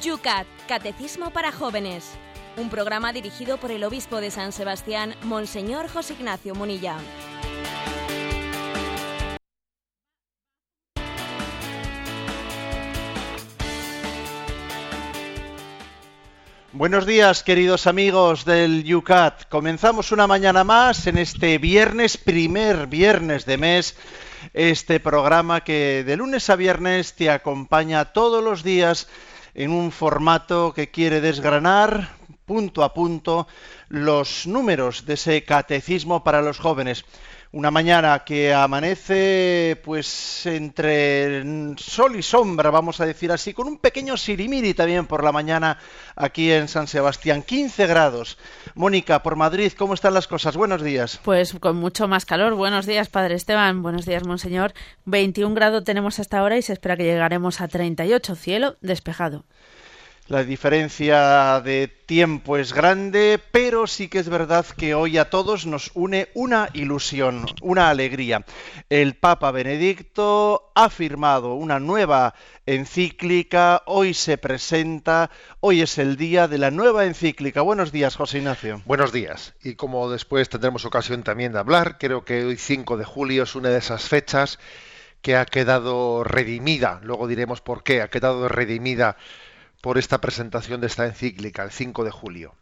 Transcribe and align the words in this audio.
Yucat, 0.00 0.46
Catecismo 0.68 1.30
para 1.30 1.50
Jóvenes. 1.50 2.12
Un 2.56 2.70
programa 2.70 3.12
dirigido 3.12 3.58
por 3.58 3.70
el 3.70 3.82
obispo 3.84 4.20
de 4.20 4.30
San 4.30 4.52
Sebastián, 4.52 5.14
Monseñor 5.22 5.88
José 5.88 6.14
Ignacio 6.14 6.54
Munilla. 6.54 6.96
Buenos 16.72 17.06
días, 17.06 17.42
queridos 17.42 17.88
amigos 17.88 18.44
del 18.44 18.84
Yucat. 18.84 19.48
Comenzamos 19.48 20.12
una 20.12 20.28
mañana 20.28 20.62
más 20.62 21.08
en 21.08 21.18
este 21.18 21.58
viernes, 21.58 22.16
primer 22.16 22.86
viernes 22.86 23.46
de 23.46 23.56
mes, 23.56 23.96
este 24.54 25.00
programa 25.00 25.64
que 25.64 26.04
de 26.04 26.16
lunes 26.16 26.48
a 26.50 26.56
viernes 26.56 27.14
te 27.14 27.30
acompaña 27.30 28.04
todos 28.12 28.44
los 28.44 28.62
días 28.62 29.08
en 29.58 29.72
un 29.72 29.90
formato 29.90 30.72
que 30.72 30.88
quiere 30.88 31.20
desgranar 31.20 32.14
punto 32.46 32.84
a 32.84 32.94
punto 32.94 33.48
los 33.88 34.46
números 34.46 35.04
de 35.04 35.14
ese 35.14 35.42
catecismo 35.42 36.22
para 36.22 36.42
los 36.42 36.60
jóvenes. 36.60 37.04
Una 37.50 37.70
mañana 37.70 38.24
que 38.26 38.52
amanece 38.52 39.80
pues 39.82 40.44
entre 40.44 41.42
sol 41.78 42.16
y 42.16 42.22
sombra, 42.22 42.70
vamos 42.70 43.00
a 43.00 43.06
decir 43.06 43.32
así, 43.32 43.54
con 43.54 43.66
un 43.68 43.78
pequeño 43.78 44.18
sirimiri 44.18 44.74
también 44.74 45.06
por 45.06 45.24
la 45.24 45.32
mañana 45.32 45.78
aquí 46.14 46.52
en 46.52 46.68
San 46.68 46.86
Sebastián, 46.86 47.42
15 47.42 47.86
grados. 47.86 48.36
Mónica, 48.74 49.22
por 49.22 49.36
Madrid, 49.36 49.72
¿cómo 49.78 49.94
están 49.94 50.12
las 50.12 50.26
cosas? 50.26 50.58
Buenos 50.58 50.82
días. 50.82 51.20
Pues 51.24 51.54
con 51.54 51.76
mucho 51.76 52.06
más 52.06 52.26
calor. 52.26 52.54
Buenos 52.54 52.84
días, 52.84 53.08
Padre 53.08 53.36
Esteban. 53.36 53.80
Buenos 53.80 54.04
días, 54.04 54.26
Monseñor. 54.26 54.74
21 55.06 55.54
grados 55.54 55.84
tenemos 55.84 56.18
hasta 56.18 56.40
ahora 56.40 56.58
y 56.58 56.62
se 56.62 56.74
espera 56.74 56.98
que 56.98 57.04
llegaremos 57.04 57.62
a 57.62 57.68
38, 57.68 58.36
cielo 58.36 58.76
despejado. 58.82 59.46
La 60.28 60.44
diferencia 60.44 61.58
de 61.64 61.88
tiempo 61.88 62.58
es 62.58 62.74
grande, 62.74 63.40
pero 63.50 63.86
sí 63.86 64.08
que 64.08 64.18
es 64.18 64.28
verdad 64.28 64.66
que 64.66 64.94
hoy 64.94 65.16
a 65.16 65.30
todos 65.30 65.64
nos 65.64 65.90
une 65.94 66.28
una 66.34 66.68
ilusión, 66.74 67.46
una 67.62 67.88
alegría. 67.88 68.44
El 68.90 69.14
Papa 69.14 69.52
Benedicto 69.52 70.70
ha 70.74 70.90
firmado 70.90 71.54
una 71.54 71.80
nueva 71.80 72.34
encíclica, 72.66 73.82
hoy 73.86 74.12
se 74.12 74.36
presenta, 74.36 75.30
hoy 75.60 75.80
es 75.80 75.96
el 75.96 76.18
día 76.18 76.46
de 76.46 76.58
la 76.58 76.70
nueva 76.70 77.06
encíclica. 77.06 77.62
Buenos 77.62 77.90
días, 77.90 78.14
José 78.14 78.36
Ignacio. 78.36 78.82
Buenos 78.84 79.12
días. 79.12 79.54
Y 79.62 79.76
como 79.76 80.10
después 80.10 80.50
tendremos 80.50 80.84
ocasión 80.84 81.22
también 81.22 81.52
de 81.52 81.60
hablar, 81.60 81.96
creo 81.96 82.26
que 82.26 82.44
hoy 82.44 82.58
5 82.58 82.98
de 82.98 83.04
julio 83.06 83.44
es 83.44 83.54
una 83.54 83.70
de 83.70 83.78
esas 83.78 84.02
fechas 84.02 84.58
que 85.22 85.36
ha 85.36 85.46
quedado 85.46 86.22
redimida, 86.22 87.00
luego 87.02 87.26
diremos 87.26 87.62
por 87.62 87.82
qué, 87.82 88.02
ha 88.02 88.08
quedado 88.08 88.46
redimida 88.46 89.16
por 89.80 89.98
esta 89.98 90.20
presentación 90.20 90.80
de 90.80 90.88
esta 90.88 91.06
encíclica, 91.06 91.62
el 91.62 91.70
5 91.70 92.04
de 92.04 92.10
julio. 92.10 92.54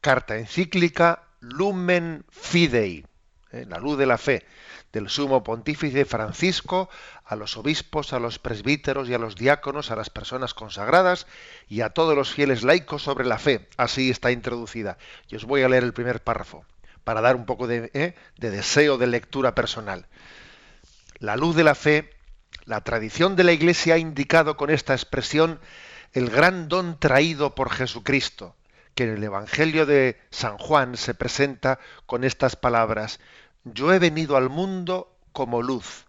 Carta 0.00 0.36
encíclica 0.36 1.22
Lumen 1.40 2.24
Fidei, 2.30 3.04
¿eh? 3.52 3.66
la 3.68 3.78
luz 3.78 3.98
de 3.98 4.06
la 4.06 4.18
fe, 4.18 4.44
del 4.92 5.08
sumo 5.08 5.42
pontífice 5.42 6.04
Francisco 6.04 6.88
a 7.24 7.36
los 7.36 7.56
obispos, 7.56 8.12
a 8.12 8.18
los 8.18 8.38
presbíteros 8.38 9.08
y 9.08 9.14
a 9.14 9.18
los 9.18 9.36
diáconos, 9.36 9.90
a 9.90 9.96
las 9.96 10.10
personas 10.10 10.54
consagradas 10.54 11.26
y 11.68 11.82
a 11.82 11.90
todos 11.90 12.16
los 12.16 12.32
fieles 12.32 12.62
laicos 12.62 13.02
sobre 13.02 13.26
la 13.26 13.38
fe. 13.38 13.68
Así 13.76 14.10
está 14.10 14.30
introducida. 14.30 14.96
Y 15.28 15.36
os 15.36 15.44
voy 15.44 15.62
a 15.62 15.68
leer 15.68 15.84
el 15.84 15.92
primer 15.92 16.22
párrafo 16.22 16.64
para 17.04 17.20
dar 17.20 17.36
un 17.36 17.46
poco 17.46 17.66
de, 17.66 17.90
¿eh? 17.94 18.14
de 18.38 18.50
deseo 18.50 18.98
de 18.98 19.06
lectura 19.06 19.54
personal. 19.54 20.06
La 21.18 21.36
luz 21.36 21.54
de 21.54 21.64
la 21.64 21.74
fe, 21.74 22.10
la 22.64 22.80
tradición 22.82 23.36
de 23.36 23.44
la 23.44 23.52
Iglesia 23.52 23.94
ha 23.94 23.98
indicado 23.98 24.56
con 24.56 24.70
esta 24.70 24.94
expresión 24.94 25.60
el 26.16 26.30
gran 26.30 26.68
don 26.68 26.98
traído 26.98 27.54
por 27.54 27.70
Jesucristo, 27.70 28.56
que 28.94 29.04
en 29.04 29.10
el 29.10 29.22
Evangelio 29.22 29.84
de 29.84 30.18
San 30.30 30.56
Juan 30.56 30.96
se 30.96 31.12
presenta 31.12 31.78
con 32.06 32.24
estas 32.24 32.56
palabras, 32.56 33.20
yo 33.64 33.92
he 33.92 33.98
venido 33.98 34.38
al 34.38 34.48
mundo 34.48 35.14
como 35.32 35.60
luz, 35.60 36.06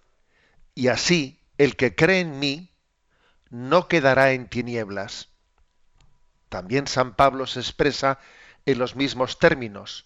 y 0.73 0.88
así 0.88 1.41
el 1.57 1.75
que 1.75 1.94
cree 1.94 2.22
en 2.22 2.40
mí 2.40 2.72
no 3.50 3.90
quedará 3.90 4.31
en 4.31 4.47
tinieblas. 4.47 5.28
También 6.47 6.88
San 6.88 7.13
Pablo 7.13 7.45
se 7.45 7.59
expresa 7.59 8.18
en 8.66 8.79
los 8.79 8.95
mismos 8.95 9.39
términos, 9.39 10.06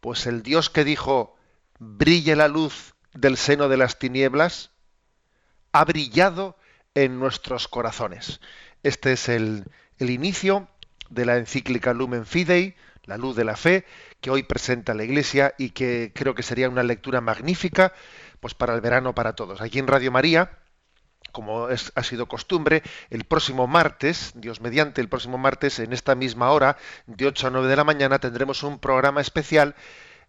pues 0.00 0.26
el 0.26 0.42
Dios 0.42 0.68
que 0.68 0.82
dijo, 0.82 1.36
brille 1.78 2.34
la 2.34 2.48
luz 2.48 2.96
del 3.14 3.36
seno 3.36 3.68
de 3.68 3.76
las 3.76 4.00
tinieblas, 4.00 4.72
ha 5.70 5.84
brillado 5.84 6.58
en 6.96 7.20
nuestros 7.20 7.68
corazones. 7.68 8.40
Este 8.86 9.14
es 9.14 9.28
el, 9.28 9.64
inicio 9.98 10.68
de 11.10 11.24
la 11.24 11.38
encíclica 11.38 11.92
Lumen 11.92 12.24
Fidei, 12.24 12.76
la 13.02 13.16
luz 13.16 13.34
de 13.34 13.42
la 13.42 13.56
fe, 13.56 13.84
que 14.20 14.30
hoy 14.30 14.44
presenta 14.44 14.94
la 14.94 15.02
Iglesia 15.02 15.54
y 15.58 15.70
que 15.70 16.12
creo 16.14 16.36
que 16.36 16.44
sería 16.44 16.68
una 16.68 16.84
lectura 16.84 17.20
magnífica 17.20 17.92
pues 18.38 18.54
para 18.54 18.76
el 18.76 18.80
verano 18.80 19.12
para 19.12 19.32
todos. 19.32 19.60
Aquí 19.60 19.80
en 19.80 19.88
Radio 19.88 20.12
María, 20.12 20.60
como 21.32 21.68
es, 21.68 21.90
ha 21.96 22.04
sido 22.04 22.28
costumbre, 22.28 22.84
el 23.10 23.24
próximo 23.24 23.66
martes, 23.66 24.30
Dios 24.36 24.60
mediante, 24.60 25.00
el 25.00 25.08
próximo 25.08 25.36
martes, 25.36 25.80
en 25.80 25.92
esta 25.92 26.14
misma 26.14 26.52
hora, 26.52 26.76
de 27.06 27.26
8 27.26 27.48
a 27.48 27.50
9 27.50 27.66
de 27.66 27.74
la 27.74 27.82
mañana, 27.82 28.20
tendremos 28.20 28.62
un 28.62 28.78
programa 28.78 29.20
especial 29.20 29.74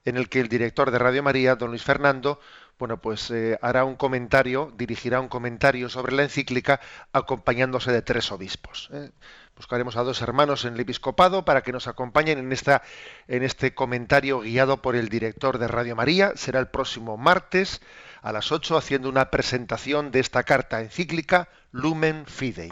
en 0.03 0.17
el 0.17 0.29
que 0.29 0.39
el 0.39 0.47
director 0.47 0.89
de 0.89 0.97
Radio 0.97 1.21
María, 1.21 1.55
don 1.57 1.69
Luis 1.69 1.83
Fernando, 1.83 2.39
bueno, 2.79 2.97
pues 2.97 3.31
eh, 3.31 3.57
hará 3.61 3.85
un 3.85 3.95
comentario, 3.95 4.71
dirigirá 4.77 5.19
un 5.19 5.27
comentario 5.27 5.89
sobre 5.89 6.15
la 6.15 6.23
encíclica 6.23 6.79
acompañándose 7.11 7.91
de 7.91 8.01
tres 8.01 8.31
obispos. 8.31 8.89
¿eh? 8.93 9.09
Buscaremos 9.55 9.97
a 9.97 10.03
dos 10.03 10.21
hermanos 10.21 10.65
en 10.65 10.75
el 10.75 10.79
episcopado 10.79 11.43
para 11.43 11.61
que 11.61 11.71
nos 11.71 11.87
acompañen 11.87 12.37
en, 12.37 12.51
esta, 12.51 12.83
en 13.27 13.41
este 13.41 13.73
comentario 13.73 14.41
guiado 14.41 14.81
por 14.81 14.95
el 14.95 15.09
director 15.09 15.57
de 15.57 15.67
Radio 15.67 15.95
María. 15.95 16.33
Será 16.35 16.59
el 16.59 16.67
próximo 16.67 17.17
martes 17.17 17.81
a 18.21 18.31
las 18.31 18.51
8 18.51 18.77
haciendo 18.77 19.09
una 19.09 19.31
presentación 19.31 20.11
de 20.11 20.19
esta 20.19 20.43
carta 20.43 20.81
encíclica 20.81 21.49
Lumen 21.71 22.25
Fidei. 22.27 22.71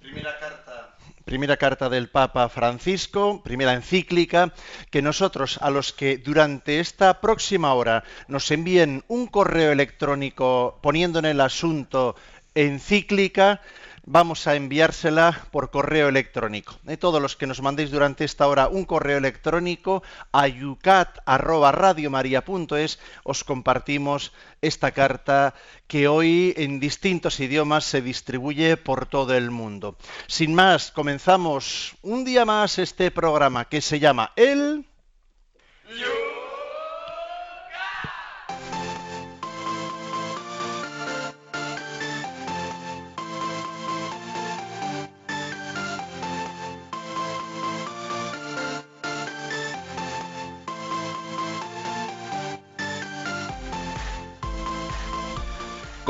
Primera 0.00 0.38
carta 0.38 0.91
primera 1.24 1.56
carta 1.56 1.88
del 1.88 2.08
Papa 2.08 2.48
Francisco, 2.48 3.42
primera 3.42 3.74
encíclica, 3.74 4.52
que 4.90 5.02
nosotros 5.02 5.58
a 5.62 5.70
los 5.70 5.92
que 5.92 6.18
durante 6.18 6.80
esta 6.80 7.20
próxima 7.20 7.74
hora 7.74 8.04
nos 8.28 8.50
envíen 8.50 9.04
un 9.08 9.26
correo 9.26 9.72
electrónico 9.72 10.78
poniendo 10.82 11.18
en 11.18 11.26
el 11.26 11.40
asunto 11.40 12.16
encíclica, 12.54 13.60
vamos 14.04 14.46
a 14.46 14.54
enviársela 14.56 15.46
por 15.50 15.70
correo 15.70 16.08
electrónico. 16.08 16.74
Eh, 16.86 16.96
todos 16.96 17.20
los 17.22 17.36
que 17.36 17.46
nos 17.46 17.60
mandéis 17.62 17.90
durante 17.90 18.24
esta 18.24 18.48
hora 18.48 18.68
un 18.68 18.84
correo 18.84 19.16
electrónico 19.18 20.02
a 20.32 20.48
yucat@radiomaria.es 20.48 22.98
os 23.22 23.44
compartimos 23.44 24.32
esta 24.60 24.90
carta 24.92 25.54
que 25.86 26.08
hoy 26.08 26.52
en 26.56 26.80
distintos 26.80 27.38
idiomas 27.40 27.84
se 27.84 28.00
distribuye 28.02 28.76
por 28.76 29.06
todo 29.06 29.34
el 29.34 29.50
mundo. 29.50 29.96
Sin 30.26 30.54
más, 30.54 30.90
comenzamos 30.90 31.94
un 32.02 32.24
día 32.24 32.44
más 32.44 32.78
este 32.78 33.10
programa 33.10 33.64
que 33.66 33.80
se 33.80 33.98
llama 33.98 34.32
El 34.36 34.84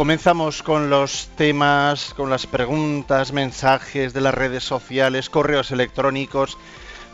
Comenzamos 0.03 0.65
con 0.65 0.91
los 0.91 1.29
temas, 1.37 2.13
con 2.15 2.29
las 2.29 2.49
preguntas, 2.49 3.33
mensajes 3.33 4.13
de 4.13 4.21
las 4.21 4.35
redes 4.35 4.65
sociales, 4.65 5.31
correos 5.31 5.71
electrónicos. 5.71 6.59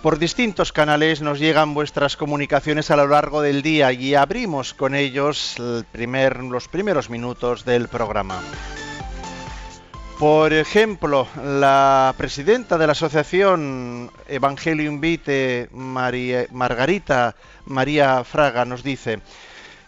Por 0.03 0.19
distintos 0.19 0.73
canales 0.73 1.21
nos 1.21 1.39
llegan 1.39 1.75
vuestras 1.75 2.17
comunicaciones 2.17 2.91
a 2.91 2.97
lo 2.97 3.07
largo 3.07 3.43
del 3.43 3.61
día 3.61 3.93
y 3.93 4.15
abrimos 4.15 4.73
con 4.73 4.95
ellos 4.95 5.57
los 5.59 5.85
primeros 6.69 7.11
minutos 7.11 7.67
del 7.67 7.89
programa. 7.89 8.41
Por 10.19 10.55
ejemplo, 10.55 11.29
la 11.45 12.15
presidenta 12.17 12.79
de 12.79 12.87
la 12.87 12.93
asociación 12.93 14.11
Evangelio 14.29 14.91
Invite, 14.91 15.69
Margarita 15.73 17.37
María 17.67 18.25
Fraga, 18.25 18.65
nos 18.65 18.83
dice, 18.83 19.21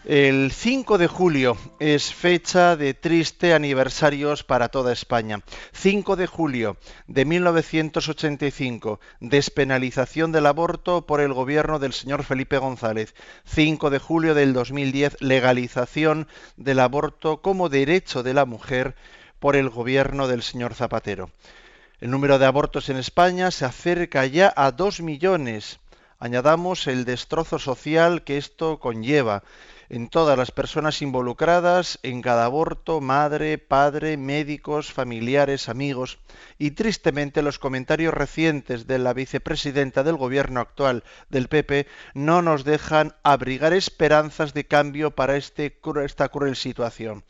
el 0.03 0.51
5 0.51 0.97
de 0.97 1.05
julio 1.05 1.57
es 1.79 2.11
fecha 2.11 2.75
de 2.75 2.95
triste 2.95 3.53
aniversarios 3.53 4.43
para 4.43 4.69
toda 4.69 4.91
España. 4.91 5.41
5 5.73 6.15
de 6.15 6.25
julio 6.25 6.77
de 7.05 7.23
1985, 7.25 8.99
despenalización 9.19 10.31
del 10.31 10.47
aborto 10.47 11.05
por 11.05 11.21
el 11.21 11.33
gobierno 11.33 11.77
del 11.77 11.93
señor 11.93 12.23
Felipe 12.23 12.57
González. 12.57 13.13
5 13.45 13.91
de 13.91 13.99
julio 13.99 14.33
del 14.33 14.53
2010, 14.53 15.17
legalización 15.21 16.27
del 16.57 16.79
aborto 16.79 17.43
como 17.43 17.69
derecho 17.69 18.23
de 18.23 18.33
la 18.33 18.45
mujer 18.45 18.95
por 19.39 19.55
el 19.55 19.69
gobierno 19.69 20.27
del 20.27 20.41
señor 20.41 20.73
Zapatero. 20.73 21.29
El 21.99 22.09
número 22.09 22.39
de 22.39 22.47
abortos 22.47 22.89
en 22.89 22.97
España 22.97 23.51
se 23.51 23.65
acerca 23.65 24.25
ya 24.25 24.51
a 24.55 24.71
dos 24.71 24.99
millones. 24.99 25.79
Añadamos 26.17 26.87
el 26.87 27.05
destrozo 27.05 27.59
social 27.59 28.23
que 28.23 28.37
esto 28.37 28.79
conlleva 28.79 29.43
en 29.91 30.07
todas 30.07 30.37
las 30.37 30.51
personas 30.51 31.01
involucradas 31.01 31.99
en 32.01 32.21
cada 32.21 32.45
aborto, 32.45 33.01
madre, 33.01 33.57
padre, 33.57 34.15
médicos, 34.15 34.93
familiares, 34.93 35.67
amigos, 35.67 36.17
y 36.57 36.71
tristemente 36.71 37.41
los 37.41 37.59
comentarios 37.59 38.13
recientes 38.13 38.87
de 38.87 38.99
la 38.99 39.11
vicepresidenta 39.13 40.03
del 40.03 40.15
gobierno 40.15 40.61
actual 40.61 41.03
del 41.27 41.49
PP 41.49 41.87
no 42.13 42.41
nos 42.41 42.63
dejan 42.63 43.15
abrigar 43.21 43.73
esperanzas 43.73 44.53
de 44.53 44.65
cambio 44.65 45.11
para 45.11 45.35
este, 45.35 45.77
esta 46.05 46.29
cruel 46.29 46.55
situación. 46.55 47.25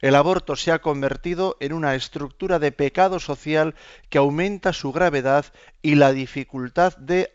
El 0.00 0.14
aborto 0.14 0.54
se 0.54 0.70
ha 0.70 0.80
convertido 0.80 1.56
en 1.60 1.72
una 1.72 1.94
estructura 1.94 2.58
de 2.58 2.72
pecado 2.72 3.20
social 3.20 3.74
que 4.10 4.18
aumenta 4.18 4.74
su 4.74 4.92
gravedad 4.92 5.46
y 5.80 5.94
la 5.94 6.12
dificultad 6.12 6.94
de 6.98 7.32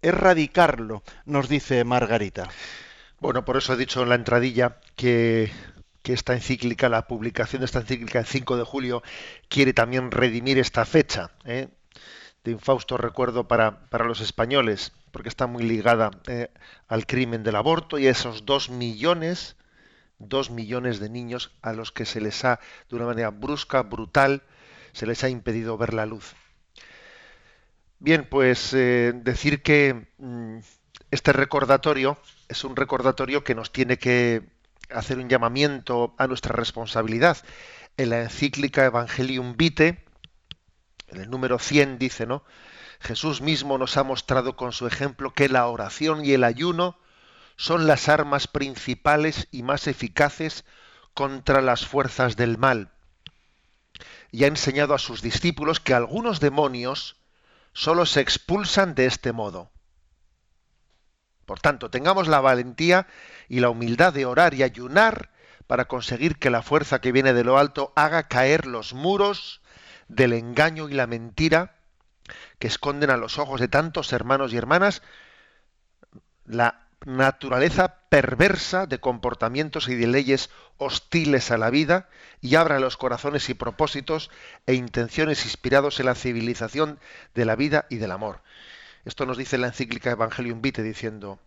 erradicarlo, 0.00 1.02
nos 1.26 1.50
dice 1.50 1.84
Margarita. 1.84 2.48
Bueno, 3.18 3.46
por 3.46 3.56
eso 3.56 3.72
he 3.72 3.76
dicho 3.76 4.02
en 4.02 4.10
la 4.10 4.14
entradilla 4.14 4.78
que, 4.94 5.50
esta 6.04 6.34
encíclica, 6.34 6.90
la 6.90 7.06
publicación 7.06 7.60
de 7.60 7.66
esta 7.66 7.80
encíclica 7.80 8.18
el 8.18 8.26
5 8.26 8.58
de 8.58 8.64
julio, 8.64 9.02
quiere 9.48 9.72
también 9.72 10.10
redimir 10.10 10.58
esta 10.58 10.84
fecha 10.84 11.30
¿eh? 11.46 11.68
de 12.44 12.50
infausto 12.50 12.98
recuerdo 12.98 13.48
para, 13.48 13.80
los 14.04 14.20
españoles, 14.20 14.92
porque 15.12 15.30
está 15.30 15.46
muy 15.46 15.62
ligada 15.62 16.10
¿eh? 16.26 16.50
al 16.88 17.06
crimen 17.06 17.42
del 17.42 17.56
aborto 17.56 17.98
y 17.98 18.06
a 18.06 18.10
esos 18.10 18.44
dos 18.44 18.68
millones, 18.68 19.56
dos 20.18 20.50
millones 20.50 21.00
de 21.00 21.08
niños 21.08 21.52
a 21.62 21.72
los 21.72 21.92
que 21.92 22.04
se 22.04 22.20
les 22.20 22.44
ha, 22.44 22.60
de 22.90 22.96
una 22.96 23.06
manera 23.06 23.30
brusca, 23.30 23.82
brutal, 23.82 24.42
se 24.92 25.06
les 25.06 25.24
ha 25.24 25.30
impedido 25.30 25.78
ver 25.78 25.94
la 25.94 26.04
luz. 26.04 26.34
Bien, 27.98 28.28
pues 28.28 28.74
eh, 28.74 29.12
decir 29.14 29.62
que 29.62 30.06
mm, 30.18 30.58
este 31.10 31.32
recordatorio 31.32 32.18
es 32.48 32.64
un 32.64 32.76
recordatorio 32.76 33.44
que 33.44 33.54
nos 33.54 33.72
tiene 33.72 33.98
que 33.98 34.42
hacer 34.90 35.18
un 35.18 35.28
llamamiento 35.28 36.14
a 36.18 36.26
nuestra 36.26 36.52
responsabilidad. 36.52 37.38
En 37.96 38.10
la 38.10 38.22
encíclica 38.22 38.84
Evangelium 38.84 39.56
Vitae, 39.56 40.04
en 41.08 41.20
el 41.20 41.30
número 41.30 41.58
100 41.58 41.98
dice, 41.98 42.26
¿no? 42.26 42.44
Jesús 43.00 43.40
mismo 43.40 43.78
nos 43.78 43.96
ha 43.96 44.04
mostrado 44.04 44.56
con 44.56 44.72
su 44.72 44.86
ejemplo 44.86 45.32
que 45.32 45.48
la 45.48 45.66
oración 45.66 46.24
y 46.24 46.32
el 46.32 46.44
ayuno 46.44 46.98
son 47.56 47.86
las 47.86 48.08
armas 48.08 48.48
principales 48.48 49.48
y 49.50 49.62
más 49.62 49.86
eficaces 49.86 50.64
contra 51.14 51.62
las 51.62 51.86
fuerzas 51.86 52.36
del 52.36 52.58
mal. 52.58 52.90
Y 54.30 54.44
ha 54.44 54.48
enseñado 54.48 54.94
a 54.94 54.98
sus 54.98 55.22
discípulos 55.22 55.80
que 55.80 55.94
algunos 55.94 56.40
demonios 56.40 57.16
solo 57.72 58.06
se 58.06 58.20
expulsan 58.20 58.94
de 58.94 59.06
este 59.06 59.32
modo. 59.32 59.70
Por 61.46 61.60
tanto, 61.60 61.90
tengamos 61.90 62.28
la 62.28 62.40
valentía 62.40 63.06
y 63.48 63.60
la 63.60 63.70
humildad 63.70 64.12
de 64.12 64.26
orar 64.26 64.52
y 64.54 64.62
ayunar 64.62 65.30
para 65.66 65.86
conseguir 65.86 66.38
que 66.38 66.50
la 66.50 66.62
fuerza 66.62 67.00
que 67.00 67.12
viene 67.12 67.32
de 67.32 67.44
lo 67.44 67.58
alto 67.58 67.92
haga 67.96 68.28
caer 68.28 68.66
los 68.66 68.92
muros 68.92 69.62
del 70.08 70.32
engaño 70.32 70.88
y 70.88 70.94
la 70.94 71.06
mentira 71.06 71.76
que 72.58 72.66
esconden 72.66 73.10
a 73.10 73.16
los 73.16 73.38
ojos 73.38 73.60
de 73.60 73.68
tantos 73.68 74.12
hermanos 74.12 74.52
y 74.52 74.56
hermanas 74.56 75.02
la 76.44 76.86
naturaleza 77.04 78.00
perversa 78.08 78.86
de 78.86 78.98
comportamientos 78.98 79.88
y 79.88 79.94
de 79.94 80.06
leyes 80.06 80.50
hostiles 80.78 81.50
a 81.50 81.58
la 81.58 81.70
vida 81.70 82.08
y 82.40 82.56
abra 82.56 82.80
los 82.80 82.96
corazones 82.96 83.48
y 83.48 83.54
propósitos 83.54 84.30
e 84.66 84.74
intenciones 84.74 85.44
inspirados 85.44 86.00
en 86.00 86.06
la 86.06 86.14
civilización 86.14 86.98
de 87.34 87.44
la 87.44 87.56
vida 87.56 87.86
y 87.90 87.96
del 87.96 88.12
amor. 88.12 88.40
Esto 89.06 89.24
nos 89.24 89.38
dice 89.38 89.56
la 89.56 89.68
encíclica 89.68 90.10
Evangelium 90.10 90.60
Vitae 90.60 90.82
diciendo, 90.82 91.38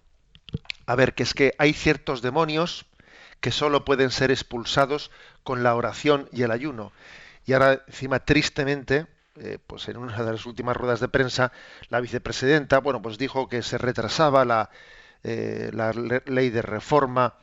a 0.85 0.95
ver, 0.95 1.13
que 1.13 1.23
es 1.23 1.33
que 1.33 1.53
hay 1.57 1.73
ciertos 1.73 2.21
demonios 2.21 2.85
que 3.41 3.51
solo 3.51 3.83
pueden 3.83 4.11
ser 4.11 4.31
expulsados 4.31 5.11
con 5.43 5.61
la 5.61 5.75
oración 5.75 6.29
y 6.31 6.43
el 6.43 6.51
ayuno. 6.51 6.93
Y 7.45 7.51
ahora, 7.51 7.83
encima, 7.85 8.19
tristemente, 8.19 9.07
eh, 9.35 9.57
pues 9.67 9.89
en 9.89 9.97
una 9.97 10.15
de 10.23 10.31
las 10.31 10.45
últimas 10.45 10.77
ruedas 10.77 11.01
de 11.01 11.09
prensa, 11.09 11.51
la 11.89 11.99
vicepresidenta, 11.99 12.79
bueno, 12.79 13.01
pues 13.01 13.17
dijo 13.17 13.49
que 13.49 13.61
se 13.61 13.77
retrasaba 13.77 14.45
la, 14.45 14.69
eh, 15.23 15.69
la 15.73 15.91
ley 15.91 16.49
de 16.51 16.61
reforma, 16.61 17.35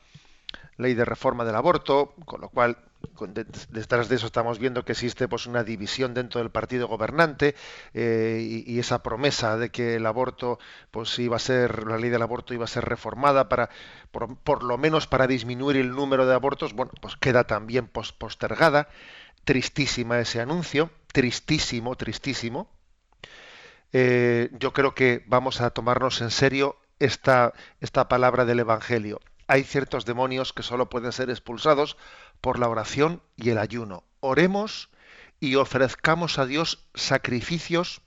ley 0.78 0.94
de 0.94 1.04
reforma 1.04 1.44
del 1.44 1.56
aborto, 1.56 2.14
con 2.24 2.40
lo 2.40 2.48
cual 2.48 2.78
detrás 3.70 4.08
de 4.08 4.16
eso 4.16 4.26
estamos 4.26 4.58
viendo 4.58 4.84
que 4.84 4.92
existe 4.92 5.28
pues 5.28 5.46
una 5.46 5.64
división 5.64 6.14
dentro 6.14 6.40
del 6.40 6.50
partido 6.50 6.88
gobernante 6.88 7.54
eh, 7.94 8.64
y, 8.66 8.78
esa 8.78 9.02
promesa 9.02 9.56
de 9.56 9.70
que 9.70 9.96
el 9.96 10.06
aborto 10.06 10.58
pues 10.90 11.18
iba 11.18 11.36
a 11.36 11.40
ser 11.40 11.86
la 11.86 11.98
ley 11.98 12.10
del 12.10 12.22
aborto 12.22 12.54
iba 12.54 12.64
a 12.64 12.68
ser 12.68 12.84
reformada 12.84 13.48
para 13.48 13.70
por, 14.12 14.62
lo 14.62 14.78
menos 14.78 15.06
para 15.06 15.26
disminuir 15.26 15.76
el 15.76 15.90
número 15.90 16.26
de 16.26 16.34
abortos 16.34 16.72
bueno 16.72 16.92
pues 17.00 17.16
queda 17.16 17.44
también 17.44 17.88
postergada. 17.88 18.88
Tristísima 19.44 20.18
ese 20.18 20.40
anuncio 20.40 20.90
tristísimo 21.12 21.96
tristísimo. 21.96 22.68
Eh, 23.92 24.50
yo 24.58 24.72
creo 24.72 24.94
que 24.94 25.24
vamos 25.26 25.60
a 25.60 25.70
tomarnos 25.70 26.20
en 26.20 26.30
serio 26.30 26.76
esta 26.98 27.54
esta 27.80 28.08
palabra 28.08 28.44
del 28.44 28.60
evangelio 28.60 29.20
hay 29.48 29.62
ciertos 29.64 30.04
demonios 30.04 30.52
que 30.52 30.62
solo 30.62 30.88
pueden 30.88 31.12
ser 31.12 31.31
expulsados 31.31 31.96
por 32.40 32.58
la 32.58 32.69
oración 32.69 33.22
y 33.37 33.50
el 33.50 33.58
ayuno. 33.58 34.04
Oremos 34.20 34.90
y 35.40 35.54
ofrezcamos 35.56 36.38
a 36.38 36.46
Dios 36.46 36.87
sacrificios, 36.94 38.00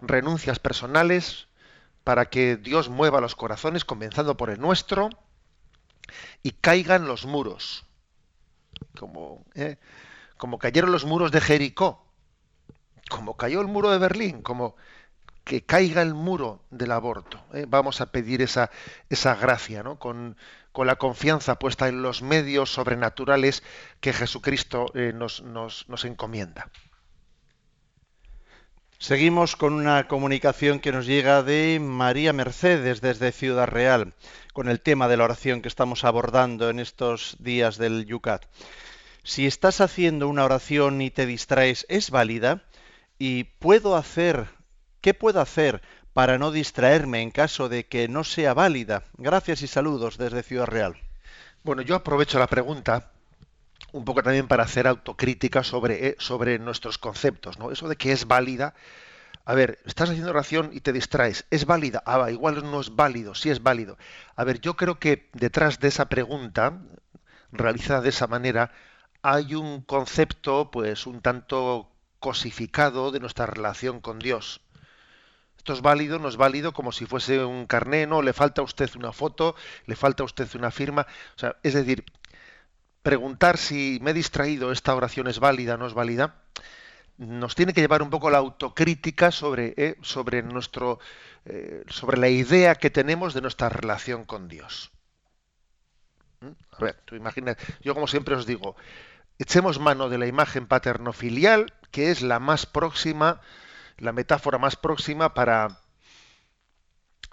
renuncias 0.00 0.58
personales, 0.58 1.48
para 2.04 2.30
que 2.30 2.56
Dios 2.56 2.88
mueva 2.88 3.20
los 3.20 3.36
corazones, 3.36 3.84
comenzando 3.84 4.36
por 4.36 4.50
el 4.50 4.60
nuestro, 4.60 5.10
y 6.42 6.52
caigan 6.52 7.06
los 7.06 7.26
muros, 7.26 7.84
como, 8.98 9.44
¿eh? 9.54 9.76
como 10.36 10.58
cayeron 10.58 10.92
los 10.92 11.04
muros 11.04 11.30
de 11.30 11.40
Jericó, 11.40 12.06
como 13.08 13.36
cayó 13.36 13.60
el 13.60 13.66
muro 13.66 13.90
de 13.90 13.98
Berlín, 13.98 14.42
como 14.42 14.76
que 15.44 15.62
caiga 15.62 16.02
el 16.02 16.14
muro 16.14 16.62
del 16.70 16.92
aborto. 16.92 17.42
¿eh? 17.52 17.66
Vamos 17.68 18.00
a 18.00 18.12
pedir 18.12 18.42
esa, 18.42 18.70
esa 19.08 19.34
gracia, 19.34 19.82
¿no? 19.82 19.98
Con, 19.98 20.36
con, 20.72 20.86
la 20.86 20.96
confianza 20.96 21.58
puesta 21.58 21.88
en 21.88 22.02
los 22.02 22.22
medios 22.22 22.72
sobrenaturales 22.72 23.62
que 24.00 24.12
Jesucristo 24.12 24.86
eh, 24.94 25.12
nos, 25.14 25.42
nos, 25.42 25.88
nos 25.88 26.04
encomienda. 26.04 26.70
Seguimos 28.98 29.56
con 29.56 29.72
una 29.72 30.08
comunicación 30.08 30.78
que 30.78 30.92
nos 30.92 31.06
llega 31.06 31.42
de 31.42 31.80
María 31.80 32.34
Mercedes 32.34 33.00
desde 33.00 33.32
Ciudad 33.32 33.66
Real, 33.66 34.12
con 34.52 34.68
el 34.68 34.80
tema 34.80 35.08
de 35.08 35.16
la 35.16 35.24
oración 35.24 35.62
que 35.62 35.68
estamos 35.68 36.04
abordando 36.04 36.68
en 36.68 36.78
estos 36.78 37.36
días 37.40 37.78
del 37.78 38.04
Yucat. 38.04 38.44
Si 39.22 39.46
estás 39.46 39.80
haciendo 39.80 40.28
una 40.28 40.44
oración 40.44 41.00
y 41.00 41.10
te 41.10 41.24
distraes, 41.24 41.86
¿es 41.88 42.10
válida? 42.10 42.62
¿Y 43.18 43.44
puedo 43.44 43.96
hacer 43.96 44.48
¿Qué 45.00 45.14
puedo 45.14 45.40
hacer 45.40 45.80
para 46.12 46.36
no 46.36 46.50
distraerme 46.50 47.22
en 47.22 47.30
caso 47.30 47.70
de 47.70 47.86
que 47.86 48.06
no 48.06 48.22
sea 48.22 48.52
válida? 48.52 49.04
Gracias 49.16 49.62
y 49.62 49.66
saludos 49.66 50.18
desde 50.18 50.42
Ciudad 50.42 50.66
Real. 50.66 50.96
Bueno, 51.62 51.80
yo 51.80 51.94
aprovecho 51.94 52.38
la 52.38 52.46
pregunta 52.46 53.10
un 53.92 54.04
poco 54.04 54.22
también 54.22 54.46
para 54.46 54.64
hacer 54.64 54.86
autocrítica 54.86 55.64
sobre, 55.64 56.08
eh, 56.08 56.16
sobre 56.18 56.58
nuestros 56.58 56.98
conceptos, 56.98 57.58
¿no? 57.58 57.70
Eso 57.70 57.88
de 57.88 57.96
que 57.96 58.12
es 58.12 58.26
válida. 58.26 58.74
A 59.46 59.54
ver, 59.54 59.78
estás 59.86 60.10
haciendo 60.10 60.30
oración 60.30 60.68
y 60.74 60.80
te 60.80 60.92
distraes. 60.92 61.46
¿Es 61.50 61.64
válida? 61.64 62.02
Ah, 62.04 62.30
igual 62.30 62.62
no 62.70 62.80
es 62.82 62.94
válido, 62.94 63.34
sí 63.34 63.48
es 63.48 63.62
válido. 63.62 63.96
A 64.36 64.44
ver, 64.44 64.60
yo 64.60 64.76
creo 64.76 64.98
que 64.98 65.30
detrás 65.32 65.80
de 65.80 65.88
esa 65.88 66.10
pregunta, 66.10 66.78
realizada 67.52 68.02
de 68.02 68.10
esa 68.10 68.26
manera, 68.26 68.70
hay 69.22 69.54
un 69.54 69.80
concepto, 69.80 70.70
pues, 70.70 71.06
un 71.06 71.22
tanto 71.22 71.90
cosificado 72.18 73.12
de 73.12 73.20
nuestra 73.20 73.46
relación 73.46 74.00
con 74.00 74.18
Dios. 74.18 74.60
Esto 75.60 75.74
es 75.74 75.82
válido, 75.82 76.18
no 76.18 76.30
es 76.30 76.38
válido 76.38 76.72
como 76.72 76.90
si 76.90 77.04
fuese 77.04 77.44
un 77.44 77.66
carné, 77.66 78.06
no, 78.06 78.22
le 78.22 78.32
falta 78.32 78.62
a 78.62 78.64
usted 78.64 78.88
una 78.96 79.12
foto, 79.12 79.54
le 79.84 79.94
falta 79.94 80.22
a 80.22 80.24
usted 80.24 80.48
una 80.54 80.70
firma. 80.70 81.06
O 81.36 81.38
sea, 81.38 81.56
es 81.62 81.74
decir, 81.74 82.02
preguntar 83.02 83.58
si 83.58 83.98
me 84.00 84.12
he 84.12 84.14
distraído, 84.14 84.72
esta 84.72 84.94
oración 84.94 85.28
es 85.28 85.38
válida 85.38 85.76
no 85.76 85.86
es 85.86 85.92
válida, 85.92 86.36
nos 87.18 87.54
tiene 87.54 87.74
que 87.74 87.82
llevar 87.82 88.00
un 88.00 88.08
poco 88.08 88.30
la 88.30 88.38
autocrítica 88.38 89.30
sobre, 89.30 89.74
eh, 89.76 89.98
sobre, 90.00 90.42
nuestro, 90.42 90.98
eh, 91.44 91.84
sobre 91.88 92.16
la 92.16 92.30
idea 92.30 92.76
que 92.76 92.88
tenemos 92.88 93.34
de 93.34 93.42
nuestra 93.42 93.68
relación 93.68 94.24
con 94.24 94.48
Dios. 94.48 94.90
¿Mm? 96.40 96.52
A 96.70 96.78
ver, 96.82 97.02
tú 97.04 97.16
imaginas, 97.16 97.58
yo 97.82 97.92
como 97.92 98.06
siempre 98.06 98.34
os 98.34 98.46
digo, 98.46 98.76
echemos 99.38 99.78
mano 99.78 100.08
de 100.08 100.16
la 100.16 100.26
imagen 100.26 100.66
paterno-filial, 100.66 101.74
que 101.90 102.10
es 102.10 102.22
la 102.22 102.38
más 102.38 102.64
próxima 102.64 103.42
la 104.00 104.12
metáfora 104.12 104.58
más 104.58 104.76
próxima 104.76 105.34
para, 105.34 105.78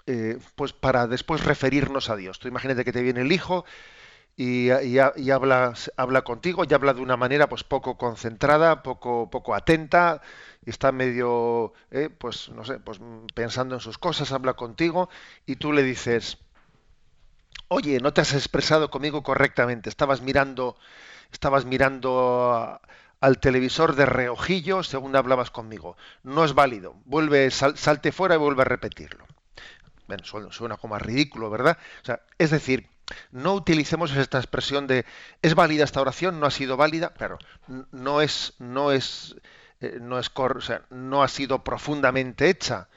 eh, 0.06 0.38
pues 0.54 0.72
para 0.72 1.06
después 1.06 1.44
referirnos 1.44 2.10
a 2.10 2.16
Dios. 2.16 2.38
Tú 2.38 2.48
imagínate 2.48 2.84
que 2.84 2.92
te 2.92 3.02
viene 3.02 3.22
el 3.22 3.32
hijo 3.32 3.64
y, 4.36 4.70
habla, 4.70 5.74
habla 5.96 6.22
contigo 6.22 6.64
y 6.64 6.72
habla 6.72 6.94
de 6.94 7.00
una 7.00 7.16
manera 7.16 7.48
pues 7.48 7.64
poco 7.64 7.98
concentrada, 7.98 8.84
poco, 8.84 9.28
poco 9.30 9.54
atenta, 9.54 10.22
y 10.64 10.70
está 10.70 10.92
medio, 10.92 11.72
eh, 11.90 12.08
pues 12.08 12.48
no 12.50 12.64
sé, 12.64 12.78
pues 12.78 13.00
pensando 13.34 13.74
en 13.74 13.80
sus 13.80 13.98
cosas, 13.98 14.30
habla 14.30 14.54
contigo 14.54 15.08
y 15.44 15.56
tú 15.56 15.72
le 15.72 15.82
dices, 15.82 16.38
oye, 17.68 17.98
no 18.00 18.12
te 18.12 18.20
has 18.20 18.34
expresado 18.34 18.90
conmigo 18.90 19.22
correctamente, 19.22 19.88
estabas 19.88 20.22
mirando, 20.22 20.76
estabas 21.32 21.64
mirando 21.64 22.80
al 23.20 23.38
televisor 23.38 23.96
de 23.96 24.06
reojillo 24.06 24.82
según 24.82 25.16
hablabas 25.16 25.50
conmigo. 25.50 25.96
No 26.22 26.44
es 26.44 26.54
válido. 26.54 26.96
Vuelve, 27.04 27.50
salte 27.50 28.12
fuera 28.12 28.36
y 28.36 28.38
vuelve 28.38 28.62
a 28.62 28.66
repetirlo. 28.66 29.26
Bueno, 30.06 30.24
suena, 30.24 30.76
como 30.78 30.94
a 30.94 30.98
ridículo, 30.98 31.50
¿verdad? 31.50 31.76
O 32.02 32.04
sea, 32.04 32.20
es 32.38 32.50
decir, 32.50 32.88
no 33.30 33.54
utilicemos 33.54 34.14
esta 34.16 34.38
expresión 34.38 34.86
de 34.86 35.04
¿es 35.42 35.54
válida 35.54 35.84
esta 35.84 36.00
oración? 36.00 36.40
¿No 36.40 36.46
ha 36.46 36.50
sido 36.50 36.78
válida? 36.78 37.10
Claro, 37.10 37.38
no 37.92 38.22
es, 38.22 38.54
no 38.58 38.90
es, 38.90 39.36
eh, 39.80 39.98
no 40.00 40.18
es, 40.18 40.30
o 40.34 40.60
sea, 40.60 40.82
no 40.88 41.22
ha 41.22 41.28
sido 41.28 41.62
profundamente 41.62 42.48
hecha. 42.48 42.88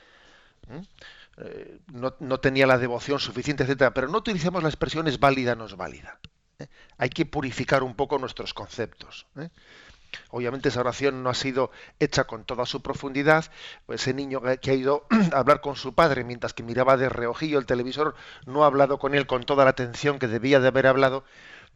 Eh, 1.38 1.80
no, 1.92 2.16
no, 2.20 2.40
tenía 2.40 2.66
la 2.66 2.78
devoción 2.78 3.20
suficiente, 3.20 3.64
etcétera. 3.64 3.94
Pero 3.94 4.08
no 4.08 4.20
utilicemos 4.20 4.64
la 4.64 4.70
expresión 4.70 5.08
es 5.08 5.20
válida, 5.20 5.56
no 5.56 5.66
es 5.66 5.76
válida. 5.76 6.18
¿eh? 6.60 6.68
Hay 6.98 7.10
que 7.10 7.26
purificar 7.26 7.84
un 7.84 7.96
poco 7.96 8.20
nuestros 8.20 8.54
conceptos. 8.54 9.28
Obviamente 10.30 10.70
esa 10.70 10.82
oración 10.82 11.24
no 11.24 11.30
ha 11.30 11.34
sido 11.34 11.72
hecha 12.00 12.26
con 12.26 12.44
toda 12.44 12.66
su 12.66 12.82
profundidad. 12.82 13.46
Pues 13.86 14.02
ese 14.02 14.14
niño 14.14 14.42
que 14.62 14.72
ha 14.72 14.74
ido 14.74 15.06
a 15.34 15.40
hablar 15.40 15.62
con 15.62 15.76
su 15.76 15.94
padre 15.94 16.24
mientras 16.24 16.54
que 16.54 16.64
miraba 16.64 16.98
de 16.98 17.10
reojillo 17.10 17.60
el 17.60 17.66
televisor 17.66 18.16
no 18.46 18.64
ha 18.64 18.68
hablado 18.68 19.00
con 19.00 19.16
él 19.16 19.28
con 19.28 19.44
toda 19.44 19.64
la 19.64 19.72
atención 19.72 20.20
que 20.20 20.28
debía 20.28 20.60
de 20.60 20.68
haber 20.68 20.88
hablado. 20.88 21.24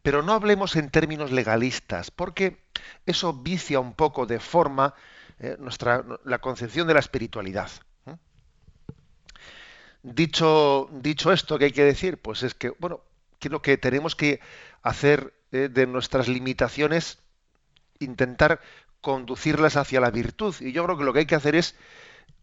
Pero 0.02 0.22
no 0.22 0.32
hablemos 0.34 0.76
en 0.76 0.90
términos 0.90 1.32
legalistas, 1.32 2.10
porque 2.12 2.58
eso 3.06 3.32
vicia 3.32 3.80
un 3.80 3.94
poco 3.94 4.26
de 4.26 4.38
forma 4.38 4.94
eh, 5.40 5.56
nuestra, 5.58 6.04
la 6.24 6.38
concepción 6.38 6.86
de 6.86 6.94
la 6.94 7.00
espiritualidad. 7.00 7.70
Dicho, 10.02 10.88
dicho 10.92 11.32
esto, 11.32 11.58
¿qué 11.58 11.64
hay 11.64 11.72
que 11.72 11.82
decir? 11.82 12.18
Pues 12.18 12.44
es 12.44 12.54
que, 12.54 12.70
bueno, 12.78 13.00
creo 13.40 13.60
que 13.60 13.76
tenemos 13.76 14.14
que 14.14 14.38
hacer 14.82 15.34
eh, 15.50 15.68
de 15.68 15.88
nuestras 15.88 16.28
limitaciones 16.28 17.18
intentar 18.00 18.60
conducirlas 19.00 19.76
hacia 19.76 20.00
la 20.00 20.10
virtud. 20.10 20.54
Y 20.60 20.72
yo 20.72 20.84
creo 20.84 20.98
que 20.98 21.04
lo 21.04 21.12
que 21.12 21.20
hay 21.20 21.26
que 21.26 21.34
hacer 21.34 21.54
es 21.54 21.76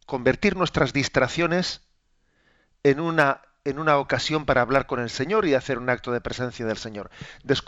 convertir 0.06 0.56
nuestras 0.56 0.94
distracciones 0.94 1.82
en 2.84 3.00
una, 3.00 3.42
en 3.64 3.80
una 3.80 3.98
ocasión 3.98 4.46
para 4.46 4.62
hablar 4.62 4.86
con 4.86 5.00
el 5.00 5.10
Señor 5.10 5.46
y 5.46 5.56
hacer 5.56 5.78
un 5.78 5.90
acto 5.90 6.12
de 6.12 6.22
presencia 6.22 6.66
del 6.66 6.78
Señor. 6.78 7.10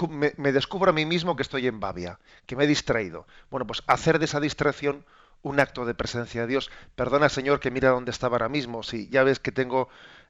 me, 0.10 0.52
descubro 0.52 0.92
a 0.92 0.94
mí 0.94 1.06
mismo 1.06 1.36
que 1.36 1.44
estoy 1.44 1.68
en 1.68 1.80
Babia, 1.80 2.20
que 2.46 2.56
me 2.56 2.66
he 2.66 2.68
distraído. 2.68 3.28
Bueno, 3.50 3.66
pues 3.66 3.84
hacer 3.88 4.20
de 4.20 4.26
esa 4.26 4.40
distracción 4.40 5.06
un 5.42 5.60
acto 5.60 5.86
de 5.86 5.94
presencia 5.94 6.42
de 6.42 6.48
Dios. 6.48 6.72
Perdona, 6.96 7.30
Señor, 7.30 7.60
que 7.60 7.72
mira 7.72 7.90
dónde 7.90 8.12
estaba 8.12 8.36
ahora 8.36 8.50
mismo. 8.50 8.84
Si 8.84 9.10
ya 9.10 9.24
ves 9.24 9.40
que 9.40 9.52
tengo 9.52 9.90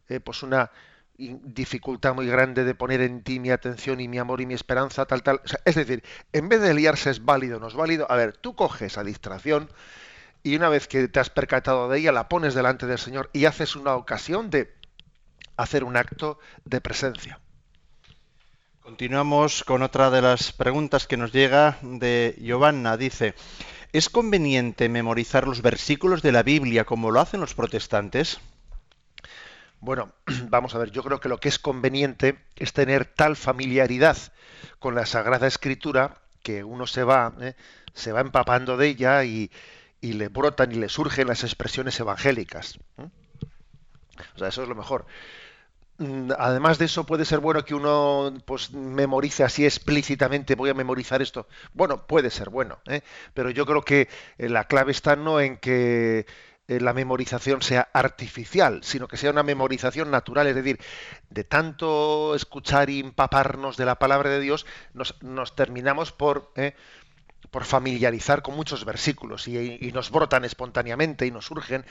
eh, 0.10 0.20
pues 0.20 0.44
una, 0.44 0.72
dificultad 1.18 2.14
muy 2.14 2.28
grande 2.28 2.64
de 2.64 2.76
poner 2.76 3.02
en 3.02 3.24
ti 3.24 3.40
mi 3.40 3.50
atención 3.50 4.00
y 4.02 4.08
mi 4.08 4.18
amor 4.18 4.42
y 4.42 4.46
mi 4.46 4.54
esperanza, 4.54 5.06
tal, 5.06 5.24
tal. 5.24 5.42
es 5.66 5.76
decir, 5.76 6.04
en 6.34 6.50
vez 6.50 6.62
de 6.62 6.74
liarse 6.74 7.10
es 7.10 7.24
válido 7.24 7.60
no 7.60 7.68
es 7.68 7.74
válido, 7.74 8.06
a 8.12 8.16
ver, 8.16 8.36
tú 8.36 8.56
coges 8.56 8.94
esa 8.94 9.04
distracción 9.04 9.70
y 10.44 10.56
una 10.56 10.70
vez 10.70 10.88
que 10.88 11.08
te 11.08 11.20
has 11.20 11.30
percatado 11.30 11.90
de 11.90 11.98
ella, 11.98 12.12
la 12.12 12.30
pones 12.30 12.54
delante 12.54 12.86
del 12.86 13.00
Señor 13.00 13.30
y 13.34 13.46
haces 13.46 13.76
una 13.76 13.96
ocasión 13.96 14.50
de 14.50 14.72
hacer 15.58 15.84
un 15.84 15.98
acto 15.98 16.38
de 16.66 16.82
presencia. 16.82 17.40
Continuamos 18.80 19.64
con 19.64 19.82
otra 19.82 20.12
de 20.12 20.22
las 20.22 20.52
preguntas 20.52 21.08
que 21.08 21.18
nos 21.18 21.32
llega 21.32 21.80
de 21.82 22.36
Giovanna. 22.40 22.98
Dice, 22.98 23.34
¿es 23.92 24.10
conveniente 24.10 24.88
memorizar 24.88 25.48
los 25.48 25.64
versículos 25.64 26.22
de 26.22 26.32
la 26.32 26.44
Biblia 26.44 26.84
como 26.84 27.10
lo 27.10 27.20
hacen 27.20 27.40
los 27.40 27.56
protestantes? 27.56 28.40
Bueno, 29.86 30.12
vamos 30.50 30.74
a 30.74 30.80
ver, 30.80 30.90
yo 30.90 31.04
creo 31.04 31.20
que 31.20 31.30
lo 31.30 31.40
que 31.40 31.48
es 31.48 31.60
conveniente 31.60 32.40
es 32.56 32.74
tener 32.74 33.06
tal 33.06 33.36
familiaridad 33.36 34.18
con 34.80 34.96
la 34.96 35.06
Sagrada 35.06 35.46
Escritura 35.46 36.18
que 36.42 36.64
uno 36.64 36.88
se 36.88 37.04
va, 37.04 37.34
¿eh? 37.40 37.54
se 37.94 38.12
va 38.12 38.22
empapando 38.22 38.78
de 38.78 38.88
ella 38.88 39.24
y, 39.24 39.52
le 40.02 40.28
brotan 40.28 40.72
y 40.72 40.76
le 40.76 40.90
surgen 40.90 41.28
las 41.28 41.44
expresiones 41.44 42.00
evangélicas. 42.00 42.80
O 42.98 44.40
sea, 44.40 44.48
eso 44.48 44.64
es 44.64 44.70
lo 44.70 44.76
mejor. 44.76 45.06
Mm, 45.98 46.32
además 46.38 46.78
de 46.78 46.86
eso, 46.86 47.06
puede 47.06 47.26
ser 47.26 47.40
bueno 47.40 47.64
que 47.64 47.76
uno 47.76 48.34
pues 48.46 48.72
memorice 48.72 49.44
así 49.44 49.66
explícitamente, 49.66 50.56
voy 50.56 50.72
a 50.72 50.74
memorizar 50.74 51.22
esto. 51.22 51.48
Bueno, 51.74 52.08
puede 52.08 52.32
ser 52.32 52.50
bueno, 52.50 52.80
¿eh? 52.88 53.02
pero 53.36 53.52
yo 53.52 53.66
creo 53.66 53.84
que 53.84 54.10
eh, 54.38 54.50
la 54.50 54.66
clave 54.66 54.92
está 54.92 55.16
no 55.16 55.40
en 55.40 55.58
que 55.58 56.20
eh, 56.20 56.26
la 56.68 56.94
memorización 56.94 57.62
sea 57.62 57.90
artificial, 57.94 58.84
sino 58.84 59.08
que 59.08 59.18
sea 59.18 59.32
una 59.32 59.44
memorización 59.44 60.10
natural, 60.10 60.48
es 60.48 60.56
decir, 60.56 60.80
de 61.30 61.44
tanto 61.44 62.34
escuchar 62.36 62.90
y 62.90 63.00
empaparnos 63.00 63.78
de 63.78 63.86
la 63.86 64.00
palabra 64.00 64.32
de 64.32 64.40
Dios, 64.40 64.66
nos, 64.94 65.56
terminamos 65.56 66.12
por, 66.12 66.52
eh, 66.56 66.74
por 67.52 67.66
familiarizar 67.66 68.42
con 68.42 68.56
muchos 68.56 68.84
versículos 68.84 69.48
y, 69.48 69.92
nos 69.94 70.10
brotan 70.10 70.44
espontáneamente 70.44 71.28
y 71.28 71.32
nos 71.32 71.46
surgen. 71.46 71.86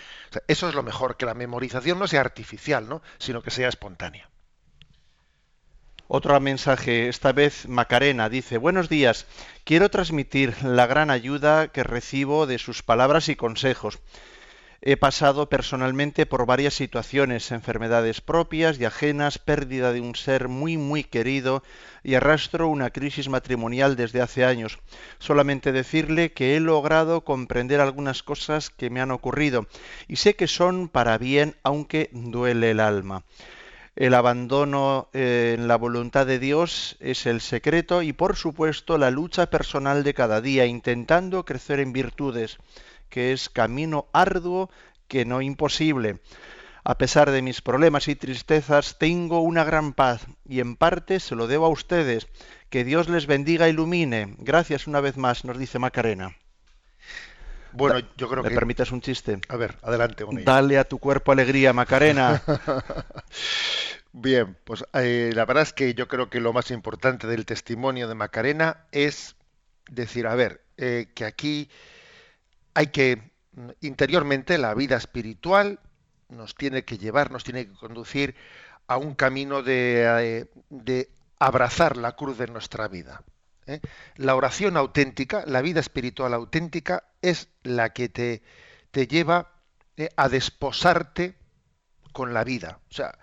eso 0.49 0.69
es 0.69 0.75
lo 0.75 0.83
mejor, 0.83 1.16
que 1.16 1.26
la 1.26 1.35
memorización 1.35 1.99
no 1.99 2.09
sea 2.09 2.21
artificial, 2.21 2.88
¿no? 2.88 3.00
sino 3.19 3.43
que 3.43 3.50
sea 3.50 3.69
espontánea. 3.69 4.28
Otro 6.07 6.38
mensaje, 6.38 7.09
esta 7.09 7.33
vez 7.33 7.66
Macarena, 7.66 8.28
dice, 8.28 8.59
buenos 8.59 8.90
días, 8.90 9.26
quiero 9.64 9.88
transmitir 9.88 10.62
la 10.62 10.87
gran 10.87 11.11
ayuda 11.11 11.69
que 11.69 11.83
recibo 11.83 12.47
de 12.47 12.59
sus 12.59 12.83
palabras 12.83 13.31
y 13.31 13.37
consejos. 13.37 14.00
He 14.86 14.98
pasado 14.98 15.48
personalmente 15.48 16.26
por 16.26 16.44
varias 16.44 16.74
situaciones, 16.74 17.52
enfermedades 17.52 18.20
propias 18.20 18.78
y 18.78 18.84
ajenas, 18.84 19.38
pérdida 19.38 19.94
de 19.94 20.02
un 20.02 20.14
ser 20.14 20.48
muy 20.48 20.76
muy 20.76 21.04
querido 21.04 21.62
y 22.02 22.16
arrastro 22.16 22.68
una 22.68 22.90
crisis 22.90 23.30
matrimonial 23.30 23.96
desde 23.96 24.20
hace 24.20 24.44
años. 24.44 24.80
Solamente 25.18 25.72
decirle 25.72 26.32
que 26.32 26.54
he 26.54 26.60
logrado 26.60 27.22
comprender 27.22 27.80
algunas 27.80 28.22
cosas 28.22 28.68
que 28.68 28.90
me 28.90 29.00
han 29.00 29.10
ocurrido 29.10 29.66
y 30.06 30.16
sé 30.16 30.36
que 30.36 30.48
son 30.48 30.90
para 30.90 31.16
bien 31.16 31.56
aunque 31.62 32.10
duele 32.12 32.72
el 32.72 32.80
alma. 32.80 33.24
El 33.96 34.12
abandono 34.12 35.08
eh, 35.14 35.54
en 35.56 35.66
la 35.66 35.76
voluntad 35.76 36.26
de 36.26 36.38
Dios 36.38 36.96
es 37.00 37.24
el 37.24 37.40
secreto 37.40 38.02
y 38.02 38.12
por 38.12 38.36
supuesto 38.36 38.98
la 38.98 39.10
lucha 39.10 39.48
personal 39.48 40.04
de 40.04 40.12
cada 40.12 40.42
día 40.42 40.66
intentando 40.66 41.46
crecer 41.46 41.80
en 41.80 41.94
virtudes 41.94 42.58
que 43.08 43.32
es 43.32 43.49
camino 43.49 44.08
arduo 44.12 44.70
que 45.08 45.25
no 45.25 45.42
imposible. 45.42 46.20
A 46.84 46.99
pesar 46.99 47.30
de 47.30 47.40
mis 47.40 47.62
problemas 47.62 48.08
y 48.08 48.14
tristezas, 48.14 48.99
tengo 48.99 49.40
una 49.40 49.64
gran 49.64 49.94
paz 49.94 50.26
y 50.46 50.61
en 50.61 50.76
parte 50.76 51.18
se 51.18 51.34
lo 51.34 51.46
debo 51.46 51.66
a 51.66 51.70
ustedes. 51.70 52.26
Que 52.68 52.84
Dios 52.84 53.08
les 53.08 53.26
bendiga 53.26 53.66
e 53.66 53.70
ilumine. 53.70 54.34
Gracias 54.38 54.87
una 54.87 55.00
vez 55.00 55.16
más, 55.16 55.44
nos 55.44 55.58
dice 55.58 55.78
Macarena. 55.78 56.37
Bueno, 57.73 58.00
yo 58.16 58.28
creo 58.28 58.42
que... 58.42 58.50
¿Me 58.50 58.54
permites 58.54 58.92
un 58.92 59.00
chiste? 59.00 59.40
A 59.49 59.56
ver, 59.56 59.76
adelante. 59.82 60.25
Dale 60.44 60.78
a 60.78 60.84
tu 60.84 60.99
cuerpo 60.99 61.32
alegría, 61.32 61.73
Macarena. 61.73 62.42
Bien, 64.12 64.56
pues 64.64 64.84
eh, 64.92 65.32
la 65.34 65.44
verdad 65.44 65.64
es 65.64 65.73
que 65.73 65.94
yo 65.94 66.06
creo 66.06 66.30
que 66.30 66.40
lo 66.40 66.52
más 66.52 66.70
importante 66.70 67.26
del 67.26 67.46
testimonio 67.46 68.06
de 68.06 68.14
Macarena 68.14 68.84
es 68.92 69.34
decir, 69.90 70.28
a 70.28 70.37
ver, 70.37 70.62
eh, 70.76 71.08
que 71.14 71.25
aquí 71.25 71.68
hay 72.75 72.88
que 72.88 73.33
mm, 73.52 73.71
interiormente 73.81 74.59
la 74.59 74.75
vida 74.75 74.97
espiritual 74.97 75.81
nos 76.28 76.54
tiene 76.54 76.85
que 76.85 76.99
llevar, 76.99 77.31
nos 77.31 77.45
tiene 77.45 77.66
que 77.66 77.75
conducir 77.75 78.35
a 78.87 78.97
un 78.97 79.14
camino 79.14 79.62
de, 79.62 80.49
eh, 80.87 81.11
abrazar 81.38 81.97
la 81.97 82.12
cruz 82.12 82.38
de 82.38 82.49
nuestra 82.49 82.88
vida. 82.88 83.23
¿eh? 83.66 83.81
La 84.16 84.35
oración 84.35 84.76
auténtica, 84.76 85.45
la 85.47 85.62
vida 85.62 85.81
espiritual 85.81 86.35
auténtica, 86.35 87.04
es 87.23 87.49
la 87.62 87.93
que 87.93 88.09
te, 88.09 88.43
te 88.90 89.07
lleva 89.07 89.52
¿eh? 89.97 90.09
a 90.16 90.28
desposarte 90.28 91.37
con 92.12 92.35
la 92.35 92.45
vida. 92.45 92.81
O 92.90 92.95
sea, 92.95 93.19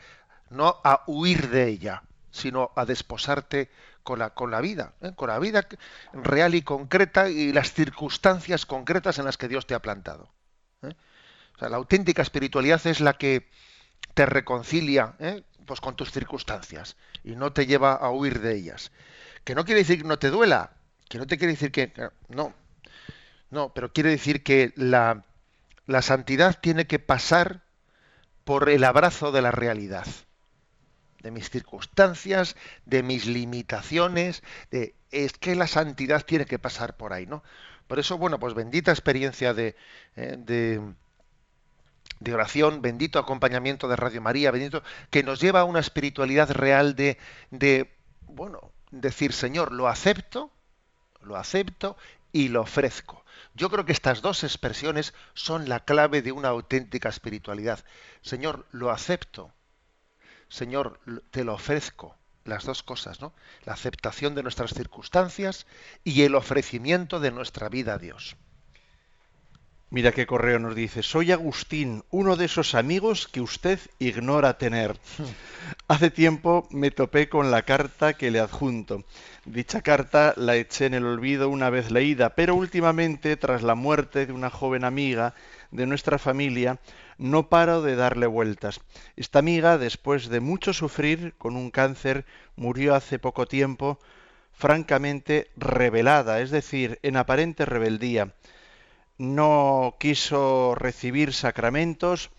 no 0.49 0.81
a 0.83 1.03
huir 1.07 1.49
de 1.49 1.67
ella, 1.67 2.03
sino 2.31 2.71
a 2.75 2.85
desposarte 2.85 3.69
con 4.03 4.19
la, 4.19 4.31
con 4.31 4.51
la 4.51 4.61
vida, 4.61 4.93
¿eh? 5.01 5.13
con 5.15 5.29
la 5.29 5.39
vida 5.39 5.67
real 6.13 6.55
y 6.55 6.61
concreta 6.61 7.29
y 7.29 7.51
las 7.51 7.73
circunstancias 7.73 8.65
concretas 8.65 9.19
en 9.19 9.25
las 9.25 9.37
que 9.37 9.47
Dios 9.47 9.67
te 9.67 9.73
ha 9.73 9.81
plantado. 9.81 10.29
¿eh? 10.81 10.93
O 11.55 11.59
sea, 11.59 11.69
la 11.69 11.77
auténtica 11.77 12.21
espiritualidad 12.21 12.85
es 12.87 12.99
la 12.99 13.13
que 13.13 13.49
te 14.13 14.25
reconcilia 14.25 15.15
¿eh? 15.19 15.43
pues 15.65 15.79
con 15.81 15.95
tus 15.95 16.11
circunstancias 16.11 16.97
y 17.23 17.35
no 17.35 17.53
te 17.53 17.65
lleva 17.65 17.93
a 17.93 18.09
huir 18.11 18.41
de 18.41 18.55
ellas. 18.55 18.91
Que 19.43 19.55
no 19.55 19.65
quiere 19.65 19.81
decir 19.81 20.01
que 20.01 20.07
no 20.07 20.19
te 20.19 20.29
duela, 20.29 20.73
que 21.09 21.17
no 21.17 21.27
te 21.27 21.37
quiere 21.37 21.53
decir 21.53 21.71
que... 21.71 21.93
No, 22.29 22.53
no, 23.49 23.73
pero 23.73 23.91
quiere 23.91 24.09
decir 24.09 24.43
que 24.43 24.73
la, 24.75 25.25
la 25.85 26.01
santidad 26.01 26.59
tiene 26.61 26.87
que 26.87 26.99
pasar 26.99 27.63
por 28.43 28.69
el 28.69 28.83
abrazo 28.83 29.31
de 29.31 29.41
la 29.41 29.51
realidad. 29.51 30.05
De 31.21 31.31
mis 31.31 31.49
circunstancias, 31.49 32.55
de 32.85 33.03
mis 33.03 33.25
limitaciones, 33.25 34.43
de 34.71 34.95
es 35.11 35.33
que 35.33 35.55
la 35.55 35.67
santidad 35.67 36.25
tiene 36.25 36.45
que 36.45 36.59
pasar 36.59 36.95
por 36.95 37.13
ahí, 37.13 37.25
¿no? 37.25 37.43
Por 37.87 37.99
eso, 37.99 38.17
bueno, 38.17 38.39
pues 38.39 38.53
bendita 38.53 38.91
experiencia 38.91 39.53
de, 39.53 39.75
eh, 40.15 40.35
de, 40.37 40.81
de, 42.21 42.33
oración, 42.33 42.81
bendito 42.81 43.19
acompañamiento 43.19 43.89
de 43.89 43.97
Radio 43.97 44.21
María, 44.21 44.51
bendito, 44.51 44.81
que 45.09 45.23
nos 45.23 45.41
lleva 45.41 45.61
a 45.61 45.65
una 45.65 45.81
espiritualidad 45.81 46.49
real 46.51 46.95
de, 46.95 47.17
de 47.49 47.93
bueno, 48.21 48.71
decir, 48.91 49.33
Señor, 49.33 49.73
lo 49.73 49.89
acepto, 49.89 50.51
lo 51.21 51.35
acepto 51.35 51.97
y 52.31 52.47
lo 52.47 52.61
ofrezco. 52.61 53.25
Yo 53.53 53.69
creo 53.69 53.85
que 53.85 53.91
estas 53.91 54.21
dos 54.21 54.45
expresiones 54.45 55.13
son 55.33 55.67
la 55.67 55.81
clave 55.81 56.21
de 56.21 56.31
una 56.31 56.47
auténtica 56.47 57.09
espiritualidad. 57.09 57.83
Señor, 58.21 58.65
lo 58.71 58.91
acepto. 58.91 59.51
Señor, 60.51 60.99
te 61.31 61.45
lo 61.45 61.53
ofrezco. 61.53 62.13
Las 62.43 62.65
dos 62.65 62.83
cosas, 62.83 63.21
¿no? 63.21 63.33
La 63.65 63.73
aceptación 63.73 64.35
de 64.35 64.43
nuestras 64.43 64.73
circunstancias 64.73 65.65
y 66.03 66.23
el 66.23 66.35
ofrecimiento 66.35 67.19
de 67.19 67.31
nuestra 67.31 67.69
vida 67.69 67.93
a 67.93 67.97
Dios. 67.97 68.35
Mira 69.91 70.11
qué 70.11 70.25
correo 70.25 70.59
nos 70.59 70.75
dice. 70.75 71.03
Soy 71.03 71.31
Agustín, 71.31 72.03
uno 72.09 72.35
de 72.35 72.45
esos 72.45 72.75
amigos 72.75 73.27
que 73.27 73.41
usted 73.41 73.79
ignora 73.99 74.57
tener. 74.57 74.97
Hace 75.87 76.11
tiempo 76.11 76.67
me 76.71 76.91
topé 76.91 77.29
con 77.29 77.51
la 77.51 77.63
carta 77.63 78.13
que 78.13 78.31
le 78.31 78.39
adjunto. 78.39 79.05
Dicha 79.45 79.81
carta 79.81 80.33
la 80.35 80.55
eché 80.55 80.85
en 80.85 80.95
el 80.95 81.05
olvido 81.05 81.47
una 81.47 81.69
vez 81.69 81.91
leída, 81.91 82.35
pero 82.35 82.55
últimamente, 82.55 83.37
tras 83.37 83.63
la 83.63 83.75
muerte 83.75 84.25
de 84.25 84.33
una 84.33 84.49
joven 84.49 84.83
amiga 84.83 85.33
de 85.71 85.85
nuestra 85.85 86.17
familia, 86.17 86.79
no 87.21 87.47
paro 87.47 87.81
de 87.81 87.95
darle 87.95 88.27
vueltas. 88.27 88.81
Esta 89.15 89.39
amiga, 89.39 89.77
después 89.77 90.27
de 90.27 90.41
mucho 90.41 90.73
sufrir 90.73 91.35
con 91.37 91.55
un 91.55 91.71
cáncer, 91.71 92.25
murió 92.55 92.95
hace 92.95 93.19
poco 93.19 93.45
tiempo, 93.45 93.99
francamente 94.51 95.51
rebelada, 95.55 96.41
es 96.41 96.51
decir, 96.51 96.99
en 97.03 97.15
aparente 97.15 97.65
rebeldía 97.65 98.33
no 99.21 99.97
quiso 99.99 100.73
recibir 100.73 101.31
sacramentos, 101.31 102.31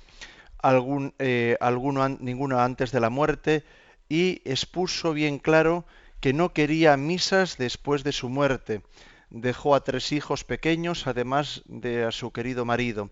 eh, 1.20 1.56
alguno, 1.60 2.08
ninguno 2.08 2.58
antes 2.58 2.90
de 2.90 2.98
la 2.98 3.08
muerte, 3.08 3.64
y 4.08 4.42
expuso 4.44 5.12
bien 5.12 5.38
claro 5.38 5.84
que 6.20 6.32
no 6.32 6.52
quería 6.52 6.96
misas 6.96 7.56
después 7.56 8.02
de 8.02 8.10
su 8.10 8.28
muerte. 8.28 8.82
Dejó 9.30 9.76
a 9.76 9.84
tres 9.84 10.10
hijos 10.10 10.42
pequeños, 10.42 11.06
además 11.06 11.62
de 11.66 12.04
a 12.04 12.10
su 12.10 12.32
querido 12.32 12.64
marido. 12.64 13.10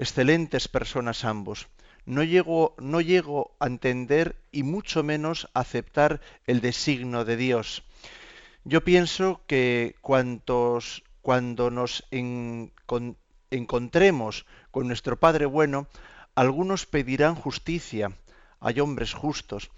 Excelentes 0.00 0.68
personas 0.68 1.24
ambos. 1.24 1.66
No 2.06 2.22
llego, 2.22 2.76
no 2.78 3.00
llego 3.00 3.56
a 3.58 3.66
entender 3.66 4.36
y 4.52 4.62
mucho 4.62 5.02
menos 5.02 5.48
a 5.54 5.60
aceptar 5.60 6.20
el 6.46 6.60
designio 6.60 7.24
de 7.24 7.36
Dios. 7.36 7.82
Yo 8.62 8.84
pienso 8.84 9.40
que 9.48 9.96
cuantos 10.00 11.02
cuando 11.20 11.72
nos 11.72 12.04
encontremos 13.50 14.46
con 14.70 14.86
nuestro 14.86 15.18
Padre 15.18 15.46
bueno, 15.46 15.88
algunos 16.36 16.86
pedirán 16.86 17.34
justicia, 17.34 18.12
hay 18.60 18.78
hombres 18.78 19.14
justos, 19.14 19.68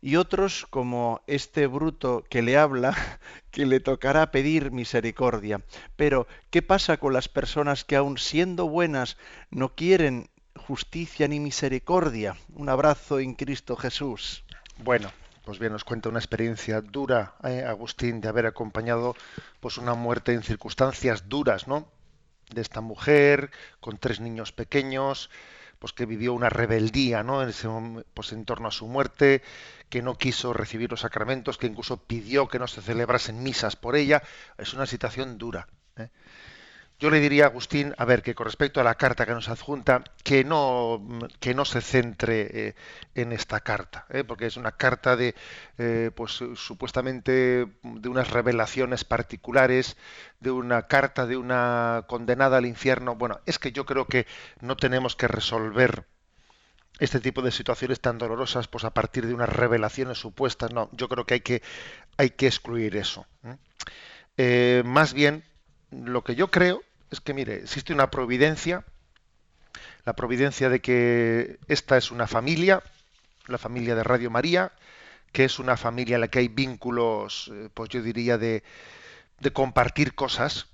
y 0.00 0.16
otros, 0.16 0.66
como 0.70 1.22
este 1.26 1.66
bruto 1.66 2.24
que 2.28 2.42
le 2.42 2.56
habla, 2.56 2.96
que 3.50 3.66
le 3.66 3.80
tocará 3.80 4.30
pedir 4.30 4.70
misericordia. 4.70 5.62
Pero, 5.96 6.26
¿qué 6.50 6.62
pasa 6.62 6.98
con 6.98 7.12
las 7.12 7.28
personas 7.28 7.84
que 7.84 7.96
aun 7.96 8.18
siendo 8.18 8.68
buenas 8.68 9.16
no 9.50 9.74
quieren 9.74 10.30
justicia 10.56 11.28
ni 11.28 11.40
misericordia? 11.40 12.36
Un 12.54 12.68
abrazo 12.68 13.18
en 13.18 13.34
Cristo 13.34 13.76
Jesús. 13.76 14.44
Bueno, 14.78 15.10
pues 15.44 15.58
bien, 15.58 15.72
nos 15.72 15.84
cuenta 15.84 16.08
una 16.10 16.18
experiencia 16.18 16.80
dura, 16.80 17.34
eh, 17.42 17.64
Agustín, 17.66 18.20
de 18.20 18.28
haber 18.28 18.46
acompañado 18.46 19.16
pues 19.60 19.78
una 19.78 19.94
muerte 19.94 20.32
en 20.34 20.42
circunstancias 20.42 21.28
duras, 21.28 21.66
¿no? 21.66 21.88
De 22.50 22.60
esta 22.60 22.80
mujer 22.80 23.50
con 23.80 23.98
tres 23.98 24.20
niños 24.20 24.52
pequeños, 24.52 25.30
pues 25.78 25.92
que 25.92 26.06
vivió 26.06 26.32
una 26.32 26.48
rebeldía, 26.48 27.22
¿no? 27.22 27.42
En 27.42 27.50
ese 27.50 27.68
pues 28.14 28.32
en 28.32 28.44
torno 28.44 28.68
a 28.68 28.72
su 28.72 28.86
muerte, 28.86 29.42
que 29.88 30.02
no 30.02 30.16
quiso 30.16 30.52
recibir 30.52 30.90
los 30.90 31.00
sacramentos, 31.00 31.58
que 31.58 31.66
incluso 31.66 31.98
pidió 31.98 32.48
que 32.48 32.58
no 32.58 32.66
se 32.66 32.82
celebrasen 32.82 33.42
misas 33.42 33.76
por 33.76 33.96
ella. 33.96 34.22
Es 34.58 34.74
una 34.74 34.86
situación 34.86 35.38
dura. 35.38 35.68
¿eh? 35.96 36.08
Yo 37.00 37.10
le 37.10 37.20
diría 37.20 37.44
a 37.44 37.46
Agustín, 37.46 37.94
a 37.96 38.04
ver, 38.04 38.22
que 38.22 38.34
con 38.34 38.46
respecto 38.46 38.80
a 38.80 38.84
la 38.84 38.96
carta 38.96 39.24
que 39.24 39.32
nos 39.32 39.48
adjunta, 39.48 40.02
que 40.24 40.42
no, 40.42 41.00
que 41.38 41.54
no 41.54 41.64
se 41.64 41.80
centre 41.80 42.48
eh, 42.52 42.74
en 43.14 43.30
esta 43.30 43.60
carta, 43.60 44.04
¿eh? 44.10 44.24
porque 44.24 44.46
es 44.46 44.56
una 44.56 44.72
carta 44.72 45.14
de, 45.16 45.36
eh, 45.78 46.10
pues 46.12 46.42
supuestamente 46.56 47.66
de 47.84 48.08
unas 48.08 48.30
revelaciones 48.30 49.04
particulares, 49.04 49.96
de 50.40 50.50
una 50.50 50.88
carta 50.88 51.26
de 51.26 51.36
una 51.36 52.04
condenada 52.08 52.56
al 52.58 52.66
infierno. 52.66 53.14
Bueno, 53.14 53.38
es 53.46 53.60
que 53.60 53.70
yo 53.70 53.86
creo 53.86 54.06
que 54.06 54.26
no 54.60 54.76
tenemos 54.76 55.14
que 55.14 55.28
resolver 55.28 56.04
este 56.98 57.20
tipo 57.20 57.42
de 57.42 57.52
situaciones 57.52 58.00
tan 58.00 58.18
dolorosas 58.18 58.66
pues 58.66 58.82
a 58.82 58.90
partir 58.92 59.24
de 59.24 59.34
unas 59.34 59.50
revelaciones 59.50 60.18
supuestas. 60.18 60.72
No, 60.72 60.90
yo 60.90 61.08
creo 61.08 61.24
que 61.26 61.34
hay 61.34 61.40
que, 61.42 61.62
hay 62.16 62.30
que 62.30 62.48
excluir 62.48 62.96
eso. 62.96 63.24
más 64.84 65.14
bien, 65.14 65.44
lo 65.92 66.24
que 66.24 66.34
yo 66.34 66.50
creo 66.50 66.82
es 67.10 67.20
que, 67.20 67.34
mire, 67.34 67.56
existe 67.56 67.92
una 67.92 68.10
providencia, 68.10 68.84
la 70.04 70.14
providencia 70.14 70.68
de 70.68 70.80
que 70.80 71.58
esta 71.68 71.96
es 71.96 72.10
una 72.10 72.26
familia, 72.26 72.82
la 73.46 73.58
familia 73.58 73.94
de 73.94 74.04
Radio 74.04 74.30
María, 74.30 74.72
que 75.32 75.44
es 75.44 75.58
una 75.58 75.76
familia 75.76 76.16
en 76.16 76.22
la 76.22 76.28
que 76.28 76.40
hay 76.40 76.48
vínculos, 76.48 77.50
eh, 77.52 77.68
pues 77.72 77.90
yo 77.90 78.02
diría, 78.02 78.38
de, 78.38 78.62
compartir 79.52 80.14
cosas, 80.14 80.66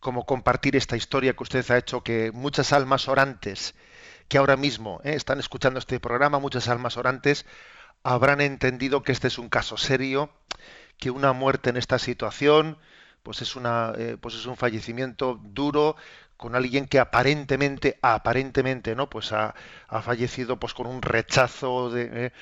como 0.00 0.24
compartir 0.24 0.76
esta 0.76 0.96
historia 0.96 1.34
que 1.34 1.42
usted 1.42 1.70
ha 1.70 1.78
hecho, 1.78 2.02
que 2.02 2.32
muchas 2.32 2.72
almas 2.72 3.08
orantes 3.08 3.74
que 4.28 4.38
ahora 4.38 4.56
mismo 4.56 5.00
eh, 5.04 5.14
están 5.14 5.38
escuchando 5.40 5.78
este 5.78 6.00
programa, 6.00 6.38
muchas 6.38 6.68
almas 6.68 6.96
orantes, 6.96 7.44
habrán 8.02 8.40
entendido 8.40 9.02
que 9.02 9.12
este 9.12 9.28
es 9.28 9.38
un 9.38 9.48
caso 9.48 9.76
serio, 9.76 10.30
que 10.98 11.10
una 11.10 11.32
muerte 11.32 11.70
en 11.70 11.76
esta 11.76 11.98
situación, 11.98 12.78
pues 13.22 13.42
es 13.42 13.56
una 13.56 13.92
eh, 13.96 14.16
pues 14.20 14.34
es 14.34 14.46
un 14.46 14.56
fallecimiento 14.56 15.40
duro 15.42 15.96
con 16.36 16.54
alguien 16.56 16.86
que 16.86 16.98
aparentemente 16.98 17.98
aparentemente 18.02 18.96
no 18.96 19.08
pues 19.08 19.32
ha, 19.32 19.54
fallecido 20.02 20.58
pues 20.58 20.74
con 20.74 20.86
un 20.86 21.02
rechazo 21.02 21.90
de, 21.90 22.26
eh, 22.26 22.32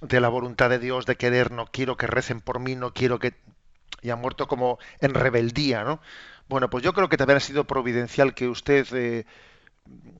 de 0.00 0.20
la 0.20 0.28
voluntad 0.28 0.70
de 0.70 0.78
Dios 0.78 1.06
de 1.06 1.16
querer 1.16 1.50
no 1.50 1.66
quiero 1.66 1.96
que 1.96 2.06
recen 2.06 2.40
por 2.40 2.58
mí 2.60 2.74
no 2.74 2.92
quiero 2.92 3.18
que 3.18 3.34
y 4.02 4.10
ha 4.10 4.16
muerto 4.16 4.48
como 4.48 4.78
en 5.00 5.14
rebeldía 5.14 5.84
no 5.84 6.00
bueno 6.48 6.70
pues 6.70 6.82
yo 6.82 6.92
creo 6.92 7.08
que 7.08 7.16
también 7.16 7.36
ha 7.38 7.40
sido 7.40 7.64
providencial 7.64 8.34
que 8.34 8.48
usted 8.48 8.86
eh, 8.92 9.26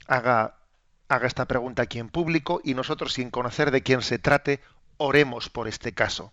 haga 0.06 0.56
haga 1.08 1.26
esta 1.26 1.46
pregunta 1.46 1.82
aquí 1.82 1.98
en 1.98 2.08
público 2.08 2.60
y 2.64 2.74
nosotros 2.74 3.14
sin 3.14 3.30
conocer 3.30 3.70
de 3.70 3.82
quién 3.82 4.02
se 4.02 4.18
trate 4.18 4.60
oremos 4.98 5.48
por 5.48 5.68
este 5.68 5.92
caso 5.92 6.32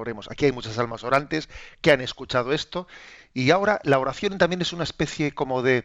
oremos. 0.00 0.30
Aquí 0.30 0.46
hay 0.46 0.52
muchas 0.52 0.78
almas 0.78 1.04
orantes 1.04 1.48
que 1.80 1.92
han 1.92 2.00
escuchado 2.00 2.52
esto 2.52 2.86
y 3.32 3.50
ahora 3.50 3.80
la 3.84 3.98
oración 3.98 4.38
también 4.38 4.62
es 4.62 4.72
una 4.72 4.84
especie 4.84 5.32
como 5.32 5.62
de 5.62 5.84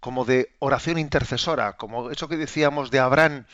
como 0.00 0.24
de 0.24 0.54
oración 0.60 0.98
intercesora, 0.98 1.76
como 1.76 2.10
eso 2.10 2.28
que 2.28 2.36
decíamos 2.36 2.90
de 2.90 3.00
Abraham 3.00 3.46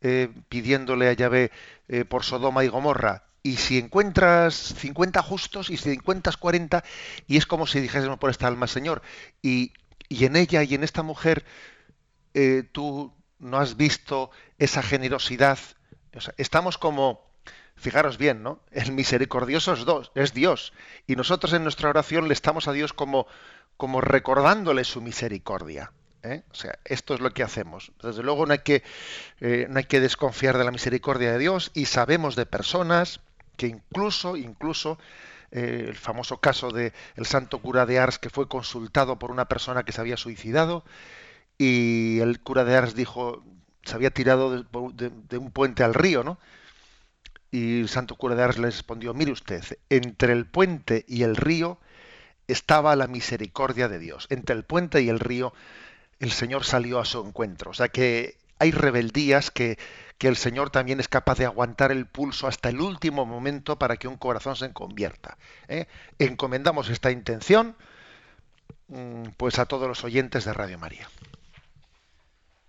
eh, 0.00 0.28
pidiéndole 0.48 1.08
a 1.08 1.12
Yahvé 1.12 1.50
eh, 1.88 2.04
por 2.04 2.24
Sodoma 2.24 2.64
y 2.64 2.68
Gomorra. 2.68 3.24
Y 3.42 3.56
si 3.56 3.78
encuentras 3.78 4.54
50 4.54 5.22
justos 5.22 5.70
y 5.70 5.76
si 5.76 5.90
encuentras 5.90 6.36
40, 6.36 6.84
y 7.26 7.36
es 7.36 7.46
como 7.46 7.66
si 7.66 7.80
dijésemos 7.80 8.18
por 8.18 8.30
esta 8.30 8.46
alma, 8.46 8.66
Señor, 8.66 9.02
y, 9.42 9.72
y 10.08 10.24
en 10.24 10.36
ella 10.36 10.62
y 10.62 10.74
en 10.74 10.84
esta 10.84 11.02
mujer 11.02 11.44
eh, 12.34 12.64
tú 12.70 13.12
no 13.38 13.58
has 13.58 13.76
visto 13.76 14.30
esa 14.58 14.82
generosidad. 14.82 15.58
estamos 16.36 16.78
como, 16.78 17.31
Fijaros 17.82 18.16
bien, 18.16 18.44
¿no? 18.44 18.60
El 18.70 18.92
misericordioso 18.92 19.74
es, 20.14 20.32
Dios. 20.32 20.72
Y 21.08 21.16
nosotros 21.16 21.52
en 21.52 21.64
nuestra 21.64 21.90
oración 21.90 22.28
le 22.28 22.32
estamos 22.32 22.68
a 22.68 22.72
Dios 22.72 22.92
como, 22.92 23.26
como 23.76 24.00
recordándole 24.00 24.84
su 24.84 25.00
misericordia. 25.00 25.92
¿eh? 26.22 26.44
O 26.52 26.54
sea, 26.54 26.78
esto 26.84 27.12
es 27.12 27.20
lo 27.20 27.32
que 27.32 27.42
hacemos. 27.42 27.90
Desde 28.00 28.22
luego 28.22 28.46
no 28.46 28.52
hay, 28.52 28.60
que, 28.60 28.84
eh, 29.40 29.66
no 29.68 29.78
hay 29.78 29.84
que 29.84 29.98
desconfiar 29.98 30.56
de 30.58 30.64
la 30.64 30.70
misericordia 30.70 31.32
de 31.32 31.38
Dios 31.40 31.72
y 31.74 31.86
sabemos 31.86 32.36
de 32.36 32.46
personas 32.46 33.18
que 33.56 33.66
incluso, 33.66 34.36
incluso, 34.36 34.98
eh, 35.50 35.86
el 35.88 35.96
famoso 35.96 36.38
caso 36.38 36.70
de 36.70 36.92
el 37.16 37.26
santo 37.26 37.58
cura 37.58 37.84
de 37.84 37.98
Ars 37.98 38.20
que 38.20 38.30
fue 38.30 38.46
consultado 38.46 39.18
por 39.18 39.32
una 39.32 39.46
persona 39.46 39.82
que 39.82 39.90
se 39.90 40.00
había 40.00 40.16
suicidado 40.16 40.84
y 41.58 42.20
el 42.20 42.40
cura 42.40 42.64
de 42.64 42.76
Ars 42.76 42.94
dijo, 42.94 43.42
se 43.82 43.96
había 43.96 44.10
tirado 44.10 44.62
de 44.62 45.38
un 45.38 45.50
puente 45.50 45.82
al 45.82 45.94
río, 45.94 46.22
¿no? 46.22 46.38
Y 47.52 47.82
el 47.82 47.88
santo 47.88 48.16
cura 48.16 48.34
de 48.34 48.42
Ars 48.42 48.58
le 48.58 48.66
respondió, 48.66 49.14
mire 49.14 49.30
usted, 49.30 49.62
entre 49.90 50.32
el 50.32 50.46
puente 50.46 51.04
y 51.06 51.22
el 51.22 51.36
río 51.36 51.78
estaba 52.48 52.96
la 52.96 53.06
misericordia 53.06 53.88
de 53.88 53.98
Dios. 53.98 54.26
Entre 54.30 54.56
el 54.56 54.64
puente 54.64 55.02
y 55.02 55.10
el 55.10 55.20
río 55.20 55.52
el 56.18 56.32
Señor 56.32 56.64
salió 56.64 56.98
a 56.98 57.04
su 57.04 57.24
encuentro. 57.24 57.70
O 57.70 57.74
sea 57.74 57.88
que 57.88 58.38
hay 58.58 58.70
rebeldías 58.70 59.50
que, 59.50 59.78
que 60.18 60.28
el 60.28 60.36
Señor 60.36 60.70
también 60.70 61.00
es 61.00 61.08
capaz 61.08 61.36
de 61.38 61.44
aguantar 61.44 61.92
el 61.92 62.06
pulso 62.06 62.46
hasta 62.46 62.68
el 62.68 62.80
último 62.80 63.26
momento 63.26 63.78
para 63.78 63.96
que 63.96 64.08
un 64.08 64.16
corazón 64.16 64.56
se 64.56 64.72
convierta. 64.72 65.36
¿eh? 65.68 65.88
Encomendamos 66.18 66.88
esta 66.88 67.10
intención 67.10 67.76
mm, 68.88 69.30
pues 69.36 69.58
a 69.58 69.66
todos 69.66 69.88
los 69.88 70.04
oyentes 70.04 70.44
de 70.44 70.52
Radio 70.52 70.78
María. 70.78 71.08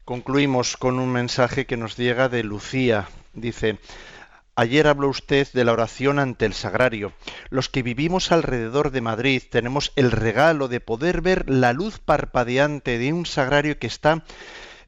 Concluimos 0.04 0.76
con 0.76 1.00
un 1.00 1.12
mensaje 1.14 1.66
que 1.66 1.78
nos 1.78 1.96
llega 1.96 2.28
de 2.28 2.44
Lucía. 2.44 3.08
Dice, 3.34 3.80
Ayer 4.56 4.86
habló 4.86 5.10
usted 5.10 5.48
de 5.52 5.64
la 5.64 5.74
oración 5.74 6.20
ante 6.20 6.46
el 6.46 6.54
sagrario. 6.54 7.12
Los 7.50 7.70
que 7.70 7.82
vivimos 7.82 8.32
alrededor 8.32 8.92
de 8.92 9.02
Madrid 9.02 9.42
tenemos 9.50 9.92
el 9.96 10.12
regalo 10.12 10.68
de 10.68 10.80
poder 10.80 11.22
ver 11.22 11.50
la 11.50 11.74
luz 11.74 11.98
parpadeante 11.98 13.00
de 13.00 13.14
un 13.14 13.26
sagrario 13.26 13.80
que 13.80 13.88
está 13.88 14.24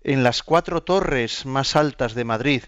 en 0.03 0.23
las 0.23 0.43
cuatro 0.43 0.83
torres 0.83 1.47
más 1.47 1.75
altas 1.75 2.13
de 2.13 2.25
Madrid. 2.25 2.63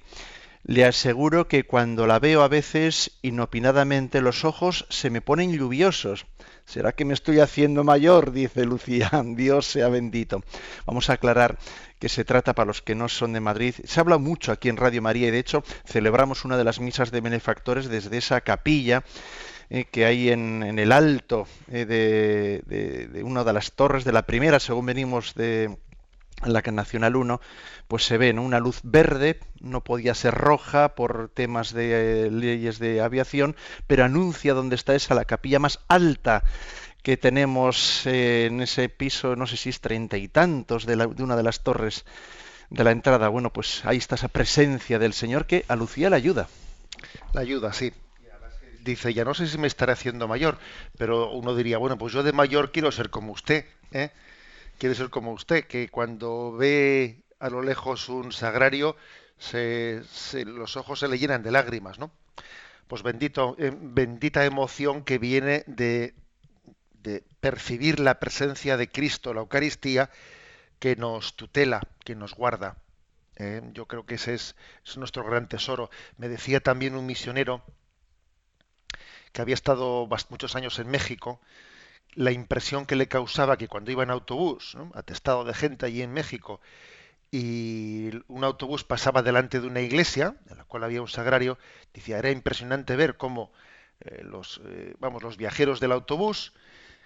Le 0.64 0.86
aseguro 0.86 1.48
que 1.48 1.66
cuando 1.66 2.08
la 2.08 2.18
veo 2.18 2.42
a 2.42 2.48
veces, 2.48 3.12
inopinadamente, 3.22 4.20
los 4.20 4.44
ojos 4.44 4.88
se 4.90 5.12
me 5.12 5.22
ponen 5.22 5.56
lluviosos. 5.56 6.26
¿Será 6.67 6.91
que 6.91 7.06
me 7.06 7.13
estoy 7.13 7.39
haciendo 7.39 7.86
mayor? 7.86 8.34
dice 8.34 8.65
Lucía. 8.65 9.10
Dios 9.38 9.67
sea 9.67 9.88
bendito. 9.88 10.43
Vamos 10.86 11.10
a 11.10 11.13
aclarar 11.13 11.58
que 11.97 12.10
se 12.10 12.25
trata 12.25 12.53
para 12.53 12.67
los 12.67 12.82
que 12.82 12.93
no 12.93 13.08
son 13.08 13.32
de 13.32 13.39
Madrid. 13.39 13.73
Se 13.86 14.01
habla 14.01 14.17
mucho 14.17 14.51
aquí 14.51 14.67
en 14.67 14.75
Radio 14.75 15.01
María 15.01 15.30
y 15.30 15.32
de 15.32 15.39
hecho 15.39 15.63
celebramos 15.86 16.43
una 16.43 16.58
de 16.58 16.65
las 16.65 16.82
misas 16.82 17.10
de 17.10 17.21
benefactores 17.21 17.88
desde 17.88 18.17
esa 18.17 18.41
capilla 18.41 19.06
eh, 19.69 19.86
que 19.86 20.03
hay 20.03 20.30
en, 20.30 20.77
el 20.77 20.91
alto 20.91 21.47
eh, 21.71 21.86
de, 21.86 23.08
de, 23.08 23.23
una 23.23 23.45
de 23.45 23.53
las 23.53 23.71
torres 23.71 24.03
de 24.03 24.12
la 24.12 24.23
primera, 24.23 24.60
según 24.60 24.88
venimos 24.88 25.36
de 25.36 25.77
la 26.45 26.62
Nacional 26.62 27.15
1, 27.15 27.41
pues 27.88 28.06
se 28.06 28.17
ve 28.17 28.32
una 28.32 28.60
luz 28.60 28.80
verde, 28.84 29.39
no 29.60 29.84
podía 29.84 30.13
ser 30.13 30.34
roja 30.34 30.95
por 30.95 31.30
temas 31.30 31.73
de 31.73 32.28
eh, 32.28 32.32
leyes 32.32 32.80
de 32.80 33.02
aviación, 33.02 33.56
pero 33.88 34.04
anuncia 34.04 34.54
dónde 34.54 34.76
está 34.76 34.93
esa 34.95 35.15
la 35.15 35.26
capilla 35.26 35.60
más 35.60 35.80
alta 35.88 36.43
que 37.02 37.17
tenemos 37.17 38.06
eh, 38.06 38.45
en 38.45 38.62
ese 38.62 38.89
piso, 38.89 39.36
no 39.36 39.47
sé 39.47 39.58
si 39.58 39.69
es 39.69 39.80
treinta 39.80 40.17
y 40.17 40.28
tantos 40.28 40.86
de, 40.86 40.95
una 41.19 41.36
de 41.36 41.43
las 41.43 41.63
torres 41.63 42.06
de 42.69 42.84
la 42.84 42.91
entrada. 42.91 43.30
Bueno, 43.30 43.52
pues 43.54 43.84
ahí 43.86 43.97
está 43.97 44.15
esa 44.15 44.28
presencia 44.28 45.00
del 45.00 45.13
Señor 45.13 45.47
que 45.47 45.65
a 45.67 45.76
Lucía 45.76 46.10
le 46.10 46.17
ayuda. 46.17 46.50
La 47.34 47.41
ayuda, 47.41 47.73
sí. 47.73 47.93
Dice, 48.84 49.13
ya 49.13 49.26
no 49.26 49.34
sé 49.34 49.47
si 49.47 49.58
me 49.58 49.67
estaré 49.67 49.91
haciendo 49.91 50.28
mayor, 50.28 50.60
pero 50.97 51.32
uno 51.32 51.56
diría, 51.56 51.78
bueno, 51.78 51.97
pues 51.97 52.13
yo 52.13 52.23
de 52.23 52.32
mayor 52.32 52.71
quiero 52.71 52.91
ser 52.91 53.10
como 53.10 53.34
usted, 53.34 53.65
¿eh? 53.91 54.12
Quiero 54.78 54.96
ser 54.96 55.10
como 55.10 55.32
usted, 55.34 55.66
que 55.66 55.90
cuando 55.90 56.52
ve 56.54 57.24
a 57.40 57.50
lo 57.50 57.62
lejos 57.62 58.10
un 58.10 58.32
sagrario, 58.32 58.96
se, 59.38 60.04
los 60.46 60.78
ojos 60.78 61.00
se 61.00 61.08
le 61.08 61.18
llenan 61.20 61.44
de 61.44 61.52
lágrimas, 61.52 62.00
¿no? 62.00 62.12
Pues 62.88 63.04
bendito, 63.04 63.56
eh, 63.60 63.74
bendita 63.76 64.46
emoción 64.46 65.04
que 65.04 65.18
viene 65.18 65.63
de, 65.68 66.16
de 67.04 67.24
percibir 67.40 68.00
la 68.00 68.20
presencia 68.20 68.78
de 68.78 68.90
Cristo, 68.90 69.34
la 69.34 69.42
Eucaristía, 69.42 70.10
que 70.80 70.96
nos 70.96 71.36
tutela, 71.36 71.82
que 72.04 72.16
nos 72.16 72.34
guarda. 72.34 72.78
¿eh? 73.38 73.62
yo 73.74 73.86
creo 73.88 74.06
que 74.06 74.16
ese 74.16 74.34
es, 74.34 74.56
nuestro 74.96 75.24
gran 75.24 75.48
tesoro. 75.48 75.90
Me 76.18 76.30
decía 76.30 76.60
también 76.60 76.96
un 76.96 77.06
misionero 77.06 77.63
que 79.32 79.42
había 79.42 79.54
estado 79.54 80.08
muchos 80.30 80.56
años 80.56 80.80
en 80.80 80.90
México, 80.90 81.40
la 82.17 82.32
impresión 82.32 82.88
que 82.88 82.95
le 82.95 83.08
causaba 83.08 83.58
que 83.58 83.67
cuando 83.67 83.91
iba 83.91 84.01
en 84.01 84.10
autobús, 84.10 84.75
atestado 84.95 85.43
de 85.43 85.53
gente 85.53 85.86
allí 85.86 86.01
en 86.01 86.12
México, 86.12 86.60
y 87.30 88.10
un 88.27 88.43
autobús 88.43 88.84
pasaba 88.84 89.21
delante 89.21 89.60
de 89.60 89.67
una 89.67 89.82
iglesia, 89.82 90.36
en 90.49 90.58
la 90.58 90.63
cual 90.63 90.84
había 90.84 90.99
un 90.99 91.08
sagrario, 91.08 91.60
decía, 91.93 92.17
era 92.17 92.32
impresionante 92.32 92.95
ver 92.95 93.17
cómo 93.17 93.51
eh, 93.99 94.23
los, 94.23 94.62
eh, 94.65 94.95
vamos, 94.97 95.21
los 95.21 95.38
viajeros 95.38 95.80
del 95.80 95.91
autobús 95.91 96.53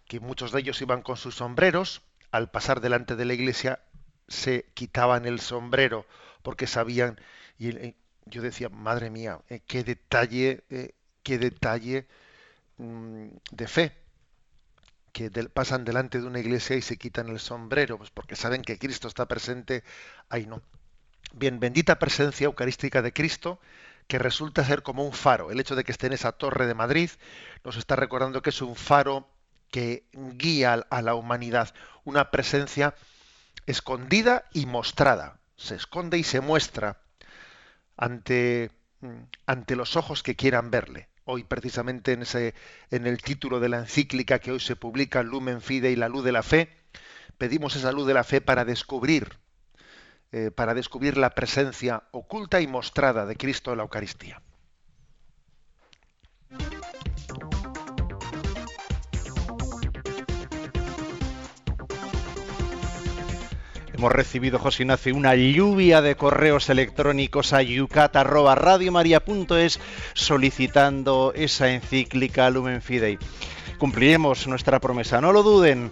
que 0.07 0.21
muchos 0.21 0.53
de 0.53 0.61
ellos 0.61 0.81
iban 0.81 1.01
con 1.01 1.17
sus 1.17 1.35
sombreros, 1.35 2.03
al 2.31 2.49
pasar 2.49 2.79
delante 2.79 3.17
de 3.17 3.25
la 3.25 3.33
iglesia 3.33 3.81
se 4.29 4.63
quitaban 4.73 5.25
el 5.25 5.41
sombrero 5.41 6.05
porque 6.41 6.67
sabían 6.67 7.19
y 7.59 7.75
eh, 7.75 7.95
yo 8.25 8.41
decía 8.41 8.69
madre 8.69 9.09
mía 9.09 9.41
qué 9.67 9.83
detalle 9.83 10.63
qué 11.23 11.37
detalle 11.37 12.07
mm, 12.77 13.27
de 13.51 13.67
fe 13.67 14.00
que 15.11 15.29
pasan 15.53 15.85
delante 15.85 16.19
de 16.19 16.27
una 16.27 16.39
iglesia 16.39 16.75
y 16.75 16.81
se 16.81 16.97
quitan 16.97 17.29
el 17.29 17.39
sombrero 17.39 17.97
pues 17.97 18.09
porque 18.09 18.35
saben 18.35 18.61
que 18.61 18.79
Cristo 18.79 19.07
está 19.07 19.27
presente 19.27 19.83
ahí 20.29 20.45
no 20.45 20.61
bien 21.33 21.59
bendita 21.59 21.99
presencia 21.99 22.45
eucarística 22.45 23.01
de 23.01 23.13
Cristo 23.13 23.59
que 24.07 24.19
resulta 24.19 24.65
ser 24.65 24.83
como 24.83 25.05
un 25.05 25.13
faro 25.13 25.51
el 25.51 25.59
hecho 25.59 25.75
de 25.75 25.83
que 25.83 25.91
esté 25.91 26.07
en 26.07 26.13
esa 26.13 26.31
torre 26.31 26.65
de 26.65 26.73
Madrid 26.73 27.09
nos 27.63 27.77
está 27.77 27.95
recordando 27.95 28.41
que 28.41 28.49
es 28.49 28.61
un 28.61 28.75
faro 28.75 29.27
que 29.71 30.03
guía 30.13 30.85
a 30.89 31.01
la 31.01 31.15
humanidad, 31.15 31.73
una 32.03 32.29
presencia 32.29 32.93
escondida 33.65 34.45
y 34.53 34.65
mostrada. 34.65 35.39
Se 35.55 35.75
esconde 35.75 36.17
y 36.17 36.23
se 36.23 36.41
muestra 36.41 36.97
ante, 37.97 38.71
ante 39.45 39.75
los 39.75 39.95
ojos 39.95 40.21
que 40.21 40.35
quieran 40.35 40.69
verle. 40.69 41.07
Hoy 41.25 41.43
precisamente 41.43 42.13
en, 42.13 42.23
ese, 42.23 42.55
en 42.89 43.05
el 43.05 43.21
título 43.21 43.59
de 43.59 43.69
la 43.69 43.79
encíclica 43.79 44.39
que 44.39 44.51
hoy 44.51 44.59
se 44.59 44.75
publica, 44.75 45.23
Lumen 45.23 45.61
Fide 45.61 45.91
y 45.91 45.95
la 45.95 46.09
luz 46.09 46.23
de 46.23 46.31
la 46.31 46.43
fe, 46.43 46.69
pedimos 47.37 47.75
esa 47.75 47.91
luz 47.91 48.07
de 48.07 48.13
la 48.13 48.23
fe 48.23 48.41
para 48.41 48.65
descubrir, 48.65 49.37
eh, 50.31 50.51
para 50.51 50.73
descubrir 50.73 51.17
la 51.17 51.31
presencia 51.31 52.03
oculta 52.11 52.61
y 52.61 52.67
mostrada 52.67 53.25
de 53.25 53.35
Cristo 53.35 53.71
en 53.71 53.77
la 53.77 53.83
Eucaristía. 53.83 54.41
Hemos 64.01 64.13
recibido, 64.13 64.57
José 64.57 64.81
Ignacio, 64.81 65.15
una 65.15 65.35
lluvia 65.35 66.01
de 66.01 66.15
correos 66.15 66.71
electrónicos 66.71 67.53
a 67.53 67.61
yucat.radiomaria.es 67.61 69.79
solicitando 70.15 71.33
esa 71.35 71.69
encíclica 71.69 72.49
Lumen 72.49 72.81
Fidei. 72.81 73.19
Cumpliremos 73.77 74.47
nuestra 74.47 74.79
promesa, 74.79 75.21
no 75.21 75.31
lo 75.31 75.43
duden. 75.43 75.91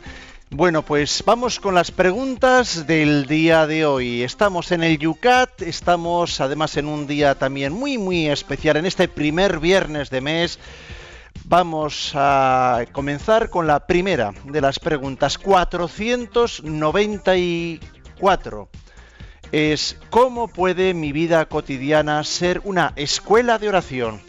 Bueno, 0.50 0.82
pues 0.82 1.22
vamos 1.24 1.60
con 1.60 1.76
las 1.76 1.92
preguntas 1.92 2.88
del 2.88 3.28
día 3.28 3.68
de 3.68 3.86
hoy. 3.86 4.24
Estamos 4.24 4.72
en 4.72 4.82
el 4.82 4.98
Yucat, 4.98 5.62
estamos 5.62 6.42
además 6.42 6.78
en 6.78 6.88
un 6.88 7.06
día 7.06 7.36
también 7.36 7.74
muy, 7.74 8.00
muy 8.00 8.28
especial, 8.28 8.78
en 8.78 8.88
este 8.88 9.08
primer 9.08 9.60
viernes 9.60 10.10
de 10.10 10.22
mes. 10.22 10.58
Vamos 11.46 12.12
a 12.16 12.86
comenzar 12.92 13.50
con 13.50 13.68
la 13.68 13.88
primera 13.88 14.34
de 14.46 14.62
las 14.62 14.80
preguntas. 14.80 15.38
490 15.38 17.38
4 18.20 18.70
es 19.52 19.98
cómo 20.10 20.48
puede 20.48 20.94
mi 20.94 21.12
vida 21.12 21.48
cotidiana 21.48 22.24
ser 22.24 22.62
una 22.64 22.94
escuela 22.96 23.58
de 23.58 23.70
oración. 23.70 24.22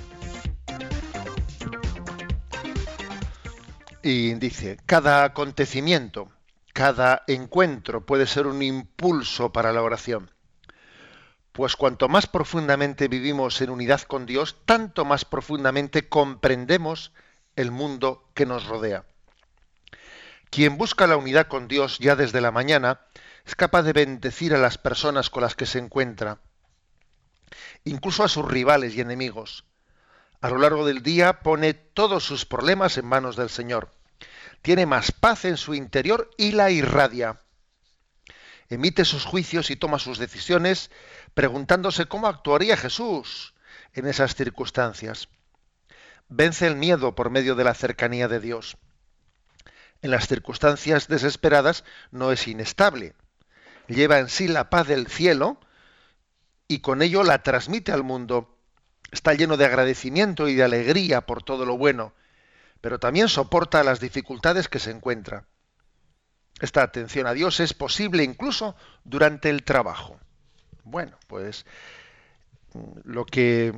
Y 4.02 4.32
dice, 4.34 4.78
cada 4.86 5.24
acontecimiento, 5.24 6.30
cada 6.72 7.22
encuentro 7.26 8.06
puede 8.06 8.26
ser 8.26 8.46
un 8.46 8.62
impulso 8.62 9.52
para 9.52 9.72
la 9.72 9.82
oración. 9.82 10.30
Pues 11.52 11.76
cuanto 11.76 12.08
más 12.08 12.26
profundamente 12.26 13.08
vivimos 13.08 13.60
en 13.60 13.68
unidad 13.68 14.00
con 14.02 14.24
Dios, 14.24 14.56
tanto 14.64 15.04
más 15.04 15.26
profundamente 15.26 16.08
comprendemos 16.08 17.12
el 17.56 17.70
mundo 17.72 18.30
que 18.32 18.46
nos 18.46 18.66
rodea. 18.66 19.04
Quien 20.48 20.78
busca 20.78 21.06
la 21.06 21.16
unidad 21.16 21.48
con 21.48 21.68
Dios 21.68 21.98
ya 21.98 22.16
desde 22.16 22.40
la 22.40 22.50
mañana, 22.50 23.00
es 23.50 23.56
capaz 23.56 23.82
de 23.82 23.92
bendecir 23.92 24.54
a 24.54 24.58
las 24.58 24.78
personas 24.78 25.28
con 25.28 25.42
las 25.42 25.56
que 25.56 25.66
se 25.66 25.80
encuentra, 25.80 26.38
incluso 27.82 28.22
a 28.22 28.28
sus 28.28 28.44
rivales 28.44 28.94
y 28.94 29.00
enemigos. 29.00 29.64
A 30.40 30.50
lo 30.50 30.58
largo 30.58 30.86
del 30.86 31.02
día 31.02 31.40
pone 31.40 31.74
todos 31.74 32.22
sus 32.22 32.46
problemas 32.46 32.96
en 32.96 33.06
manos 33.06 33.34
del 33.34 33.50
Señor. 33.50 33.90
Tiene 34.62 34.86
más 34.86 35.10
paz 35.10 35.46
en 35.46 35.56
su 35.56 35.74
interior 35.74 36.30
y 36.38 36.52
la 36.52 36.70
irradia. 36.70 37.40
Emite 38.68 39.04
sus 39.04 39.24
juicios 39.24 39.72
y 39.72 39.76
toma 39.76 39.98
sus 39.98 40.18
decisiones 40.18 40.92
preguntándose 41.34 42.06
cómo 42.06 42.28
actuaría 42.28 42.76
Jesús 42.76 43.54
en 43.94 44.06
esas 44.06 44.36
circunstancias. 44.36 45.28
Vence 46.28 46.68
el 46.68 46.76
miedo 46.76 47.16
por 47.16 47.30
medio 47.30 47.56
de 47.56 47.64
la 47.64 47.74
cercanía 47.74 48.28
de 48.28 48.38
Dios. 48.38 48.76
En 50.02 50.12
las 50.12 50.28
circunstancias 50.28 51.08
desesperadas 51.08 51.82
no 52.12 52.30
es 52.30 52.46
inestable, 52.46 53.16
lleva 53.90 54.18
en 54.18 54.28
sí 54.28 54.48
la 54.48 54.70
paz 54.70 54.86
del 54.86 55.06
cielo 55.08 55.58
y 56.68 56.80
con 56.80 57.02
ello 57.02 57.22
la 57.22 57.42
transmite 57.42 57.92
al 57.92 58.04
mundo. 58.04 58.56
Está 59.10 59.34
lleno 59.34 59.56
de 59.56 59.64
agradecimiento 59.64 60.48
y 60.48 60.54
de 60.54 60.62
alegría 60.62 61.22
por 61.22 61.42
todo 61.42 61.66
lo 61.66 61.76
bueno, 61.76 62.14
pero 62.80 62.98
también 62.98 63.28
soporta 63.28 63.82
las 63.82 64.00
dificultades 64.00 64.68
que 64.68 64.78
se 64.78 64.90
encuentra. 64.90 65.46
Esta 66.60 66.82
atención 66.82 67.26
a 67.26 67.32
Dios 67.32 67.58
es 67.60 67.74
posible 67.74 68.22
incluso 68.22 68.76
durante 69.04 69.50
el 69.50 69.64
trabajo. 69.64 70.20
Bueno, 70.84 71.18
pues 71.26 71.66
lo 73.04 73.24
que, 73.24 73.72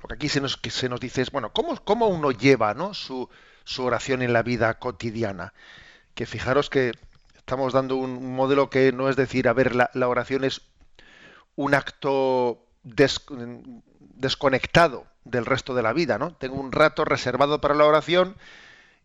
lo 0.00 0.08
que 0.08 0.14
aquí 0.14 0.28
se 0.28 0.40
nos, 0.40 0.60
se 0.62 0.88
nos 0.88 1.00
dice 1.00 1.22
es, 1.22 1.30
bueno, 1.30 1.52
¿cómo, 1.52 1.74
cómo 1.84 2.06
uno 2.06 2.30
lleva 2.30 2.74
¿no? 2.74 2.94
su, 2.94 3.28
su 3.64 3.84
oración 3.84 4.22
en 4.22 4.32
la 4.32 4.42
vida 4.42 4.78
cotidiana? 4.78 5.54
Que 6.14 6.26
fijaros 6.26 6.70
que 6.70 6.92
estamos 7.46 7.72
dando 7.72 7.94
un 7.94 8.34
modelo 8.34 8.70
que 8.70 8.90
no 8.90 9.08
es 9.08 9.14
decir, 9.14 9.46
a 9.46 9.52
ver, 9.52 9.76
la, 9.76 9.88
la 9.94 10.08
oración 10.08 10.42
es 10.42 10.62
un 11.54 11.74
acto 11.74 12.66
desconectado 12.82 15.06
del 15.22 15.46
resto 15.46 15.72
de 15.72 15.82
la 15.82 15.92
vida, 15.92 16.18
¿no? 16.18 16.34
Tengo 16.34 16.56
un 16.56 16.72
rato 16.72 17.04
reservado 17.04 17.60
para 17.60 17.76
la 17.76 17.84
oración 17.84 18.34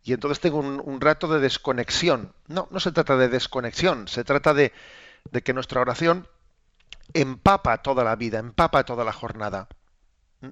y 0.03 0.13
entonces 0.13 0.39
tengo 0.39 0.57
un, 0.57 1.01
rato 1.01 1.27
de 1.27 1.39
desconexión. 1.39 2.33
No, 2.47 2.67
no 2.71 2.79
se 2.79 2.91
trata 2.91 3.15
de 3.15 3.29
desconexión, 3.29 4.07
se 4.07 4.23
trata 4.23 4.55
de, 4.55 4.73
que 5.43 5.53
nuestra 5.53 5.79
oración 5.79 6.27
empapa 7.13 7.83
toda 7.83 8.03
la 8.03 8.15
vida, 8.15 8.39
empapa 8.39 8.85
toda 8.85 9.03
la 9.03 9.13
jornada. 9.13 9.67
¿Mm? 10.39 10.49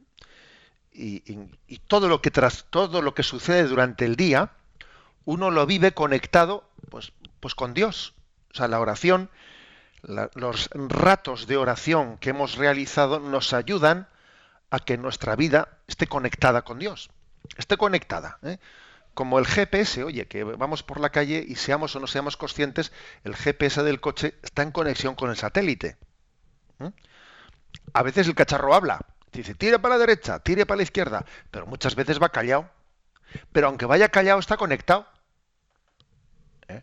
Y, 0.91 1.80
todo 1.88 2.08
lo 2.08 2.21
que 2.21 2.30
tras 2.30 2.65
todo 2.69 3.02
lo 3.02 3.15
que 3.15 3.23
sucede 3.23 3.63
durante 3.63 4.06
el 4.06 4.15
día, 4.15 4.52
uno 5.25 5.49
lo 5.49 5.65
vive 5.65 5.93
conectado, 5.93 6.69
pues, 6.91 7.13
pues 7.39 7.56
con 7.56 7.73
Dios. 7.73 8.13
O 8.52 8.56
sea, 8.56 8.67
la 8.67 8.80
oración, 8.80 9.30
los 10.02 10.69
ratos 10.73 11.47
de 11.47 11.58
oración 11.58 12.17
que 12.17 12.32
hemos 12.32 12.56
realizado 12.56 13.19
nos 13.19 13.54
ayudan 13.54 14.08
a 14.71 14.80
que 14.80 14.97
nuestra 14.97 15.36
vida 15.36 15.78
esté 15.88 16.08
conectada 16.08 16.63
con 16.63 16.80
Dios, 16.80 17.10
esté 17.58 17.78
conectada. 17.78 18.39
¿eh? 18.43 18.60
como 19.19 19.38
el 19.38 19.45
GPS, 19.45 20.02
oye, 20.06 20.28
que 20.28 20.45
vamos 20.45 20.82
por 20.82 21.02
la 21.02 21.10
calle 21.10 21.43
y 21.45 21.56
seamos 21.56 21.93
o 21.93 21.99
no 21.99 22.08
seamos 22.08 22.38
conscientes, 22.38 22.93
el 23.25 23.36
GPS 23.36 23.84
del 23.84 23.99
coche 23.99 24.36
está 24.43 24.63
en 24.63 24.71
conexión 24.71 25.13
con 25.13 25.30
el 25.30 25.36
satélite. 25.36 25.97
A 27.91 28.02
veces 28.02 28.28
el 28.28 28.36
cacharro 28.36 28.73
habla, 28.73 29.02
dice, 29.34 29.56
tire 29.56 29.78
para 29.78 29.95
la 29.95 29.99
derecha, 29.99 30.39
tire 30.39 30.65
para 30.65 30.78
la 30.78 30.84
izquierda, 30.84 31.25
pero 31.52 31.65
muchas 31.65 31.95
veces 31.95 32.21
va 32.21 32.30
callado. 32.30 32.69
Pero 33.52 33.67
aunque 33.67 33.86
vaya 33.86 34.08
callado, 34.08 34.39
está 34.39 34.56
conectado. 34.56 35.06
¿Eh? 36.69 36.82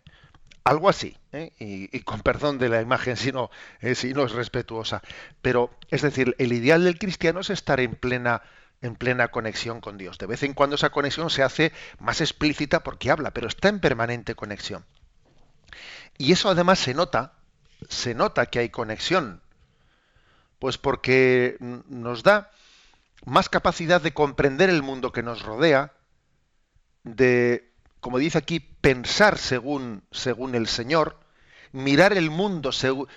Algo 0.67 0.89
así, 0.89 1.15
¿eh? 1.31 1.53
y, 1.59 2.01
con 2.01 2.19
perdón 2.19 2.57
de 2.57 2.67
la 2.67 2.81
imagen 2.81 3.15
si 3.15 3.31
no, 3.31 3.49
eh, 3.79 3.95
si 3.95 4.11
no 4.11 4.25
es 4.25 4.33
respetuosa. 4.33 5.01
Pero, 5.41 5.71
es 5.89 6.01
decir, 6.01 6.35
el 6.39 6.51
ideal 6.51 6.83
del 6.83 6.99
cristiano 6.99 7.39
es 7.39 7.49
estar 7.49 7.79
en 7.79 7.95
plena 7.95 8.41
en 8.81 8.97
plena 8.97 9.29
conexión 9.29 9.79
con 9.79 9.97
Dios. 9.97 10.17
De 10.17 10.25
vez 10.25 10.43
en 10.43 10.53
cuando 10.53 10.75
esa 10.75 10.89
conexión 10.89 11.29
se 11.29 11.41
hace 11.41 11.71
más 11.99 12.19
explícita 12.19 12.83
porque 12.83 13.09
habla, 13.09 13.31
pero 13.31 13.47
está 13.47 13.69
en 13.69 13.79
permanente 13.79 14.35
conexión. 14.35 14.83
Y 16.17 16.33
eso 16.33 16.49
además 16.49 16.79
se 16.79 16.93
nota, 16.93 17.35
se 17.87 18.13
nota 18.13 18.47
que 18.47 18.59
hay 18.59 18.69
conexión, 18.69 19.41
pues 20.59 20.77
porque 20.77 21.55
nos 21.61 22.23
da 22.23 22.51
más 23.23 23.47
capacidad 23.47 24.01
de 24.01 24.13
comprender 24.13 24.69
el 24.69 24.83
mundo 24.83 25.13
que 25.13 25.23
nos 25.23 25.43
rodea, 25.43 25.93
de, 27.05 27.71
como 27.99 28.19
dice 28.19 28.37
aquí, 28.37 28.59
pensar 28.59 29.37
según, 29.37 30.03
según 30.11 30.55
el 30.55 30.67
Señor, 30.67 31.19
mirar 31.71 32.13
el 32.13 32.29
mundo 32.29 32.71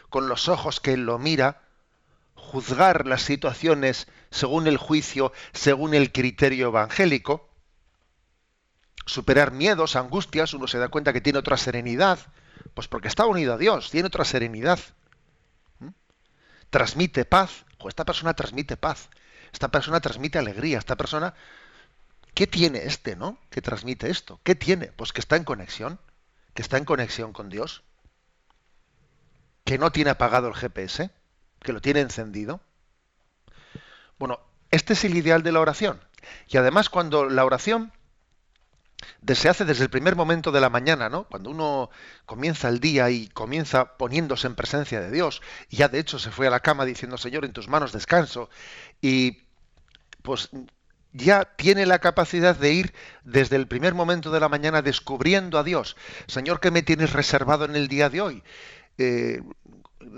con 0.09 0.29
los 0.29 0.49
ojos 0.49 0.81
que 0.81 0.95
Él 0.95 1.05
lo 1.05 1.19
mira, 1.19 1.63
juzgar 2.35 3.07
las 3.07 3.23
situaciones 3.23 4.09
según 4.31 4.67
el 4.67 4.77
juicio, 4.77 5.33
según 5.53 5.95
el 5.95 6.13
criterio 6.13 6.69
evangélico, 6.69 7.49
superar 9.07 9.53
miedos, 9.53 9.97
angustias, 9.97 10.55
uno 10.55 10.67
se 10.67 10.79
da 10.79 10.89
cuenta 10.89 11.13
que 11.13 11.21
tiene 11.21 11.39
otra 11.39 11.57
serenidad, 11.57 12.19
pues 12.75 12.89
porque 12.89 13.09
está 13.09 13.27
unido 13.27 13.55
a 13.55 13.59
Dios, 13.59 13.91
tiene 13.91 14.07
otra 14.07 14.25
serenidad. 14.25 14.79
¿Mm? 15.79 15.89
Transmite 16.71 17.25
paz, 17.25 17.65
o 17.79 17.89
esta 17.89 18.05
persona 18.05 18.35
transmite 18.35 18.77
paz, 18.77 19.11
esta 19.53 19.69
persona 19.69 20.01
transmite 20.01 20.39
alegría, 20.39 20.79
esta 20.79 20.97
persona, 20.97 21.35
¿qué 22.35 22.47
tiene 22.47 22.85
este, 22.85 23.17
no? 23.17 23.39
Que 23.51 23.63
transmite 23.63 24.11
esto, 24.11 24.41
¿qué 24.43 24.55
tiene? 24.55 24.89
Pues 24.89 25.13
que 25.13 25.21
está 25.21 25.37
en 25.37 25.45
conexión, 25.45 26.01
que 26.55 26.63
está 26.63 26.79
en 26.79 26.85
conexión 26.85 27.33
con 27.33 27.49
Dios, 27.49 27.83
que 29.65 29.79
no 29.79 29.93
tiene 29.93 30.11
apagado 30.11 30.49
el 30.49 30.55
GPS, 30.55 31.11
que 31.61 31.73
lo 31.73 31.81
tiene 31.81 32.01
encendido. 32.01 32.61
Bueno, 34.19 34.41
este 34.71 34.95
es 34.95 35.05
el 35.05 35.17
ideal 35.17 35.43
de 35.43 35.53
la 35.53 35.61
oración. 35.61 36.01
Y 36.49 36.57
además 36.57 36.89
cuando 36.89 37.29
la 37.29 37.45
oración 37.45 37.93
se 39.35 39.49
hace 39.49 39.65
desde 39.65 39.85
el 39.85 39.91
primer 39.91 40.17
momento 40.17 40.53
de 40.53 40.61
la 40.61 40.71
mañana, 40.71 41.09
¿no? 41.09 41.25
Cuando 41.25 41.51
uno 41.51 41.91
comienza 42.27 42.69
el 42.69 42.81
día 42.81 43.11
y 43.11 43.29
comienza 43.29 43.97
poniéndose 43.97 44.47
en 44.47 44.55
presencia 44.55 45.01
de 45.01 45.11
Dios, 45.11 45.41
y 45.69 45.77
ya 45.77 45.89
de 45.89 45.99
hecho 45.99 46.19
se 46.19 46.31
fue 46.31 46.47
a 46.47 46.51
la 46.51 46.61
cama 46.61 46.85
diciendo, 46.85 47.17
Señor, 47.17 47.45
en 47.45 47.53
tus 47.53 47.69
manos 47.69 47.93
descanso, 47.93 48.51
y 49.01 49.43
pues 50.23 50.51
ya 51.13 51.45
tiene 51.45 51.87
la 51.87 51.99
capacidad 51.99 52.57
de 52.57 52.73
ir 52.73 52.95
desde 53.25 53.57
el 53.57 53.67
primer 53.67 53.95
momento 53.95 54.31
de 54.31 54.41
la 54.41 54.49
mañana 54.49 54.83
descubriendo 54.83 55.59
a 55.59 55.65
Dios. 55.65 55.97
Señor, 56.27 56.61
¿qué 56.61 56.71
me 56.71 56.83
tienes 56.83 57.13
reservado 57.13 57.65
en 57.65 57.77
el 57.77 57.89
día 57.89 58.09
de 58.09 58.21
hoy? 58.21 58.43
Eh, 58.99 59.43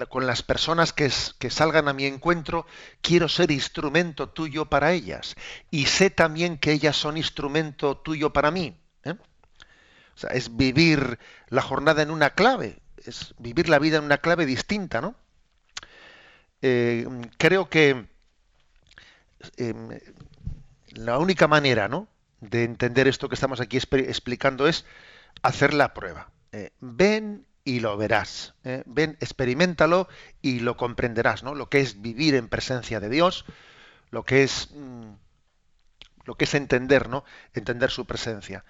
con 0.08 0.26
las 0.26 0.42
personas 0.42 0.92
que, 0.92 1.10
salgan 1.10 1.88
a 1.88 1.92
mi 1.92 2.06
encuentro, 2.06 2.66
quiero 3.00 3.28
ser 3.28 3.50
instrumento 3.50 4.28
tuyo 4.28 4.66
para 4.66 4.92
ellas. 4.92 5.34
Y 5.70 5.86
sé 5.86 6.10
también 6.10 6.58
que 6.58 6.72
ellas 6.72 6.96
son 6.96 7.16
instrumento 7.16 7.96
tuyo 7.98 8.32
para 8.32 8.50
mí. 8.50 8.76
¿eh? 9.04 9.14
O 10.14 10.18
sea, 10.18 10.30
es 10.30 10.56
vivir 10.56 11.18
la 11.48 11.62
jornada 11.62 12.02
en 12.02 12.10
una 12.10 12.30
clave, 12.30 12.80
es 13.04 13.34
vivir 13.38 13.68
la 13.68 13.78
vida 13.78 13.98
en 13.98 14.04
una 14.04 14.18
clave 14.18 14.46
distinta, 14.46 15.00
¿no? 15.00 15.16
Eh, 16.64 17.08
creo 17.38 17.68
que 17.68 18.06
em, 19.56 19.88
la 20.94 21.18
única 21.18 21.48
manera, 21.48 21.88
¿no? 21.88 22.08
de 22.42 22.64
entender 22.64 23.08
esto 23.08 23.28
que 23.28 23.36
estamos 23.36 23.60
aquí 23.60 23.78
explicando 23.78 24.66
es 24.66 24.84
hacer 25.42 25.72
la 25.72 25.94
prueba. 25.94 26.30
Eh, 26.50 26.70
ven 26.80 27.46
y 27.64 27.80
lo 27.80 27.96
verás. 27.96 28.54
¿eh? 28.64 28.82
Ven, 28.84 29.16
experimentalo 29.20 30.08
y 30.42 30.60
lo 30.60 30.76
comprenderás, 30.76 31.44
¿no? 31.44 31.54
Lo 31.54 31.70
que 31.70 31.80
es 31.80 32.02
vivir 32.02 32.34
en 32.34 32.48
presencia 32.48 32.98
de 32.98 33.08
Dios, 33.08 33.44
lo 34.10 34.24
que 34.24 34.42
es 34.42 34.70
mm, 34.74 35.12
lo 36.24 36.34
que 36.34 36.44
es 36.44 36.54
entender, 36.54 37.08
¿no? 37.08 37.24
Entender 37.54 37.90
su 37.90 38.04
presencia. 38.06 38.64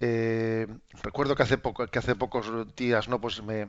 Eh, 0.00 0.66
recuerdo 1.02 1.36
que 1.36 1.42
hace 1.42 1.58
poco, 1.58 1.86
que 1.86 1.98
hace 1.98 2.16
pocos 2.16 2.74
días, 2.74 3.08
¿no? 3.08 3.20
Pues 3.20 3.42
me 3.42 3.68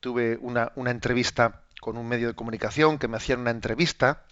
tuve 0.00 0.38
una, 0.42 0.72
una 0.76 0.90
entrevista 0.90 1.62
con 1.80 1.96
un 1.96 2.06
medio 2.06 2.28
de 2.28 2.34
comunicación 2.34 2.98
que 2.98 3.08
me 3.08 3.16
hacían 3.16 3.40
una 3.40 3.50
entrevista 3.50 4.24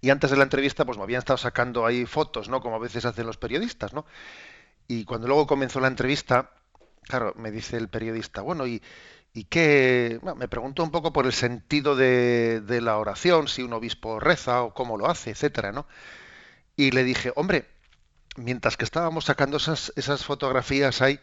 y 0.00 0.10
antes 0.10 0.30
de 0.30 0.36
la 0.36 0.44
entrevista 0.44 0.84
pues 0.84 0.98
me 0.98 1.04
habían 1.04 1.18
estado 1.18 1.38
sacando 1.38 1.86
ahí 1.86 2.06
fotos, 2.06 2.48
¿no? 2.48 2.60
Como 2.60 2.76
a 2.76 2.80
veces 2.80 3.04
hacen 3.04 3.26
los 3.26 3.38
periodistas, 3.38 3.92
¿no? 3.92 4.06
Y 4.88 5.04
cuando 5.04 5.28
luego 5.28 5.46
comenzó 5.46 5.80
la 5.80 5.88
entrevista, 5.88 6.50
Claro, 7.04 7.34
me 7.36 7.50
dice 7.50 7.76
el 7.76 7.88
periodista, 7.88 8.40
bueno, 8.42 8.66
¿y, 8.66 8.82
y 9.34 9.44
qué? 9.44 10.20
me 10.36 10.48
preguntó 10.48 10.82
un 10.82 10.90
poco 10.90 11.12
por 11.12 11.26
el 11.26 11.32
sentido 11.32 11.96
de, 11.96 12.62
la 12.82 12.98
oración, 12.98 13.48
si 13.48 13.62
un 13.62 13.72
obispo 13.74 14.20
reza 14.20 14.62
o 14.62 14.74
cómo 14.74 14.96
lo 14.96 15.08
hace, 15.10 15.30
etcétera, 15.30 15.72
¿no? 15.72 15.86
Y 16.76 16.90
le 16.92 17.04
dije, 17.04 17.32
hombre, 17.36 17.68
mientras 18.36 18.76
que 18.76 18.84
estábamos 18.84 19.26
sacando 19.26 19.58
esas, 19.58 19.92
esas 19.96 20.24
fotografías 20.24 21.02
ahí, 21.02 21.20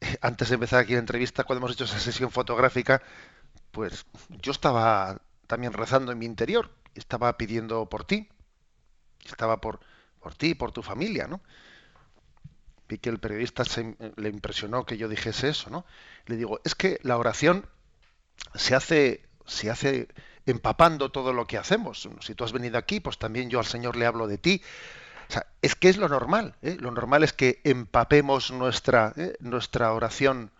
antes 0.20 0.48
de 0.48 0.54
empezar 0.54 0.80
aquí 0.80 0.92
la 0.94 1.00
entrevista, 1.00 1.44
cuando 1.44 1.60
hemos 1.66 1.72
hecho 1.72 1.84
esa 1.84 1.98
sesión 2.00 2.30
fotográfica, 2.30 3.02
pues 3.72 4.06
yo 4.30 4.52
estaba 4.52 5.20
también 5.46 5.72
rezando 5.72 6.12
en 6.12 6.18
mi 6.18 6.26
interior, 6.26 6.70
estaba 6.94 7.36
pidiendo 7.36 7.88
por 7.88 8.04
ti, 8.04 8.28
estaba 9.24 9.60
por, 9.60 9.80
por 10.20 10.34
ti, 10.34 10.54
por 10.54 10.72
tu 10.72 10.82
familia, 10.82 11.26
¿no? 11.26 11.40
vi 12.88 12.98
que 12.98 13.10
el 13.10 13.18
periodista 13.18 13.64
se, 13.64 13.96
le 14.16 14.28
impresionó 14.28 14.84
que 14.84 14.96
yo 14.96 15.08
dijese 15.08 15.48
eso, 15.48 15.70
¿no? 15.70 15.86
Le 16.26 16.36
digo, 16.36 16.60
es 16.64 16.74
que 16.74 16.98
la 17.02 17.16
oración 17.16 17.66
se 18.54 18.74
hace, 18.74 19.24
se 19.46 19.70
hace 19.70 20.08
empapando 20.46 21.10
todo 21.10 21.32
lo 21.32 21.46
que 21.46 21.58
hacemos. 21.58 22.08
Si 22.20 22.34
tú 22.34 22.44
has 22.44 22.52
venido 22.52 22.78
aquí, 22.78 23.00
pues 23.00 23.18
también 23.18 23.48
yo 23.48 23.58
al 23.58 23.66
Señor 23.66 23.96
le 23.96 24.06
hablo 24.06 24.26
de 24.26 24.38
ti. 24.38 24.62
Es 25.62 25.74
que 25.74 25.88
es 25.88 25.96
lo 25.96 26.08
normal. 26.08 26.56
¿eh? 26.60 26.76
Lo 26.78 26.90
normal 26.90 27.24
es 27.24 27.32
que 27.32 27.60
empapemos 27.64 28.50
nuestra, 28.50 29.14
¿eh? 29.16 29.34
nuestra 29.40 29.92
oración, 29.92 30.50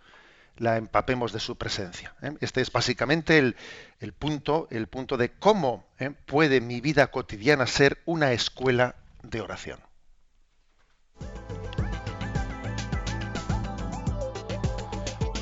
la 0.59 0.77
empapemos 0.77 1.33
de 1.33 1.41
su 1.41 1.57
presencia. 1.57 2.15
¿eh? 2.23 2.33
Este 2.41 2.61
es 2.61 2.71
básicamente 2.71 3.39
el, 3.39 3.57
el, 4.01 4.13
punto, 4.13 4.69
el 4.71 4.87
punto 4.87 5.17
de 5.17 5.31
cómo 5.31 5.85
puede 6.27 6.61
mi 6.61 6.81
vida 6.81 7.09
cotidiana 7.09 7.67
ser 7.67 7.99
una 8.05 8.33
escuela 8.33 8.97
de 9.23 9.41
oración. 9.41 9.81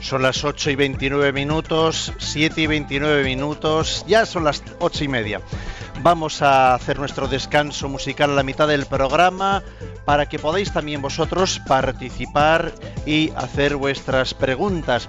Son 0.01 0.21
las 0.21 0.45
8 0.45 0.71
y 0.71 0.77
29 0.77 1.33
minutos, 1.33 2.13
7 2.19 2.61
y 2.61 2.67
29 2.67 3.25
minutos, 3.25 4.05
ya 4.07 4.27
son 4.27 4.45
las 4.45 4.63
8 4.81 5.05
y 5.05 5.09
media. 5.09 5.41
Vamos 6.03 6.43
a 6.43 6.75
hacer 6.75 6.99
nuestro 6.99 7.29
descanso 7.29 7.89
musical 7.89 8.31
a 8.31 8.35
la 8.35 8.43
mitad 8.43 8.67
del 8.67 8.87
programa 8.87 9.63
para 10.05 10.29
que 10.29 10.41
podáis 10.41 10.73
también 10.73 11.01
vosotros 11.01 11.61
participar 11.69 12.73
y 13.07 13.31
hacer 13.37 13.77
vuestras 13.77 14.35
preguntas. 14.35 15.09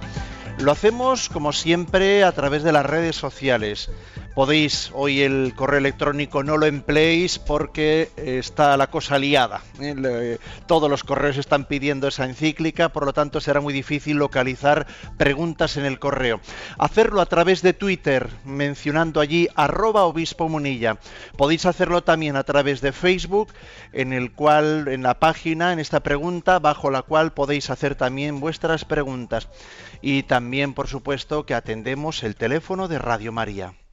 Lo 0.59 0.71
hacemos 0.71 1.29
como 1.29 1.51
siempre 1.51 2.23
a 2.23 2.31
través 2.31 2.61
de 2.61 2.73
las 2.73 2.85
redes 2.85 3.15
sociales. 3.15 3.89
Podéis 4.35 4.91
hoy 4.93 5.21
el 5.21 5.53
correo 5.55 5.79
electrónico 5.79 6.43
no 6.43 6.57
lo 6.57 6.65
empleéis 6.65 7.39
porque 7.39 8.09
está 8.17 8.75
la 8.77 8.87
cosa 8.87 9.19
liada. 9.19 9.61
¿eh? 9.79 10.37
todos 10.67 10.89
los 10.89 11.03
correos 11.03 11.37
están 11.37 11.65
pidiendo 11.65 12.07
esa 12.07 12.25
encíclica, 12.25 12.89
por 12.89 13.05
lo 13.05 13.13
tanto 13.13 13.39
será 13.41 13.61
muy 13.61 13.73
difícil 13.73 14.17
localizar 14.17 14.87
preguntas 15.17 15.77
en 15.77 15.85
el 15.85 15.99
correo. 15.99 16.39
Hacerlo 16.77 17.21
a 17.21 17.25
través 17.25 17.61
de 17.61 17.73
Twitter, 17.73 18.29
mencionando 18.43 19.19
allí 19.19 19.47
arroba 19.55 20.03
obispo 20.03 20.49
munilla. 20.49 20.97
Podéis 21.37 21.65
hacerlo 21.65 22.03
también 22.03 22.35
a 22.35 22.43
través 22.43 22.81
de 22.81 22.91
Facebook, 22.91 23.49
en 23.91 24.13
el 24.13 24.31
cual, 24.31 24.87
en 24.87 25.03
la 25.03 25.19
página, 25.19 25.73
en 25.73 25.79
esta 25.79 26.01
pregunta, 26.01 26.59
bajo 26.59 26.89
la 26.89 27.03
cual 27.03 27.33
podéis 27.33 27.69
hacer 27.69 27.95
también 27.95 28.39
vuestras 28.39 28.85
preguntas. 28.85 29.47
Y 30.01 30.23
también, 30.23 30.73
por 30.73 30.87
supuesto, 30.87 31.45
que 31.45 31.53
atendemos 31.53 32.23
el 32.23 32.35
teléfono 32.35 32.87
de 32.87 32.99
Radio 32.99 33.31
María. 33.31 33.73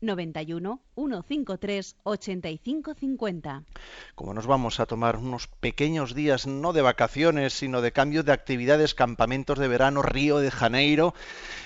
91 0.00 0.80
153 0.94 1.96
8550. 2.02 3.62
Como 4.14 4.34
nos 4.34 4.46
vamos 4.46 4.80
a 4.80 4.86
tomar 4.86 5.16
unos 5.16 5.46
pequeños 5.46 6.14
días, 6.14 6.46
no 6.46 6.72
de 6.72 6.82
vacaciones, 6.82 7.54
sino 7.54 7.80
de 7.80 7.92
cambio 7.92 8.22
de 8.22 8.32
actividades, 8.32 8.94
campamentos 8.94 9.58
de 9.58 9.68
verano, 9.68 10.02
Río 10.02 10.38
de 10.38 10.50
Janeiro, 10.50 11.14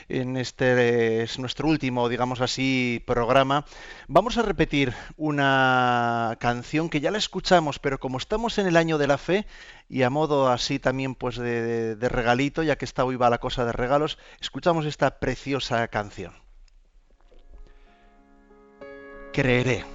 en 0.08 0.36
este 0.36 1.22
es 1.22 1.38
nuestro 1.38 1.68
último, 1.68 2.08
digamos 2.08 2.40
así, 2.40 3.02
programa, 3.06 3.64
vamos 4.06 4.38
a 4.38 4.42
repetir 4.42 4.94
una 5.16 6.36
canción 6.40 6.88
que 6.88 7.00
ya 7.00 7.10
la 7.10 7.18
escuchamos, 7.18 7.78
pero 7.78 7.98
como 7.98 8.18
estamos 8.18 8.58
en 8.58 8.66
el 8.66 8.76
año 8.76 8.98
de 8.98 9.06
la 9.06 9.18
fe 9.18 9.46
y 9.88 10.02
a 10.02 10.10
modo 10.10 10.48
así 10.48 10.78
también 10.78 11.14
pues 11.14 11.36
de, 11.36 11.96
regalito, 12.00 12.62
ya 12.62 12.76
que 12.76 12.84
está 12.84 13.04
hoy 13.04 13.18
la 13.18 13.38
cosa 13.38 13.64
de 13.64 13.72
regalos, 13.72 14.18
escuchamos 14.40 14.86
esta 14.86 15.18
preciosa 15.18 15.88
canción. 15.88 16.43
Creeré. 19.34 19.93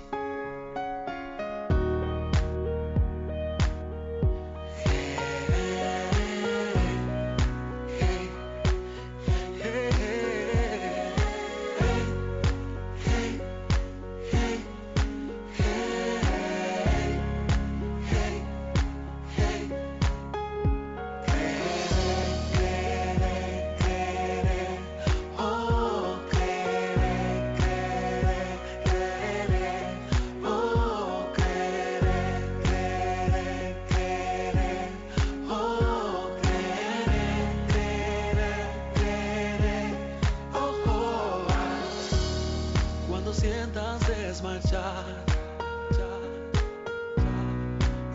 marchar 44.41 45.05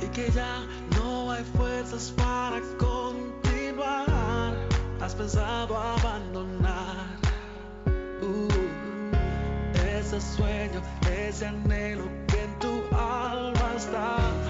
y 0.01 0.07
que 0.09 0.31
ya 0.31 0.67
no 0.97 1.31
hay 1.31 1.45
fuerzas 1.57 2.13
para 2.17 2.61
continuar. 2.79 4.55
Has 5.01 5.15
pensado 5.15 5.77
abandonar 5.77 7.19
uh, 8.23 8.49
ese 9.99 10.21
sueño, 10.21 10.83
ese 11.11 11.47
anhelo 11.47 12.05
que 12.29 12.43
en 12.43 12.59
tu 12.59 12.97
alma 12.97 13.75
está. 13.77 14.44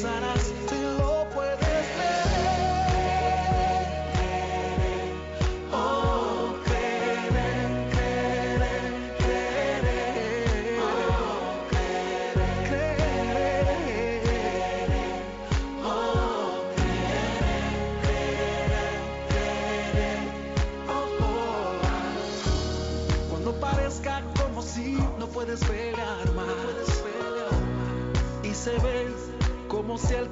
Sarah. 0.00 0.39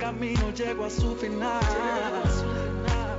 camino 0.08 0.50
llegó 0.54 0.86
a 0.86 0.90
su 0.90 1.14
final. 1.16 1.60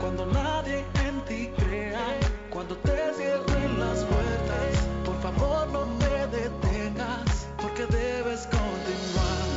Cuando 0.01 0.25
nadie 0.25 0.83
en 1.05 1.15
ti 1.27 1.51
crea, 1.59 2.07
cuando 2.49 2.75
te 2.77 2.97
cierren 3.15 3.79
las 3.79 3.99
puertas, 4.11 4.71
por 5.05 5.17
favor 5.21 5.67
no 5.75 5.81
te 6.01 6.15
detengas, 6.37 7.47
porque 7.61 7.85
debes 7.85 8.41
continuar. 8.57 9.47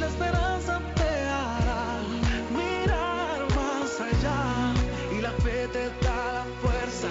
La 0.00 0.06
esperanza 0.06 0.80
te 1.00 1.12
hará 1.38 1.82
mirar 2.60 3.40
más 3.60 3.90
allá 4.08 4.40
y 5.14 5.20
la 5.20 5.32
fe 5.44 5.68
te 5.74 5.84
da 6.04 6.22
la 6.38 6.44
fuerza 6.62 7.08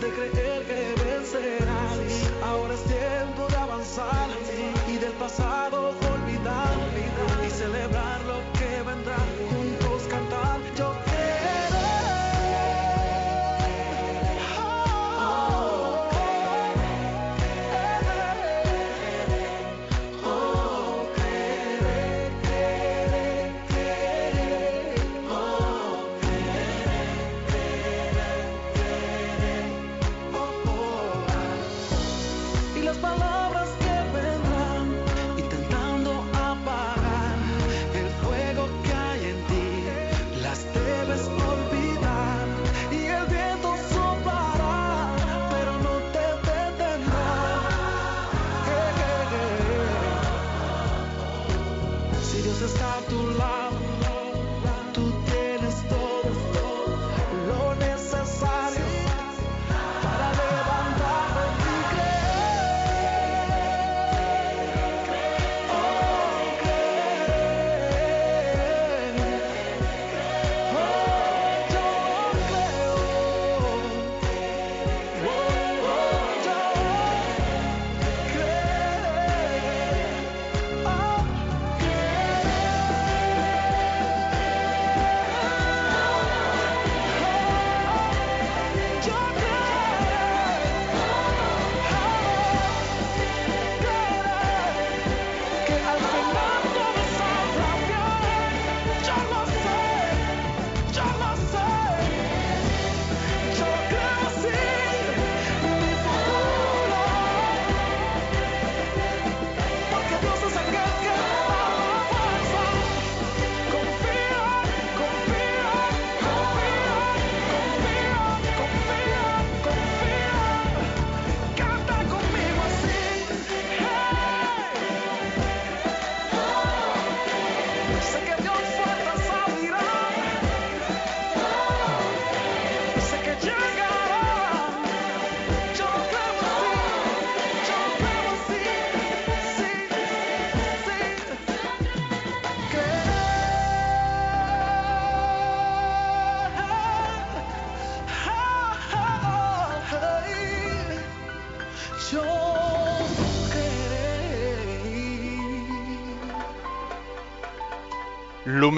de 0.00 0.08
creer 0.16 0.60
que 0.68 0.80
vencerás. 1.04 1.96
Ahora 2.44 2.74
es 2.74 2.82
tiempo 2.96 3.46
de 3.48 3.56
avanzar 3.56 4.28
y 4.92 4.98
del 4.98 5.12
pasado. 5.12 5.71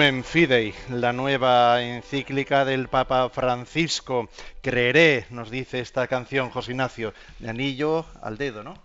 Lumen 0.05 0.23
Fidei, 0.23 0.71
la 0.91 1.13
nueva 1.13 1.81
encíclica 1.81 2.63
del 2.63 2.89
Papa 2.89 3.27
Francisco. 3.29 4.29
Creeré, 4.61 5.25
nos 5.31 5.49
dice 5.49 5.79
esta 5.79 6.05
canción, 6.05 6.51
José 6.51 6.73
Ignacio, 6.73 7.11
de 7.39 7.49
anillo 7.49 8.05
al 8.21 8.37
dedo, 8.37 8.63
¿no? 8.63 8.75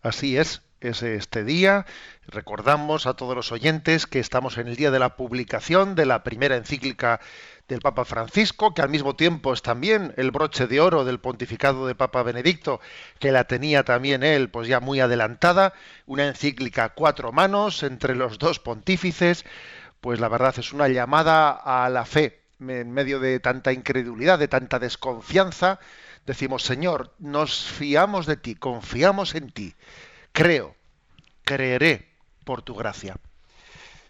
Así 0.00 0.38
es, 0.38 0.62
es 0.80 1.02
este 1.02 1.44
día. 1.44 1.84
Recordamos 2.28 3.06
a 3.06 3.12
todos 3.12 3.36
los 3.36 3.52
oyentes 3.52 4.06
que 4.06 4.20
estamos 4.20 4.56
en 4.56 4.68
el 4.68 4.76
día 4.76 4.90
de 4.90 4.98
la 4.98 5.16
publicación 5.16 5.94
de 5.96 6.06
la 6.06 6.24
primera 6.24 6.56
encíclica 6.56 7.20
del 7.68 7.80
Papa 7.80 8.06
Francisco, 8.06 8.72
que 8.72 8.80
al 8.80 8.88
mismo 8.88 9.16
tiempo 9.16 9.52
es 9.52 9.60
también 9.60 10.14
el 10.16 10.30
broche 10.30 10.66
de 10.66 10.80
oro 10.80 11.04
del 11.04 11.20
pontificado 11.20 11.86
de 11.86 11.94
Papa 11.94 12.22
Benedicto, 12.22 12.80
que 13.18 13.32
la 13.32 13.44
tenía 13.44 13.84
también 13.84 14.22
él, 14.22 14.48
pues 14.48 14.66
ya 14.66 14.80
muy 14.80 15.00
adelantada, 15.00 15.74
una 16.06 16.26
encíclica 16.26 16.84
a 16.84 16.88
cuatro 16.94 17.32
manos 17.32 17.82
entre 17.82 18.14
los 18.14 18.38
dos 18.38 18.60
pontífices, 18.60 19.44
pues 20.04 20.20
la 20.20 20.28
verdad 20.28 20.54
es 20.58 20.74
una 20.74 20.86
llamada 20.88 21.52
a 21.52 21.88
la 21.88 22.04
fe 22.04 22.42
en 22.60 22.90
medio 22.90 23.20
de 23.20 23.40
tanta 23.40 23.72
incredulidad, 23.72 24.38
de 24.38 24.48
tanta 24.48 24.78
desconfianza. 24.78 25.80
Decimos, 26.26 26.62
Señor, 26.62 27.14
nos 27.18 27.64
fiamos 27.64 28.26
de 28.26 28.36
ti, 28.36 28.54
confiamos 28.54 29.34
en 29.34 29.50
ti, 29.50 29.74
creo, 30.32 30.76
creeré 31.42 32.10
por 32.44 32.60
tu 32.60 32.74
gracia. 32.74 33.16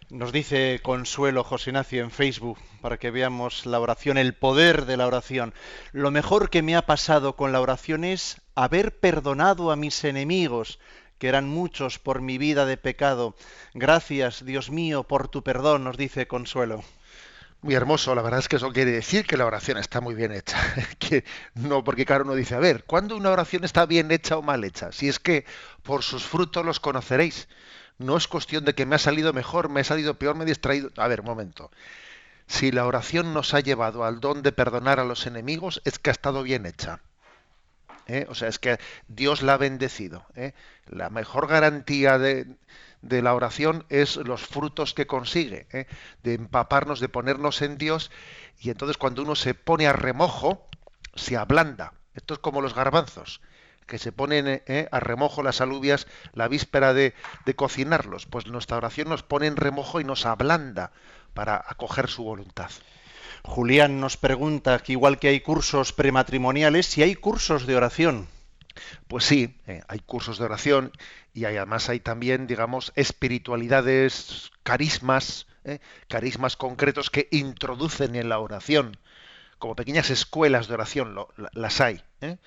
Nos 0.09 0.33
dice 0.33 0.81
Consuelo 0.83 1.45
José 1.45 1.69
Ignacio 1.69 2.03
en 2.03 2.11
Facebook 2.11 2.59
para 2.81 2.97
que 2.97 3.09
veamos 3.09 3.65
la 3.65 3.79
oración, 3.79 4.17
el 4.17 4.33
poder 4.33 4.85
de 4.85 4.97
la 4.97 5.07
oración. 5.07 5.53
Lo 5.93 6.11
mejor 6.11 6.49
que 6.49 6.61
me 6.61 6.75
ha 6.75 6.85
pasado 6.85 7.37
con 7.37 7.53
la 7.53 7.61
oración 7.61 8.03
es 8.03 8.41
haber 8.53 8.99
perdonado 8.99 9.71
a 9.71 9.77
mis 9.77 10.03
enemigos, 10.03 10.77
que 11.17 11.27
eran 11.27 11.47
muchos 11.47 11.99
por 11.99 12.21
mi 12.21 12.37
vida 12.37 12.65
de 12.65 12.77
pecado. 12.77 13.35
Gracias, 13.73 14.45
Dios 14.45 14.69
mío, 14.69 15.03
por 15.03 15.27
tu 15.27 15.43
perdón, 15.43 15.83
nos 15.83 15.97
dice 15.97 16.27
Consuelo. 16.27 16.83
Muy 17.61 17.73
hermoso, 17.73 18.13
la 18.13 18.21
verdad 18.21 18.41
es 18.41 18.47
que 18.47 18.57
eso 18.57 18.71
quiere 18.71 18.91
decir 18.91 19.25
que 19.25 19.37
la 19.37 19.45
oración 19.45 19.77
está 19.77 19.99
muy 19.99 20.13
bien 20.13 20.31
hecha. 20.31 20.57
que 20.99 21.23
no, 21.55 21.83
porque 21.83 22.05
claro, 22.05 22.23
uno 22.23 22.35
dice, 22.35 22.53
a 22.53 22.59
ver, 22.59 22.83
¿cuándo 22.83 23.17
una 23.17 23.31
oración 23.31 23.63
está 23.63 23.85
bien 23.87 24.11
hecha 24.11 24.37
o 24.37 24.43
mal 24.43 24.63
hecha? 24.63 24.91
Si 24.91 25.09
es 25.09 25.19
que 25.19 25.45
por 25.81 26.03
sus 26.03 26.23
frutos 26.25 26.63
los 26.63 26.79
conoceréis. 26.79 27.47
No 27.97 28.17
es 28.17 28.27
cuestión 28.27 28.65
de 28.65 28.75
que 28.75 28.85
me 28.85 28.95
ha 28.95 28.99
salido 28.99 29.33
mejor, 29.33 29.69
me 29.69 29.79
ha 29.79 29.83
salido 29.83 30.19
peor, 30.19 30.35
me 30.35 30.43
he 30.43 30.47
distraído. 30.47 30.91
A 30.97 31.07
ver, 31.07 31.21
un 31.21 31.27
momento. 31.27 31.71
Si 32.45 32.71
la 32.71 32.85
oración 32.85 33.33
nos 33.33 33.53
ha 33.53 33.61
llevado 33.61 34.03
al 34.03 34.19
don 34.19 34.43
de 34.43 34.51
perdonar 34.51 34.99
a 34.99 35.05
los 35.05 35.25
enemigos, 35.25 35.81
es 35.85 35.97
que 35.97 36.09
ha 36.09 36.13
estado 36.13 36.43
bien 36.43 36.65
hecha. 36.65 37.01
¿Eh? 38.07 38.25
O 38.29 38.35
sea, 38.35 38.47
es 38.47 38.59
que 38.59 38.79
Dios 39.07 39.41
la 39.41 39.53
ha 39.53 39.57
bendecido. 39.57 40.25
¿eh? 40.35 40.53
La 40.87 41.09
mejor 41.09 41.47
garantía 41.47 42.17
de, 42.17 42.47
la 43.01 43.33
oración 43.33 43.85
es 43.89 44.15
los 44.17 44.41
frutos 44.41 44.93
que 44.93 45.07
consigue, 45.07 45.67
¿eh? 45.71 45.87
de 46.23 46.33
empaparnos, 46.33 46.99
de 46.99 47.09
ponernos 47.09 47.61
en 47.61 47.77
Dios, 47.77 48.11
y 48.59 48.69
entonces 48.69 48.97
cuando 48.97 49.23
uno 49.23 49.35
se 49.35 49.53
pone 49.53 49.87
a 49.87 49.93
remojo, 49.93 50.67
se 51.15 51.37
ablanda. 51.37 51.93
Esto 52.13 52.33
es 52.33 52.39
como 52.39 52.61
los 52.61 52.73
garbanzos, 52.73 53.41
que 53.87 53.99
se 53.99 54.11
ponen 54.11 54.63
a 54.91 54.99
remojo 54.99 55.43
las 55.43 55.61
alubias 55.61 56.07
la 56.33 56.47
víspera 56.47 56.93
de, 56.93 57.13
de 57.45 57.55
cocinarlos. 57.55 58.25
Pues 58.25 58.47
nuestra 58.47 58.77
oración 58.77 59.09
nos 59.09 59.21
pone 59.21 59.47
en 59.47 59.57
remojo 59.57 59.99
y 59.99 60.05
nos 60.05 60.25
ablanda 60.25 60.91
para 61.33 61.63
acoger 61.67 62.09
su 62.09 62.23
voluntad. 62.23 62.71
Julián 63.45 63.99
nos 63.99 64.17
pregunta 64.17 64.79
que 64.79 64.93
igual 64.93 65.19
que 65.19 65.29
hay 65.29 65.39
cursos 65.39 65.93
prematrimoniales, 65.93 66.87
si 66.87 67.03
hay 67.03 67.15
cursos 67.15 67.65
de 67.65 67.75
oración. 67.75 68.27
Pues 69.07 69.23
sí, 69.23 69.57
eh, 69.67 69.81
hay 69.87 69.99
cursos 69.99 70.37
de 70.37 70.45
oración 70.45 70.91
y 71.33 71.45
además 71.45 71.87
hay 71.89 71.99
también, 71.99 72.47
digamos, 72.47 72.91
espiritualidades, 72.95 74.51
carismas, 74.63 75.47
eh, 75.63 75.79
carismas 76.09 76.57
concretos 76.57 77.09
que 77.09 77.27
introducen 77.31 78.15
en 78.15 78.29
la 78.29 78.39
oración, 78.39 78.97
como 79.59 79.75
pequeñas 79.75 80.09
escuelas 80.09 80.67
de 80.67 80.73
oración, 80.73 81.15
las 81.53 81.81
hay. 81.81 82.01
Eh. 82.21 82.37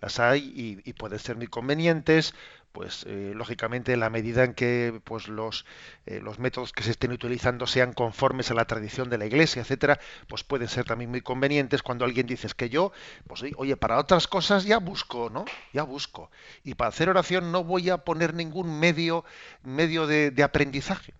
Las 0.00 0.20
hay 0.20 0.82
y 0.84 0.92
pueden 0.92 1.18
ser 1.18 1.36
muy 1.36 1.48
convenientes, 1.48 2.34
pues 2.72 3.04
eh, 3.06 3.32
lógicamente 3.34 3.92
en 3.92 4.00
la 4.00 4.10
medida 4.10 4.44
en 4.44 4.54
que 4.54 5.00
pues 5.04 5.28
los 5.28 5.64
eh, 6.06 6.20
los 6.22 6.38
métodos 6.38 6.72
que 6.72 6.82
se 6.82 6.90
estén 6.90 7.12
utilizando 7.12 7.66
sean 7.66 7.92
conformes 7.92 8.50
a 8.50 8.54
la 8.54 8.66
tradición 8.66 9.10
de 9.10 9.18
la 9.18 9.26
iglesia 9.26 9.62
etcétera 9.62 9.98
pues 10.28 10.44
pueden 10.44 10.68
ser 10.68 10.84
también 10.84 11.10
muy 11.10 11.20
convenientes 11.20 11.82
cuando 11.82 12.04
alguien 12.04 12.26
dice 12.26 12.48
que 12.56 12.68
yo 12.68 12.92
pues 13.26 13.42
oye 13.56 13.76
para 13.76 13.98
otras 13.98 14.26
cosas 14.28 14.64
ya 14.64 14.78
busco 14.78 15.30
no 15.30 15.44
ya 15.72 15.82
busco. 15.82 16.30
Y 16.64 16.74
para 16.74 16.88
hacer 16.88 17.08
oración 17.08 17.52
no 17.52 17.64
voy 17.64 17.90
a 17.90 17.98
poner 17.98 18.34
ningún 18.34 18.78
medio 18.78 19.24
medio 19.62 20.06
de 20.06 20.42
aprendizaje 20.42 21.14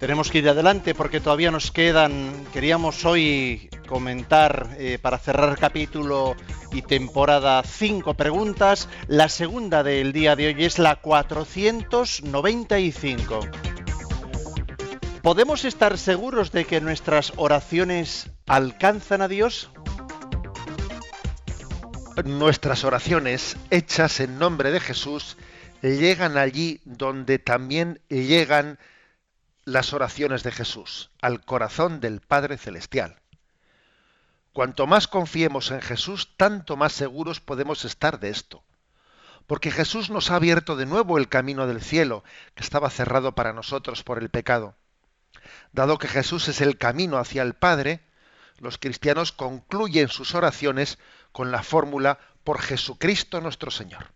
Tenemos 0.00 0.30
que 0.30 0.38
ir 0.38 0.48
adelante 0.48 0.94
porque 0.94 1.20
todavía 1.20 1.50
nos 1.50 1.70
quedan, 1.70 2.46
queríamos 2.54 3.04
hoy 3.04 3.68
comentar 3.90 4.76
eh, 4.78 4.98
para 5.02 5.18
cerrar 5.18 5.58
capítulo 5.58 6.36
y 6.72 6.80
temporada 6.82 7.60
cinco 7.64 8.14
preguntas. 8.14 8.88
La 9.08 9.28
segunda 9.28 9.82
del 9.82 10.12
día 10.12 10.36
de 10.36 10.46
hoy 10.46 10.64
es 10.64 10.78
la 10.78 10.94
495. 10.96 13.40
¿Podemos 15.22 15.64
estar 15.64 15.98
seguros 15.98 16.52
de 16.52 16.66
que 16.66 16.80
nuestras 16.80 17.32
oraciones 17.36 18.30
alcanzan 18.46 19.22
a 19.22 19.28
Dios? 19.28 19.72
Nuestras 22.24 22.84
oraciones 22.84 23.56
hechas 23.70 24.20
en 24.20 24.38
nombre 24.38 24.70
de 24.70 24.78
Jesús 24.78 25.36
llegan 25.82 26.38
allí 26.38 26.80
donde 26.84 27.40
también 27.40 28.00
llegan 28.08 28.78
las 29.64 29.92
oraciones 29.92 30.44
de 30.44 30.52
Jesús, 30.52 31.10
al 31.20 31.44
corazón 31.44 31.98
del 31.98 32.20
Padre 32.20 32.56
Celestial. 32.56 33.19
Cuanto 34.52 34.86
más 34.86 35.06
confiemos 35.06 35.70
en 35.70 35.80
Jesús, 35.80 36.34
tanto 36.36 36.76
más 36.76 36.92
seguros 36.92 37.40
podemos 37.40 37.84
estar 37.84 38.18
de 38.18 38.30
esto. 38.30 38.64
Porque 39.46 39.70
Jesús 39.70 40.10
nos 40.10 40.30
ha 40.30 40.36
abierto 40.36 40.76
de 40.76 40.86
nuevo 40.86 41.18
el 41.18 41.28
camino 41.28 41.66
del 41.66 41.80
cielo, 41.80 42.24
que 42.54 42.62
estaba 42.62 42.90
cerrado 42.90 43.34
para 43.34 43.52
nosotros 43.52 44.02
por 44.02 44.18
el 44.18 44.28
pecado. 44.28 44.76
Dado 45.72 45.98
que 45.98 46.08
Jesús 46.08 46.48
es 46.48 46.60
el 46.60 46.78
camino 46.78 47.18
hacia 47.18 47.42
el 47.42 47.54
Padre, 47.54 48.00
los 48.58 48.76
cristianos 48.76 49.32
concluyen 49.32 50.08
sus 50.08 50.34
oraciones 50.34 50.98
con 51.32 51.50
la 51.50 51.62
fórmula 51.62 52.18
por 52.44 52.60
Jesucristo 52.60 53.40
nuestro 53.40 53.70
Señor. 53.70 54.12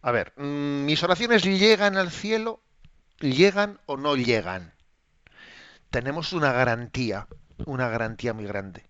A 0.00 0.12
ver, 0.12 0.32
mm, 0.36 0.84
¿mis 0.84 1.02
oraciones 1.02 1.42
llegan 1.42 1.96
al 1.96 2.10
cielo? 2.10 2.62
¿Llegan 3.18 3.80
o 3.86 3.96
no 3.96 4.14
llegan? 4.14 4.74
Tenemos 5.90 6.32
una 6.32 6.52
garantía, 6.52 7.26
una 7.64 7.88
garantía 7.88 8.32
muy 8.34 8.46
grande. 8.46 8.84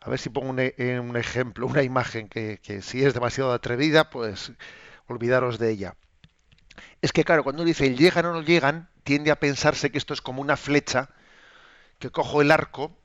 A 0.00 0.10
ver 0.10 0.18
si 0.18 0.30
pongo 0.30 0.50
un, 0.50 0.60
e, 0.60 0.74
eh, 0.78 1.02
ejemplo, 1.16 1.66
una 1.66 1.82
imagen 1.82 2.28
que, 2.28 2.58
que, 2.62 2.82
si 2.82 3.04
es 3.04 3.14
demasiado 3.14 3.52
atrevida, 3.52 4.10
pues 4.10 4.52
olvidaros 5.06 5.58
de 5.58 5.70
ella. 5.70 5.96
Es 7.02 7.12
que 7.12 7.24
claro, 7.24 7.44
cuando 7.44 7.62
uno 7.62 7.68
dice 7.68 7.94
llegan 7.94 8.26
o 8.26 8.32
no 8.32 8.42
llegan, 8.42 8.88
tiende 9.04 9.30
a 9.30 9.40
pensarse 9.40 9.90
que 9.90 9.98
esto 9.98 10.14
es 10.14 10.22
como 10.22 10.40
una 10.40 10.56
flecha, 10.56 11.10
que 11.98 12.10
cojo 12.10 12.40
el 12.40 12.50
arco, 12.50 12.96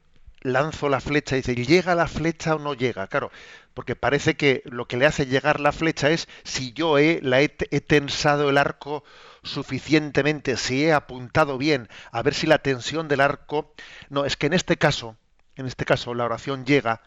lanzo 0.42 0.90
la 0.90 1.02
flecha 1.02 1.36
y 1.36 1.42
dice, 1.42 1.56
¿llega 1.56 1.96
la 1.96 2.08
flecha 2.08 2.56
o 2.56 2.60
no 2.60 2.74
llega? 2.74 3.08
Claro, 3.08 3.32
porque 3.74 3.96
parece 3.96 4.36
que 4.38 4.62
lo 4.66 4.88
que 4.88 4.98
le 4.98 5.06
hace 5.06 5.26
llegar 5.26 5.60
la 5.60 5.72
flecha 5.72 6.10
es 6.12 6.28
si 6.44 6.72
yo 6.74 6.98
he, 6.98 7.20
la 7.22 7.42
he 7.42 7.50
tensado 7.50 8.50
el 8.50 8.58
arco 8.58 9.04
suficientemente, 9.46 10.58
si 10.58 10.86
he 10.86 10.94
apuntado 10.94 11.58
bien, 11.58 11.88
a 12.12 12.22
ver 12.22 12.34
si 12.34 12.48
la 12.48 12.58
tensión 12.58 13.08
del 13.08 13.22
arco. 13.22 13.74
No, 14.10 14.26
es 14.26 14.36
que 14.36 14.48
en 14.48 14.54
este 14.54 14.78
caso, 14.78 15.16
en 15.56 15.68
este 15.68 15.86
caso, 15.86 16.14
la 16.14 16.26
oración 16.26 16.66
llega 16.66 17.02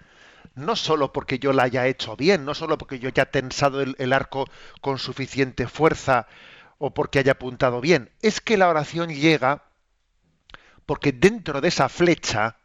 no 0.54 0.76
solo 0.76 1.12
porque 1.12 1.38
yo 1.38 1.52
la 1.52 1.64
haya 1.64 1.86
hecho 1.86 2.16
bien, 2.16 2.44
no 2.44 2.54
solo 2.54 2.78
porque 2.78 2.98
yo 2.98 3.08
haya 3.08 3.26
tensado 3.26 3.80
el, 3.82 4.12
arco 4.12 4.48
con 4.80 4.98
suficiente 4.98 5.68
fuerza 5.68 6.26
o 6.78 6.94
porque 6.94 7.18
haya 7.18 7.32
apuntado 7.32 7.80
bien, 7.80 8.10
es 8.22 8.40
que 8.40 8.56
la 8.56 8.68
oración 8.68 9.10
llega 9.10 9.64
porque 10.86 11.12
dentro 11.12 11.60
de 11.60 11.68
esa 11.68 11.88
flecha, 11.88 12.56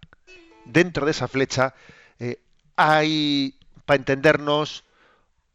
dentro 0.65 1.05
de 1.05 1.11
esa 1.11 1.27
flecha, 1.27 1.75
eh, 2.19 2.41
hay, 2.75 3.59
para 3.85 3.97
entendernos, 3.97 4.85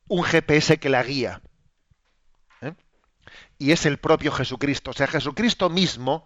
un 0.06 0.22
GPS 0.22 0.78
que 0.78 0.88
la 0.88 1.02
guía 1.02 1.40
y 3.58 3.72
es 3.72 3.86
el 3.86 3.98
propio 3.98 4.32
Jesucristo. 4.32 4.92
O 4.92 4.94
sea, 4.94 5.06
Jesucristo 5.06 5.68
mismo, 5.68 6.24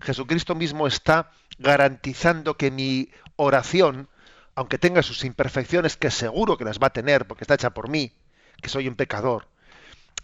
Jesucristo 0.00 0.54
mismo 0.54 0.86
está 0.86 1.30
garantizando 1.58 2.56
que 2.56 2.70
mi 2.70 3.10
oración, 3.36 4.08
aunque 4.54 4.78
tenga 4.78 5.02
sus 5.02 5.24
imperfecciones, 5.24 5.96
que 5.96 6.10
seguro 6.10 6.58
que 6.58 6.64
las 6.64 6.78
va 6.78 6.88
a 6.88 6.92
tener, 6.92 7.26
porque 7.26 7.44
está 7.44 7.54
hecha 7.54 7.70
por 7.70 7.88
mí, 7.88 8.12
que 8.60 8.68
soy 8.68 8.88
un 8.88 8.96
pecador, 8.96 9.48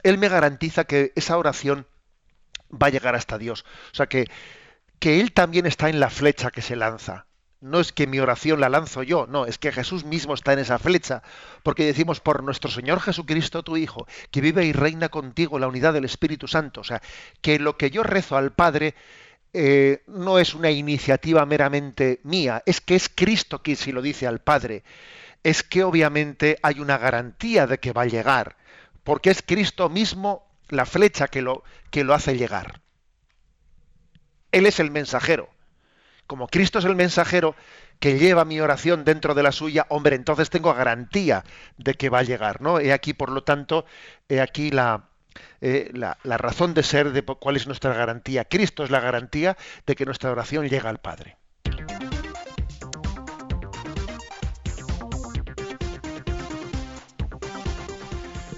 Él 0.03 0.19
me 0.19 0.29
garantiza 0.29 0.85
que 0.85 1.13
esa 1.15 1.39
oración 1.39 1.87
va 2.71 2.89
a 2.89 2.91
llegar 2.91 3.15
hasta 3.15 3.39
Dios. 3.39 3.65
O 3.93 3.95
sea 3.95 4.07
que, 4.07 4.27
que 4.99 5.21
Él 5.21 5.33
también 5.33 5.67
está 5.67 5.89
en 5.89 6.01
la 6.01 6.11
flecha 6.11 6.51
que 6.51 6.63
se 6.63 6.77
lanza. 6.77 7.28
No 7.61 7.81
es 7.81 7.93
que 7.93 8.07
mi 8.07 8.21
oración 8.21 8.61
la 8.61 8.69
lanzo 8.69 9.03
yo, 9.03 9.27
no, 9.27 9.45
es 9.45 9.59
que 9.59 9.73
Jesús 9.73 10.05
mismo 10.05 10.35
está 10.35 10.53
en 10.53 10.61
esa 10.61 10.79
flecha, 10.79 11.25
porque 11.65 11.85
decimos 11.85 12.21
por 12.21 12.45
nuestro 12.45 12.71
Señor 12.71 13.01
Jesucristo, 13.01 13.65
tu 13.65 13.77
Hijo, 13.77 14.07
que 14.31 14.41
vive 14.41 14.65
y 14.65 14.73
reina 14.73 15.09
contigo 15.09 15.59
la 15.59 15.67
unidad 15.67 15.93
del 15.93 16.05
Espíritu 16.05 16.47
Santo. 16.47 16.83
O 16.83 16.85
sea, 16.85 17.03
que 17.41 17.59
lo 17.59 17.77
que 17.77 17.91
yo 17.91 18.05
rezo 18.05 18.37
al 18.37 18.53
Padre 18.53 18.95
eh, 19.53 20.05
no 20.07 20.39
es 20.39 20.55
una 20.55 20.71
iniciativa 20.71 21.45
meramente 21.47 22.21
mía, 22.23 22.63
es 22.65 22.81
que 22.81 22.95
es 22.95 23.09
Cristo 23.09 23.61
quien 23.61 23.77
si 23.77 23.91
lo 23.91 24.03
dice 24.03 24.29
al 24.29 24.41
Padre. 24.41 24.85
Es 25.43 25.65
que 25.65 25.83
obviamente 25.83 26.59
hay 26.63 26.79
una 26.79 26.97
garantía 26.97 27.67
de 27.67 27.79
que 27.79 27.93
va 27.93 28.03
a 28.03 28.07
llegar, 28.07 28.57
porque 29.03 29.31
es 29.31 29.43
Cristo 29.43 29.89
mismo 29.89 30.47
la 30.69 30.87
flecha 30.87 31.27
que 31.27 31.43
lo, 31.43 31.65
que 31.91 32.05
lo 32.05 32.15
hace 32.15 32.37
llegar. 32.37 32.83
Él 34.53 34.67
es 34.67 34.79
el 34.79 34.93
mensajero 34.93 35.58
como 36.29 36.47
Cristo 36.47 36.79
es 36.79 36.85
el 36.85 36.95
mensajero 36.95 37.57
que 37.99 38.17
lleva 38.19 38.45
mi 38.45 38.61
oración 38.61 39.05
dentro 39.05 39.35
de 39.35 39.43
la 39.43 39.51
suya, 39.51 39.87
hombre, 39.89 40.15
entonces 40.15 40.51
tengo 40.51 40.73
garantía 40.75 41.43
de 41.79 41.95
que 41.95 42.11
va 42.11 42.21
a 42.21 42.23
llegar, 42.23 42.61
¿no? 42.61 42.79
He 42.79 42.93
aquí, 42.93 43.15
por 43.15 43.31
lo 43.31 43.43
tanto, 43.43 43.85
he 44.29 44.41
aquí 44.41 44.71
la, 44.71 45.09
eh, 45.61 45.91
la, 45.95 46.15
razón 46.37 46.75
de 46.75 46.85
ser 46.85 47.11
de 47.13 47.23
cuál 47.23 47.57
es 47.57 47.67
nuestra 47.67 47.95
garantía. 47.95 48.45
Cristo 48.45 48.85
es 48.85 48.91
la 48.91 49.01
garantía 49.01 49.57
de 49.87 49.97
que 49.97 50.05
nuestra 50.05 50.31
oración 50.31 50.69
llega 50.69 50.91
al 50.91 50.99
Padre. 50.99 51.39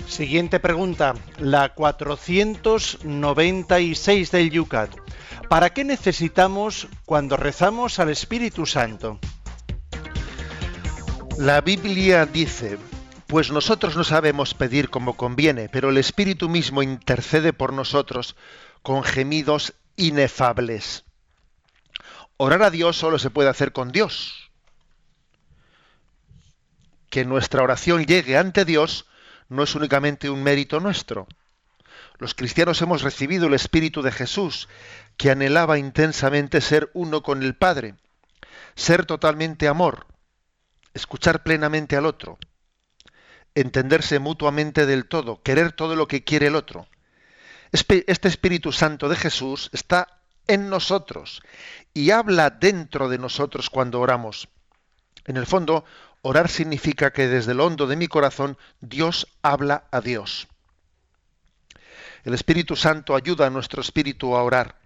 Siguiente 0.07 0.61
pregunta, 0.61 1.15
la 1.39 1.73
496 1.73 4.31
del 4.33 4.51
Yucat. 4.51 5.10
¿Para 5.51 5.71
qué 5.71 5.83
necesitamos 5.83 6.87
cuando 7.05 7.37
rezamos 7.37 7.99
al 7.99 8.09
Espíritu 8.09 8.67
Santo? 8.67 9.19
La 11.39 11.61
Biblia 11.61 12.25
dice, 12.25 12.79
pues 13.27 13.51
nosotros 13.51 13.97
no 13.97 14.05
sabemos 14.05 14.55
pedir 14.55 14.91
como 14.91 15.17
conviene, 15.17 15.69
pero 15.69 15.91
el 15.91 15.97
Espíritu 15.97 16.49
mismo 16.49 16.85
intercede 16.85 17.53
por 17.53 17.73
nosotros 17.73 18.37
con 18.83 19.03
gemidos 19.03 19.75
inefables. 19.97 21.05
Orar 22.37 22.63
a 22.63 22.71
Dios 22.71 22.97
solo 22.97 23.19
se 23.19 23.31
puede 23.31 23.49
hacer 23.49 23.73
con 23.73 23.91
Dios. 23.91 24.53
Que 27.11 27.25
nuestra 27.25 27.65
oración 27.65 28.07
llegue 28.07 28.37
ante 28.37 28.65
Dios 28.65 29.07
no 29.49 29.65
es 29.65 29.75
únicamente 29.75 30.31
un 30.31 30.45
mérito 30.45 30.79
nuestro. 30.79 31.27
Los 32.21 32.35
cristianos 32.35 32.83
hemos 32.83 33.01
recibido 33.01 33.47
el 33.47 33.55
Espíritu 33.55 34.03
de 34.03 34.13
Jesús, 34.13 34.69
que 35.21 35.31
anhelaba 35.31 35.77
intensamente 35.77 36.63
ser 36.63 36.91
uno 36.95 37.23
con 37.23 37.43
el 37.43 37.55
Padre, 37.55 37.95
ser 38.75 39.05
totalmente 39.05 39.69
amor, 39.69 40.07
escuchar 40.95 41.43
plenamente 41.43 41.95
al 41.95 42.07
otro, 42.07 42.39
entenderse 43.55 44.19
mutuamente 44.19 44.87
del 44.87 45.05
todo, 45.05 45.43
querer 45.43 45.73
todo 45.73 45.95
lo 45.95 46.09
que 46.09 46.25
quiere 46.25 46.47
el 46.47 46.57
otro. 46.57 46.89
Este 47.71 48.29
Espíritu 48.29 48.73
Santo 48.73 49.11
de 49.11 49.17
Jesús 49.17 49.69
está 49.75 50.23
en 50.47 50.71
nosotros 50.71 51.43
y 51.93 52.13
habla 52.13 52.49
dentro 52.49 53.11
de 53.11 53.19
nosotros 53.19 53.69
cuando 53.69 54.01
oramos. 54.01 54.49
En 55.27 55.37
el 55.37 55.45
fondo, 55.45 55.85
orar 56.23 56.49
significa 56.49 57.13
que 57.13 57.29
desde 57.29 57.53
el 57.53 57.61
hondo 57.61 57.87
de 57.87 57.97
mi 57.97 58.09
corazón 58.09 58.57
Dios 58.81 59.27
habla 59.43 59.85
a 59.91 60.01
Dios. 60.01 60.49
El 62.25 62.33
Espíritu 62.33 62.75
Santo 62.75 63.15
ayuda 63.15 63.49
a 63.49 63.51
nuestro 63.51 63.83
espíritu 63.83 64.35
a 64.35 64.43
orar. 64.43 64.80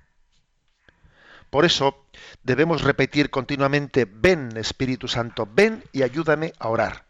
Por 1.55 1.65
eso 1.65 2.09
debemos 2.43 2.83
repetir 2.83 3.31
continuamente, 3.31 4.09
ven 4.11 4.57
Espíritu 4.57 5.07
Santo, 5.07 5.49
ven 5.49 5.85
y 5.93 6.03
ayúdame 6.03 6.53
a 6.59 6.67
orar. 6.69 7.05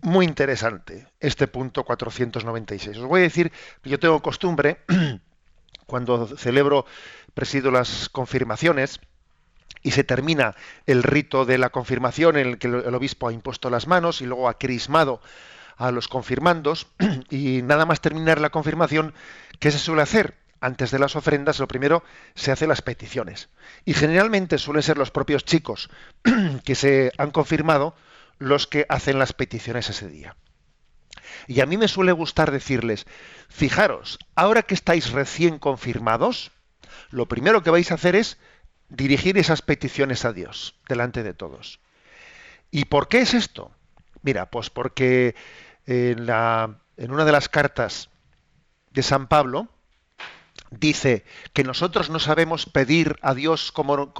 Muy 0.00 0.24
interesante 0.24 1.06
este 1.20 1.46
punto 1.46 1.84
496. 1.84 2.96
Os 2.96 3.04
voy 3.04 3.20
a 3.20 3.24
decir 3.24 3.52
que 3.82 3.90
yo 3.90 4.00
tengo 4.00 4.22
costumbre, 4.22 4.78
cuando 5.86 6.26
celebro, 6.38 6.86
presido 7.34 7.70
las 7.70 8.08
confirmaciones, 8.08 8.98
y 9.82 9.90
se 9.90 10.02
termina 10.02 10.56
el 10.86 11.02
rito 11.02 11.44
de 11.44 11.58
la 11.58 11.68
confirmación 11.68 12.38
en 12.38 12.46
el 12.46 12.58
que 12.58 12.68
el 12.68 12.94
obispo 12.94 13.28
ha 13.28 13.32
impuesto 13.34 13.68
las 13.68 13.86
manos 13.86 14.22
y 14.22 14.24
luego 14.24 14.48
ha 14.48 14.56
crismado 14.56 15.20
a 15.76 15.90
los 15.90 16.08
confirmandos, 16.08 16.86
y 17.28 17.60
nada 17.60 17.84
más 17.84 18.00
terminar 18.00 18.40
la 18.40 18.48
confirmación, 18.48 19.12
¿qué 19.60 19.70
se 19.70 19.78
suele 19.78 20.00
hacer? 20.00 20.45
Antes 20.60 20.90
de 20.90 20.98
las 20.98 21.16
ofrendas, 21.16 21.58
lo 21.58 21.68
primero 21.68 22.02
se 22.34 22.52
hace 22.52 22.66
las 22.66 22.82
peticiones. 22.82 23.48
Y 23.84 23.94
generalmente 23.94 24.58
suelen 24.58 24.82
ser 24.82 24.98
los 24.98 25.10
propios 25.10 25.44
chicos 25.44 25.90
que 26.64 26.74
se 26.74 27.12
han 27.18 27.30
confirmado 27.30 27.94
los 28.38 28.66
que 28.66 28.86
hacen 28.88 29.18
las 29.18 29.32
peticiones 29.32 29.88
ese 29.90 30.08
día. 30.08 30.36
Y 31.46 31.60
a 31.60 31.66
mí 31.66 31.76
me 31.76 31.88
suele 31.88 32.12
gustar 32.12 32.50
decirles, 32.50 33.06
fijaros, 33.48 34.18
ahora 34.34 34.62
que 34.62 34.74
estáis 34.74 35.12
recién 35.12 35.58
confirmados, 35.58 36.52
lo 37.10 37.26
primero 37.26 37.62
que 37.62 37.70
vais 37.70 37.90
a 37.90 37.94
hacer 37.94 38.16
es 38.16 38.38
dirigir 38.88 39.38
esas 39.38 39.62
peticiones 39.62 40.24
a 40.24 40.32
Dios, 40.32 40.74
delante 40.88 41.22
de 41.22 41.34
todos. 41.34 41.80
¿Y 42.70 42.86
por 42.86 43.08
qué 43.08 43.20
es 43.20 43.34
esto? 43.34 43.70
Mira, 44.22 44.46
pues 44.50 44.70
porque 44.70 45.34
en, 45.86 46.28
en 46.28 47.10
una 47.10 47.24
de 47.24 47.32
las 47.32 47.48
cartas 47.48 48.10
de 48.90 49.02
San 49.02 49.28
Pablo, 49.28 49.68
dice 50.78 51.24
que 51.52 51.64
nosotros 51.64 52.10
no 52.10 52.18
sabemos 52.18 52.66
pedir 52.66 53.16
a 53.22 53.34
Dios 53.34 53.72
como, 53.72 54.12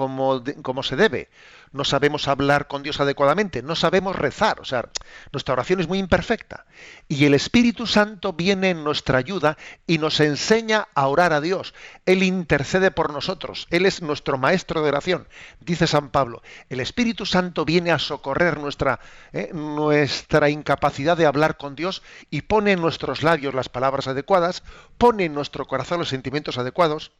se 0.82 0.96
debe, 0.96 1.28
no 1.72 1.84
sabemos 1.84 2.28
hablar 2.28 2.66
con 2.66 2.82
Dios 2.82 3.00
adecuadamente, 3.00 3.62
no 3.62 3.74
sabemos 3.74 4.16
rezar, 4.16 4.60
o 4.60 4.64
sea, 4.64 4.88
nuestra 5.32 5.54
oración 5.54 5.80
es 5.80 5.88
muy 5.88 5.98
imperfecta. 5.98 6.66
Y 7.08 7.24
el 7.24 7.34
Espíritu 7.34 7.86
Santo 7.86 8.32
viene 8.32 8.70
en 8.70 8.84
nuestra 8.84 9.18
ayuda 9.18 9.56
y 9.86 9.98
nos 9.98 10.20
enseña 10.20 10.88
a 10.94 11.06
orar 11.08 11.32
a 11.32 11.40
Dios. 11.40 11.74
Él 12.04 12.22
intercede 12.22 12.90
por 12.90 13.12
nosotros, 13.12 13.66
Él 13.70 13.86
es 13.86 14.02
nuestro 14.02 14.38
maestro 14.38 14.82
de 14.82 14.88
oración. 14.88 15.28
Dice 15.60 15.86
San 15.86 16.10
Pablo, 16.10 16.42
el 16.68 16.80
Espíritu 16.80 17.26
Santo 17.26 17.64
viene 17.64 17.92
a 17.92 17.98
socorrer 17.98 18.58
nuestra, 18.58 19.00
eh, 19.32 19.50
nuestra 19.52 20.50
incapacidad 20.50 21.16
de 21.16 21.26
hablar 21.26 21.56
con 21.56 21.76
Dios 21.76 22.02
y 22.30 22.42
pone 22.42 22.72
en 22.72 22.80
nuestros 22.80 23.22
labios 23.22 23.54
las 23.54 23.68
palabras 23.68 24.08
adecuadas, 24.08 24.62
pone 24.98 25.24
en 25.24 25.34
nuestro 25.34 25.66
corazón 25.66 25.98
los 25.98 26.08
sentimientos 26.08 26.58
adecuados. 26.58 27.12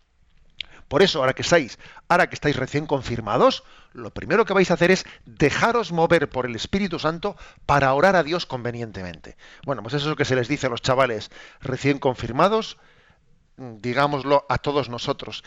Por 0.88 1.02
eso, 1.02 1.20
ahora 1.20 1.34
que 1.34 1.42
estáis, 1.42 1.78
ahora 2.08 2.28
que 2.28 2.34
estáis 2.34 2.56
recién 2.56 2.86
confirmados, 2.86 3.64
lo 3.92 4.10
primero 4.10 4.44
que 4.44 4.52
vais 4.52 4.70
a 4.70 4.74
hacer 4.74 4.90
es 4.90 5.04
dejaros 5.24 5.90
mover 5.90 6.28
por 6.28 6.46
el 6.46 6.54
Espíritu 6.54 6.98
Santo 6.98 7.36
para 7.64 7.92
orar 7.94 8.14
a 8.14 8.22
Dios 8.22 8.46
convenientemente. 8.46 9.36
Bueno, 9.64 9.82
pues 9.82 9.94
eso 9.94 10.04
es 10.04 10.10
lo 10.10 10.16
que 10.16 10.24
se 10.24 10.36
les 10.36 10.48
dice 10.48 10.66
a 10.66 10.70
los 10.70 10.82
chavales 10.82 11.30
recién 11.60 11.98
confirmados, 11.98 12.76
digámoslo 13.56 14.46
a 14.48 14.58
todos 14.58 14.88
nosotros. 14.88 15.42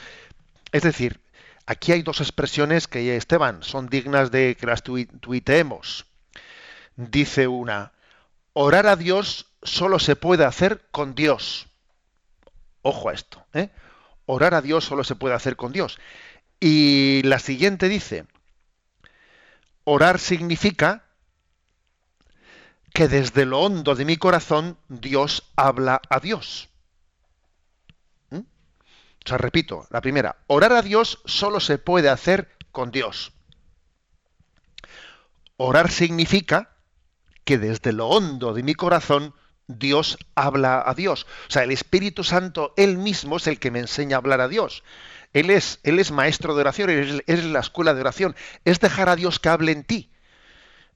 Es 0.72 0.84
decir, 0.84 1.22
aquí 1.66 1.94
hay 1.94 2.02
dos 2.02 2.20
expresiones 2.20 2.88
que, 2.88 3.16
Esteban, 3.16 3.64
son 3.64 3.88
dignas 3.88 4.32
de 4.32 4.58
que 4.60 4.66
las 4.66 4.84
tuiteemos. 4.84 6.06
Dice 6.98 7.48
una, 7.48 7.94
orar 8.54 8.88
a 8.88 8.98
Dios 8.98 9.46
solo 9.64 10.00
se 10.00 10.16
puede 10.16 10.44
hacer 10.44 10.82
con 10.92 11.16
Dios. 11.16 11.68
Ojo 12.82 13.10
a 13.10 13.14
esto, 13.14 13.46
¿eh? 13.54 13.70
Orar 14.32 14.54
a 14.54 14.62
Dios 14.62 14.86
solo 14.86 15.04
se 15.04 15.16
puede 15.16 15.34
hacer 15.34 15.56
con 15.56 15.72
Dios. 15.72 16.00
Y 16.60 17.24
la 17.24 17.40
siguiente 17.40 17.90
dice, 17.90 18.28
orar 19.86 20.20
significa 20.20 21.04
que 22.94 23.08
desde 23.08 23.48
lo 23.48 23.60
hondo 23.62 23.96
de 23.96 24.06
mi 24.06 24.18
corazón 24.18 24.78
Dios 24.88 25.50
habla 25.56 26.00
a 26.10 26.20
Dios. 26.20 26.70
¿Mm? 28.30 28.38
O 28.38 29.28
sea, 29.28 29.40
repito, 29.40 29.88
la 29.90 30.00
primera, 30.00 30.38
orar 30.46 30.74
a 30.74 30.84
Dios 30.84 31.24
solo 31.26 31.60
se 31.60 31.80
puede 31.80 32.10
hacer 32.10 32.56
con 32.72 32.92
Dios. 32.92 33.34
Orar 35.58 35.90
significa 35.90 36.76
que 37.46 37.58
desde 37.58 37.94
lo 37.94 38.10
hondo 38.10 38.54
de 38.54 38.62
mi 38.62 38.76
corazón 38.76 39.34
Dios 39.70 40.18
habla 40.34 40.84
a 40.86 40.96
Dios. 40.96 41.28
O 41.48 41.52
sea, 41.52 41.64
el 41.64 41.72
Espíritu 41.72 42.24
Santo, 42.24 42.74
Él 42.76 42.98
mismo 42.98 43.38
es 43.38 43.48
el 43.48 43.60
que 43.60 43.72
me 43.72 43.80
enseña 43.80 44.18
a 44.18 44.20
hablar 44.20 44.42
a 44.42 44.48
Dios. 44.48 44.84
Él 45.32 45.52
es, 45.52 45.80
él 45.84 46.00
es 46.00 46.10
maestro 46.10 46.56
de 46.56 46.62
oración, 46.62 46.90
él 46.90 47.24
es, 47.28 47.46
la 47.46 47.60
escuela 47.60 47.94
de 47.94 48.02
oración. 48.02 48.36
Es 48.66 48.80
dejar 48.80 49.10
a 49.10 49.16
Dios 49.16 49.40
que 49.40 49.50
hable 49.50 49.72
en 49.72 49.84
ti. 49.84 50.12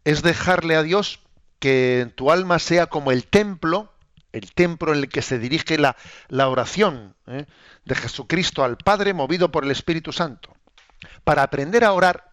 Es 0.05 0.23
dejarle 0.23 0.75
a 0.75 0.81
Dios 0.81 1.19
que 1.59 2.11
tu 2.15 2.31
alma 2.31 2.57
sea 2.57 2.87
como 2.87 3.11
el 3.11 3.27
templo 3.27 3.93
el 4.33 4.51
templo 4.51 4.91
en 4.93 4.99
el 4.99 5.09
que 5.09 5.21
se 5.21 5.37
dirige 5.37 5.77
la, 5.77 5.95
la 6.27 6.49
oración 6.49 7.15
¿eh? 7.27 7.45
de 7.85 7.95
Jesucristo 7.95 8.63
al 8.63 8.77
Padre 8.77 9.13
movido 9.13 9.51
por 9.51 9.63
el 9.63 9.69
Espíritu 9.69 10.11
Santo. 10.11 10.57
Para 11.23 11.43
aprender 11.43 11.83
a 11.83 11.93
orar 11.93 12.31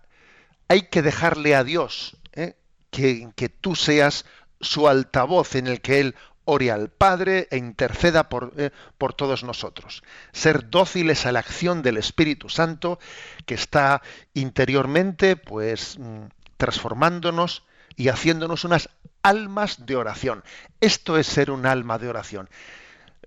hay 0.68 0.88
que 0.88 1.02
dejarle 1.02 1.54
a 1.54 1.62
Dios 1.62 2.16
¿eh? 2.32 2.56
que, 2.90 3.28
que 3.36 3.50
tú 3.50 3.76
seas 3.76 4.24
su 4.60 4.88
altavoz 4.88 5.54
en 5.54 5.66
el 5.66 5.80
que 5.80 6.00
Él 6.00 6.14
ore 6.50 6.70
al 6.70 6.90
Padre 6.90 7.46
e 7.50 7.56
interceda 7.56 8.28
por, 8.28 8.52
eh, 8.56 8.70
por, 8.98 9.14
todos 9.14 9.44
nosotros. 9.44 10.02
Ser 10.32 10.68
dóciles 10.68 11.26
a 11.26 11.32
la 11.32 11.38
acción 11.38 11.82
del 11.82 11.96
Espíritu 11.96 12.48
Santo 12.48 12.98
que 13.46 13.54
está 13.54 14.02
interiormente 14.34 15.36
pues 15.36 15.96
mm, 15.98 16.24
transformándonos 16.56 17.62
y 17.96 18.08
haciéndonos 18.08 18.64
unas 18.64 18.90
almas 19.22 19.86
de 19.86 19.94
oración. 19.94 20.42
Esto 20.80 21.18
es 21.18 21.26
ser 21.26 21.50
un 21.50 21.66
alma 21.66 21.98
de 21.98 22.08
oración. 22.08 22.48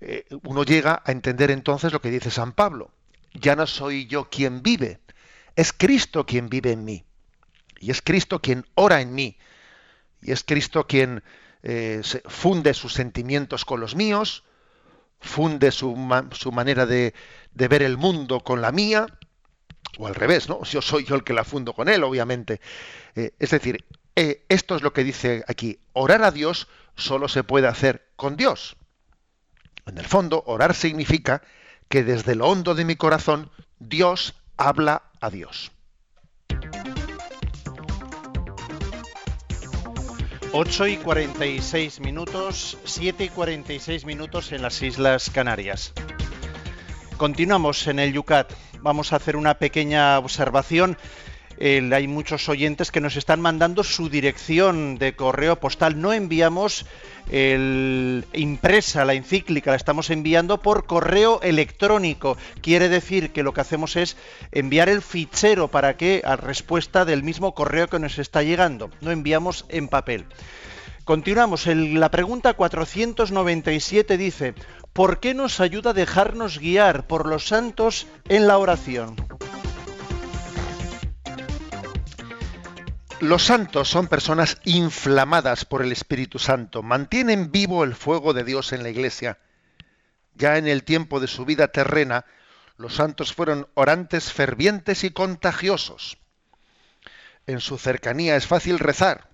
Eh, 0.00 0.26
uno 0.42 0.64
llega 0.64 1.02
a 1.04 1.12
entender 1.12 1.50
entonces 1.50 1.92
lo 1.92 2.00
que 2.00 2.10
dice 2.10 2.30
San 2.30 2.52
Pablo. 2.52 2.90
Ya 3.32 3.56
no 3.56 3.66
soy 3.66 4.06
yo 4.06 4.28
quien 4.28 4.62
vive, 4.62 5.00
es 5.56 5.72
Cristo 5.72 6.26
quien 6.26 6.48
vive 6.48 6.72
en 6.72 6.84
mí. 6.84 7.04
Y 7.80 7.90
es 7.90 8.02
Cristo 8.02 8.40
quien 8.40 8.66
ora 8.74 9.00
en 9.00 9.14
mí. 9.14 9.38
Y 10.22 10.32
es 10.32 10.44
Cristo 10.44 10.86
quien 10.86 11.22
eh, 11.64 12.02
funde 12.26 12.74
sus 12.74 12.92
sentimientos 12.92 13.64
con 13.64 13.80
los 13.80 13.96
míos, 13.96 14.44
funde 15.18 15.70
su, 15.70 15.96
su 16.32 16.52
manera 16.52 16.84
de, 16.84 17.14
de, 17.52 17.68
ver 17.68 17.82
el 17.82 17.96
mundo 17.96 18.40
con 18.40 18.60
la 18.60 18.70
mía, 18.70 19.06
o 19.98 20.06
al 20.06 20.14
revés, 20.14 20.48
¿no? 20.48 20.62
Yo 20.64 20.82
soy 20.82 21.04
yo 21.04 21.14
el 21.14 21.24
que 21.24 21.32
la 21.32 21.42
fundo 21.42 21.72
con 21.72 21.88
él, 21.88 22.04
obviamente. 22.04 22.60
Eh, 23.16 23.32
es 23.38 23.50
decir, 23.50 23.84
eh, 24.14 24.44
esto 24.50 24.76
es 24.76 24.82
lo 24.82 24.92
que 24.92 25.04
dice 25.04 25.42
aquí. 25.48 25.78
Orar 25.94 26.22
a 26.22 26.30
Dios 26.30 26.68
solo 26.96 27.28
se 27.28 27.44
puede 27.44 27.66
hacer 27.66 28.06
con 28.16 28.36
Dios. 28.36 28.76
En 29.86 29.96
el 29.96 30.06
fondo, 30.06 30.42
orar 30.46 30.74
significa 30.74 31.42
que 31.88 32.04
desde 32.04 32.34
lo 32.34 32.48
hondo 32.48 32.74
de 32.74 32.84
mi 32.84 32.96
corazón 32.96 33.50
Dios 33.78 34.34
habla 34.58 35.04
a 35.20 35.30
Dios. 35.30 35.72
8 40.56 40.86
y 40.86 40.96
46 40.98 41.98
minutos, 41.98 42.78
7 42.84 43.24
y 43.24 43.28
46 43.28 44.04
minutos 44.04 44.52
en 44.52 44.62
las 44.62 44.80
Islas 44.82 45.28
Canarias. 45.30 45.92
Continuamos 47.16 47.88
en 47.88 47.98
el 47.98 48.12
Yucat. 48.12 48.52
Vamos 48.78 49.12
a 49.12 49.16
hacer 49.16 49.34
una 49.34 49.54
pequeña 49.54 50.16
observación 50.16 50.96
hay 51.60 52.08
muchos 52.08 52.48
oyentes 52.48 52.90
que 52.90 53.00
nos 53.00 53.16
están 53.16 53.40
mandando 53.40 53.84
su 53.84 54.08
dirección 54.08 54.96
de 54.98 55.14
correo 55.14 55.60
postal. 55.60 56.00
No 56.00 56.12
enviamos 56.12 56.86
impresa 57.30 59.04
la 59.04 59.14
encíclica, 59.14 59.70
la 59.70 59.76
estamos 59.76 60.10
enviando 60.10 60.60
por 60.60 60.86
correo 60.86 61.40
electrónico. 61.42 62.36
Quiere 62.60 62.88
decir 62.88 63.32
que 63.32 63.42
lo 63.42 63.52
que 63.52 63.60
hacemos 63.62 63.96
es 63.96 64.16
enviar 64.52 64.88
el 64.88 65.02
fichero 65.02 65.68
para 65.68 65.96
que 65.96 66.22
a 66.24 66.36
respuesta 66.36 67.04
del 67.04 67.22
mismo 67.22 67.54
correo 67.54 67.88
que 67.88 67.98
nos 67.98 68.18
está 68.18 68.42
llegando. 68.42 68.90
No 69.00 69.10
enviamos 69.10 69.64
en 69.68 69.88
papel. 69.88 70.26
Continuamos. 71.04 71.66
la 71.66 72.10
pregunta 72.10 72.54
497 72.54 74.16
dice, 74.16 74.54
¿por 74.94 75.20
qué 75.20 75.34
nos 75.34 75.60
ayuda 75.60 75.90
a 75.90 75.94
dejarnos 75.94 76.58
guiar 76.58 77.06
por 77.06 77.26
los 77.26 77.46
santos 77.46 78.06
en 78.28 78.46
la 78.46 78.56
oración? 78.56 79.16
Los 83.24 83.46
santos 83.46 83.88
son 83.88 84.08
personas 84.08 84.58
inflamadas 84.64 85.64
por 85.64 85.80
el 85.80 85.92
Espíritu 85.92 86.38
Santo, 86.38 86.82
mantienen 86.82 87.50
vivo 87.50 87.82
el 87.82 87.94
fuego 87.94 88.34
de 88.34 88.44
Dios 88.44 88.74
en 88.74 88.82
la 88.82 88.90
iglesia. 88.90 89.38
Ya 90.34 90.58
en 90.58 90.68
el 90.68 90.84
tiempo 90.84 91.20
de 91.20 91.26
su 91.26 91.46
vida 91.46 91.68
terrena, 91.68 92.26
los 92.76 92.96
santos 92.96 93.32
fueron 93.32 93.66
orantes 93.72 94.30
fervientes 94.30 95.04
y 95.04 95.10
contagiosos. 95.10 96.18
En 97.46 97.60
su 97.60 97.78
cercanía 97.78 98.36
es 98.36 98.46
fácil 98.46 98.78
rezar. 98.78 99.30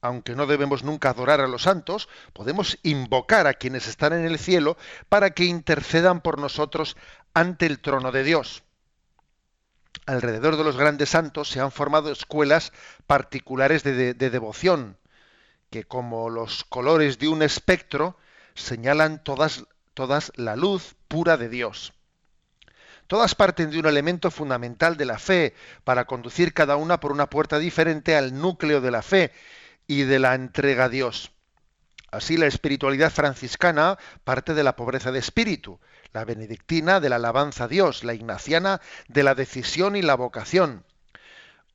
Aunque 0.00 0.36
no 0.36 0.46
debemos 0.46 0.84
nunca 0.84 1.10
adorar 1.10 1.40
a 1.40 1.48
los 1.48 1.62
santos, 1.62 2.08
podemos 2.32 2.78
invocar 2.84 3.48
a 3.48 3.54
quienes 3.54 3.88
están 3.88 4.12
en 4.12 4.26
el 4.26 4.38
cielo 4.38 4.76
para 5.08 5.30
que 5.30 5.44
intercedan 5.44 6.20
por 6.20 6.38
nosotros 6.38 6.96
ante 7.34 7.66
el 7.66 7.80
trono 7.80 8.12
de 8.12 8.22
Dios 8.22 8.62
alrededor 10.06 10.56
de 10.56 10.64
los 10.64 10.76
grandes 10.76 11.10
santos 11.10 11.48
se 11.48 11.60
han 11.60 11.70
formado 11.70 12.10
escuelas 12.10 12.72
particulares 13.06 13.82
de, 13.82 14.14
devoción, 14.14 14.96
que 15.70 15.84
como 15.84 16.30
los 16.30 16.64
colores 16.64 17.18
de 17.18 17.28
un 17.28 17.42
espectro 17.42 18.16
señalan 18.54 19.22
todas, 19.22 19.64
la 20.36 20.56
luz 20.56 20.94
pura 21.08 21.36
de 21.36 21.48
Dios. 21.48 21.92
Todas 23.06 23.34
parten 23.34 23.70
de 23.70 23.78
un 23.78 23.86
elemento 23.86 24.30
fundamental 24.30 24.96
de 24.96 25.06
la 25.06 25.18
fe, 25.18 25.54
para 25.84 26.06
conducir 26.06 26.52
cada 26.52 26.76
una 26.76 27.00
por 27.00 27.12
una 27.12 27.30
puerta 27.30 27.58
diferente 27.58 28.16
al 28.16 28.38
núcleo 28.38 28.80
de 28.80 28.90
la 28.90 29.02
fe 29.02 29.32
y 29.86 30.02
de 30.02 30.18
la 30.18 30.34
entrega 30.34 30.84
a 30.84 30.88
Dios. 30.88 31.32
Así 32.10 32.36
la 32.38 32.46
espiritualidad 32.46 33.12
franciscana 33.12 33.98
parte 34.24 34.54
de 34.54 34.64
la 34.64 34.76
pobreza 34.76 35.12
de 35.12 35.18
espíritu, 35.18 35.80
la 36.18 36.24
benedictina 36.24 36.98
de 36.98 37.10
la 37.10 37.14
alabanza 37.14 37.64
a 37.64 37.68
Dios, 37.68 38.02
la 38.02 38.12
ignaciana 38.12 38.80
de 39.06 39.22
la 39.22 39.36
decisión 39.36 39.94
y 39.94 40.02
la 40.02 40.16
vocación. 40.16 40.84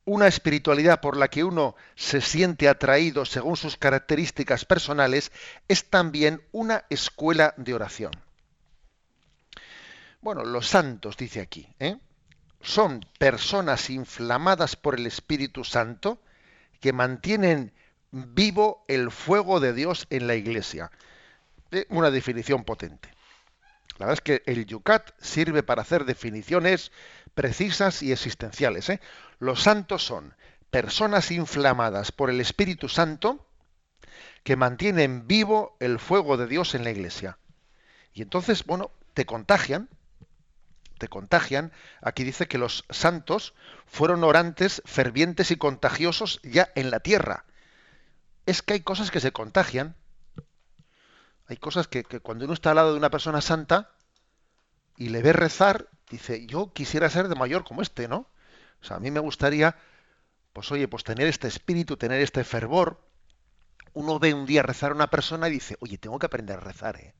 Una 0.04 0.26
espiritualidad 0.26 1.00
por 1.00 1.16
la 1.16 1.28
que 1.28 1.44
uno 1.44 1.76
se 1.94 2.20
siente 2.20 2.68
atraído 2.68 3.24
según 3.24 3.56
sus 3.56 3.78
características 3.78 4.66
personales 4.66 5.32
es 5.66 5.88
también 5.88 6.42
una 6.52 6.84
escuela 6.90 7.54
de 7.56 7.72
oración. 7.72 8.12
Bueno, 10.20 10.44
los 10.44 10.68
santos, 10.68 11.16
dice 11.16 11.40
aquí, 11.40 11.74
¿eh? 11.78 11.96
son 12.60 13.00
personas 13.18 13.88
inflamadas 13.88 14.76
por 14.76 14.94
el 14.94 15.06
Espíritu 15.06 15.64
Santo 15.64 16.20
que 16.80 16.92
mantienen 16.92 17.72
vivo 18.10 18.84
el 18.88 19.10
fuego 19.10 19.58
de 19.58 19.72
Dios 19.72 20.06
en 20.10 20.26
la 20.26 20.34
iglesia. 20.34 20.90
Una 21.88 22.10
definición 22.10 22.64
potente. 22.64 23.14
La 23.98 24.06
verdad 24.06 24.14
es 24.14 24.20
que 24.20 24.42
el 24.52 24.66
Yucat 24.66 25.10
sirve 25.20 25.62
para 25.62 25.82
hacer 25.82 26.04
definiciones 26.04 26.90
precisas 27.34 28.02
y 28.02 28.12
existenciales. 28.12 28.88
¿eh? 28.88 29.00
Los 29.38 29.62
santos 29.62 30.04
son 30.04 30.34
personas 30.70 31.30
inflamadas 31.30 32.10
por 32.10 32.30
el 32.30 32.40
Espíritu 32.40 32.88
Santo 32.88 33.46
que 34.42 34.56
mantienen 34.56 35.26
vivo 35.26 35.76
el 35.80 35.98
fuego 35.98 36.36
de 36.36 36.46
Dios 36.46 36.74
en 36.74 36.84
la 36.84 36.90
iglesia. 36.90 37.38
Y 38.12 38.22
entonces, 38.22 38.64
bueno, 38.64 38.90
te 39.14 39.26
contagian, 39.26 39.88
te 40.98 41.08
contagian. 41.08 41.72
Aquí 42.00 42.24
dice 42.24 42.46
que 42.46 42.58
los 42.58 42.84
santos 42.90 43.54
fueron 43.86 44.24
orantes, 44.24 44.82
fervientes 44.84 45.50
y 45.50 45.56
contagiosos 45.56 46.40
ya 46.42 46.70
en 46.74 46.90
la 46.90 47.00
tierra. 47.00 47.44
Es 48.46 48.62
que 48.62 48.74
hay 48.74 48.80
cosas 48.80 49.10
que 49.10 49.20
se 49.20 49.32
contagian. 49.32 49.96
Hay 51.46 51.56
cosas 51.56 51.88
que, 51.88 52.04
cuando 52.04 52.44
uno 52.44 52.54
está 52.54 52.70
al 52.70 52.76
lado 52.76 52.92
de 52.92 52.98
una 52.98 53.10
persona 53.10 53.40
santa 53.40 53.90
y 54.96 55.10
le 55.10 55.22
ve 55.22 55.32
rezar, 55.32 55.88
dice, 56.10 56.46
yo 56.46 56.72
quisiera 56.72 57.10
ser 57.10 57.28
de 57.28 57.34
mayor 57.34 57.64
como 57.64 57.82
este, 57.82 58.08
¿no? 58.08 58.28
O 58.80 58.84
sea, 58.84 58.96
a 58.96 59.00
mí 59.00 59.10
me 59.10 59.20
gustaría, 59.20 59.76
pues 60.52 60.70
oye, 60.72 60.88
pues 60.88 61.04
tener 61.04 61.26
este 61.26 61.48
espíritu, 61.48 61.96
tener 61.96 62.20
este 62.20 62.44
fervor. 62.44 63.00
Uno 63.92 64.18
ve 64.18 64.34
un 64.34 64.46
día 64.46 64.62
rezar 64.62 64.92
a 64.92 64.94
una 64.94 65.10
persona 65.10 65.48
y 65.48 65.52
dice, 65.52 65.76
oye, 65.80 65.98
tengo 65.98 66.18
que 66.18 66.26
aprender 66.26 66.58
a 66.58 66.60
rezar, 66.60 66.96
¿eh? 66.96 67.14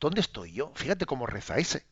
¿Dónde 0.00 0.20
estoy 0.20 0.52
yo? 0.52 0.72
Fíjate 0.74 1.06
cómo 1.06 1.26
reza 1.26 1.58
ese. 1.58 1.86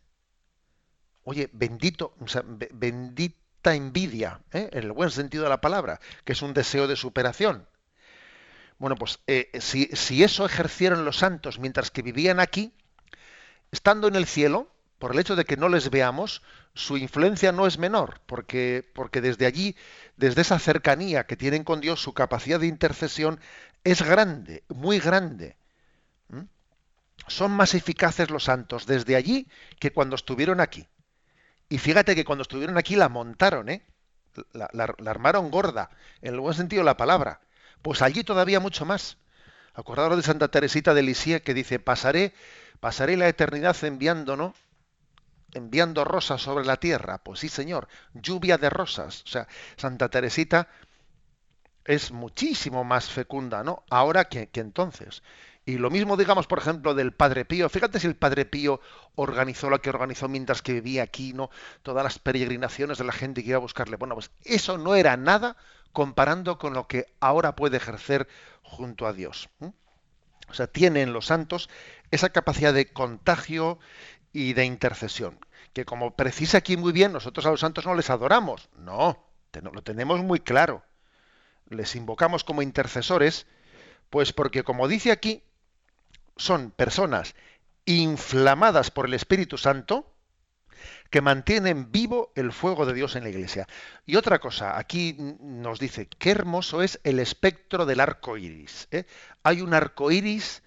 Oye, 1.22 1.48
bendito, 1.52 2.14
o 2.18 2.26
sea, 2.26 2.42
bendita 2.44 3.74
envidia, 3.74 4.40
¿eh? 4.52 4.68
en 4.72 4.84
el 4.84 4.92
buen 4.92 5.12
sentido 5.12 5.44
de 5.44 5.50
la 5.50 5.60
palabra, 5.60 6.00
que 6.24 6.32
es 6.32 6.42
un 6.42 6.52
deseo 6.52 6.88
de 6.88 6.96
superación. 6.96 7.68
Bueno, 8.80 8.96
pues 8.96 9.20
eh, 9.26 9.50
si, 9.60 10.24
eso 10.24 10.46
ejercieron 10.46 11.04
los 11.04 11.18
santos 11.18 11.58
mientras 11.58 11.90
que 11.90 12.00
vivían 12.00 12.40
aquí, 12.40 12.72
estando 13.72 14.08
en 14.08 14.16
el 14.16 14.24
cielo, 14.24 14.72
por 14.98 15.12
el 15.12 15.18
hecho 15.18 15.36
de 15.36 15.44
que 15.44 15.58
no 15.58 15.68
les 15.68 15.90
veamos, 15.90 16.40
su 16.72 16.96
influencia 16.96 17.52
no 17.52 17.66
es 17.66 17.76
menor, 17.76 18.22
porque, 18.24 18.90
porque 18.94 19.20
desde 19.20 19.44
allí, 19.44 19.76
desde 20.16 20.40
esa 20.40 20.58
cercanía 20.58 21.26
que 21.26 21.36
tienen 21.36 21.62
con 21.62 21.82
Dios, 21.82 22.00
su 22.00 22.14
capacidad 22.14 22.58
de 22.58 22.68
intercesión 22.68 23.38
es 23.84 24.00
grande, 24.00 24.64
muy 24.68 24.98
grande. 24.98 25.56
¿Mm? 26.28 26.44
Son 27.26 27.50
más 27.52 27.74
eficaces 27.74 28.30
los 28.30 28.44
santos 28.44 28.86
desde 28.86 29.14
allí 29.14 29.46
que 29.78 29.92
cuando 29.92 30.16
estuvieron 30.16 30.58
aquí. 30.58 30.88
Y 31.68 31.76
fíjate 31.76 32.14
que 32.14 32.24
cuando 32.24 32.42
estuvieron 32.42 32.78
aquí 32.78 32.96
la 32.96 33.10
montaron, 33.10 33.68
¿eh? 33.68 33.82
La, 34.52 34.70
la 34.72 35.10
armaron 35.10 35.50
gorda, 35.50 35.90
en 36.22 36.32
el 36.32 36.40
buen 36.40 36.54
sentido 36.54 36.80
de 36.80 36.86
la 36.86 36.96
palabra 36.96 37.40
pues 37.82 38.02
allí 38.02 38.24
todavía 38.24 38.60
mucho 38.60 38.84
más. 38.84 39.16
Acordaros 39.74 40.16
de 40.16 40.22
Santa 40.22 40.48
Teresita 40.48 40.94
de 40.94 41.02
Lisieux 41.02 41.42
que 41.42 41.54
dice, 41.54 41.78
pasaré, 41.78 42.34
pasaré 42.80 43.16
la 43.16 43.28
eternidad 43.28 43.76
enviando, 43.84 44.36
¿no? 44.36 44.54
Enviando 45.52 46.04
rosas 46.04 46.42
sobre 46.42 46.64
la 46.64 46.76
tierra. 46.76 47.18
Pues 47.18 47.40
sí, 47.40 47.48
Señor, 47.48 47.88
lluvia 48.14 48.58
de 48.58 48.70
rosas. 48.70 49.22
O 49.24 49.28
sea, 49.28 49.48
Santa 49.76 50.08
Teresita 50.08 50.68
es 51.84 52.12
muchísimo 52.12 52.84
más 52.84 53.08
fecunda, 53.10 53.64
¿no? 53.64 53.84
Ahora 53.90 54.26
que, 54.26 54.48
que 54.48 54.60
entonces. 54.60 55.22
Y 55.66 55.78
lo 55.78 55.90
mismo 55.90 56.16
digamos, 56.16 56.46
por 56.46 56.58
ejemplo, 56.58 56.94
del 56.94 57.12
Padre 57.12 57.44
Pío. 57.44 57.68
Fíjate 57.68 58.00
si 58.00 58.06
el 58.06 58.16
Padre 58.16 58.44
Pío 58.44 58.80
organizó 59.14 59.70
lo 59.70 59.80
que 59.80 59.90
organizó 59.90 60.28
mientras 60.28 60.62
que 60.62 60.72
vivía 60.72 61.02
aquí, 61.02 61.32
¿no? 61.32 61.50
Todas 61.82 62.02
las 62.02 62.18
peregrinaciones 62.18 62.98
de 62.98 63.04
la 63.04 63.12
gente 63.12 63.42
que 63.42 63.50
iba 63.50 63.58
a 63.58 63.60
buscarle. 63.60 63.96
Bueno, 63.96 64.14
pues 64.14 64.30
eso 64.44 64.78
no 64.78 64.94
era 64.94 65.16
nada 65.16 65.56
comparando 65.92 66.58
con 66.58 66.74
lo 66.74 66.86
que 66.86 67.06
ahora 67.20 67.56
puede 67.56 67.76
ejercer 67.76 68.28
junto 68.62 69.06
a 69.06 69.12
Dios. 69.12 69.48
O 70.48 70.54
sea, 70.54 70.66
tienen 70.66 71.12
los 71.12 71.26
santos 71.26 71.68
esa 72.10 72.30
capacidad 72.30 72.74
de 72.74 72.92
contagio 72.92 73.78
y 74.32 74.52
de 74.52 74.64
intercesión. 74.64 75.38
Que 75.72 75.84
como 75.84 76.16
precisa 76.16 76.58
aquí 76.58 76.76
muy 76.76 76.92
bien, 76.92 77.12
nosotros 77.12 77.46
a 77.46 77.50
los 77.50 77.60
santos 77.60 77.86
no 77.86 77.94
les 77.94 78.10
adoramos. 78.10 78.68
No, 78.76 79.24
lo 79.52 79.82
tenemos 79.82 80.20
muy 80.20 80.40
claro. 80.40 80.82
Les 81.68 81.94
invocamos 81.94 82.42
como 82.42 82.62
intercesores, 82.62 83.46
pues 84.10 84.32
porque 84.32 84.64
como 84.64 84.88
dice 84.88 85.12
aquí, 85.12 85.42
son 86.36 86.70
personas 86.72 87.34
inflamadas 87.84 88.90
por 88.90 89.06
el 89.06 89.14
Espíritu 89.14 89.56
Santo 89.58 90.12
que 91.10 91.20
mantienen 91.20 91.90
vivo 91.90 92.32
el 92.34 92.52
fuego 92.52 92.86
de 92.86 92.94
Dios 92.94 93.16
en 93.16 93.24
la 93.24 93.30
iglesia. 93.30 93.66
Y 94.06 94.16
otra 94.16 94.38
cosa, 94.38 94.78
aquí 94.78 95.16
nos 95.18 95.78
dice, 95.78 96.06
qué 96.06 96.30
hermoso 96.30 96.82
es 96.82 97.00
el 97.04 97.18
espectro 97.18 97.86
del 97.86 98.00
arco 98.00 98.36
iris. 98.36 98.88
¿eh? 98.90 99.04
Hay 99.42 99.60
un 99.60 99.74
arco 99.74 100.10
iris 100.10 100.62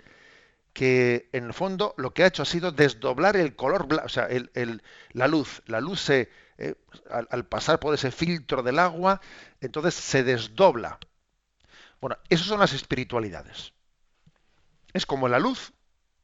que 0.73 1.29
en 1.33 1.45
el 1.45 1.53
fondo 1.53 1.93
lo 1.97 2.13
que 2.13 2.23
ha 2.23 2.27
hecho 2.27 2.41
ha 2.41 2.45
sido 2.45 2.71
desdoblar 2.71 3.37
el 3.37 3.55
color, 3.55 3.87
o 4.03 4.09
sea, 4.09 4.27
la 5.11 5.27
luz. 5.27 5.61
La 5.67 5.79
luz 5.79 6.01
se, 6.01 6.29
eh, 6.57 6.75
al, 7.09 7.45
pasar 7.45 7.79
por 7.79 7.93
ese 7.93 8.11
filtro 8.11 8.63
del 8.63 8.79
agua, 8.79 9.21
entonces 9.61 9.93
se 9.93 10.23
desdobla. 10.23 10.99
Bueno, 12.01 12.17
esas 12.29 12.47
son 12.47 12.59
las 12.59 12.73
espiritualidades. 12.73 13.73
Es 14.93 15.05
como 15.05 15.27
la 15.27 15.39
luz, 15.39 15.73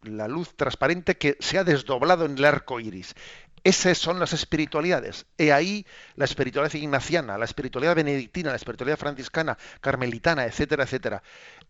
la 0.02 0.28
luz 0.28 0.56
transparente 0.56 1.18
que 1.18 1.38
se 1.40 1.58
ha 1.58 1.64
desdoblado 1.64 2.26
en 2.26 2.38
el 2.38 2.46
arco 2.46 2.80
iris. 2.80 3.16
Esas 3.64 3.97
son 3.97 4.20
las 4.20 4.34
espiritualidades. 4.34 5.26
He 5.38 5.51
ahí 5.51 5.86
la 6.16 6.26
espiritualidad 6.26 6.74
ignaciana, 6.74 7.38
la 7.38 7.45
espiritualidad 7.45 7.95
benedictina, 7.95 8.51
la 8.51 8.55
espiritualidad 8.55 8.97
franciscana, 8.97 9.57
carmelitana, 9.82 10.45
etcétera, 10.45 10.84
etcétera. 10.84 11.24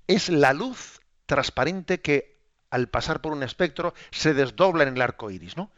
Es 0.08 0.30
la 0.30 0.54
luz 0.54 1.02
transparente 1.26 2.02
que 2.02 2.40
al 2.70 2.88
pasar 2.90 3.22
por 3.22 3.34
un 3.34 3.44
espectro 3.44 3.94
se 4.12 4.34
desdobla 4.34 4.84
en 4.84 4.96
el 4.96 5.02
arco 5.02 5.32
iris, 5.32 5.58
¿no? 5.58 5.72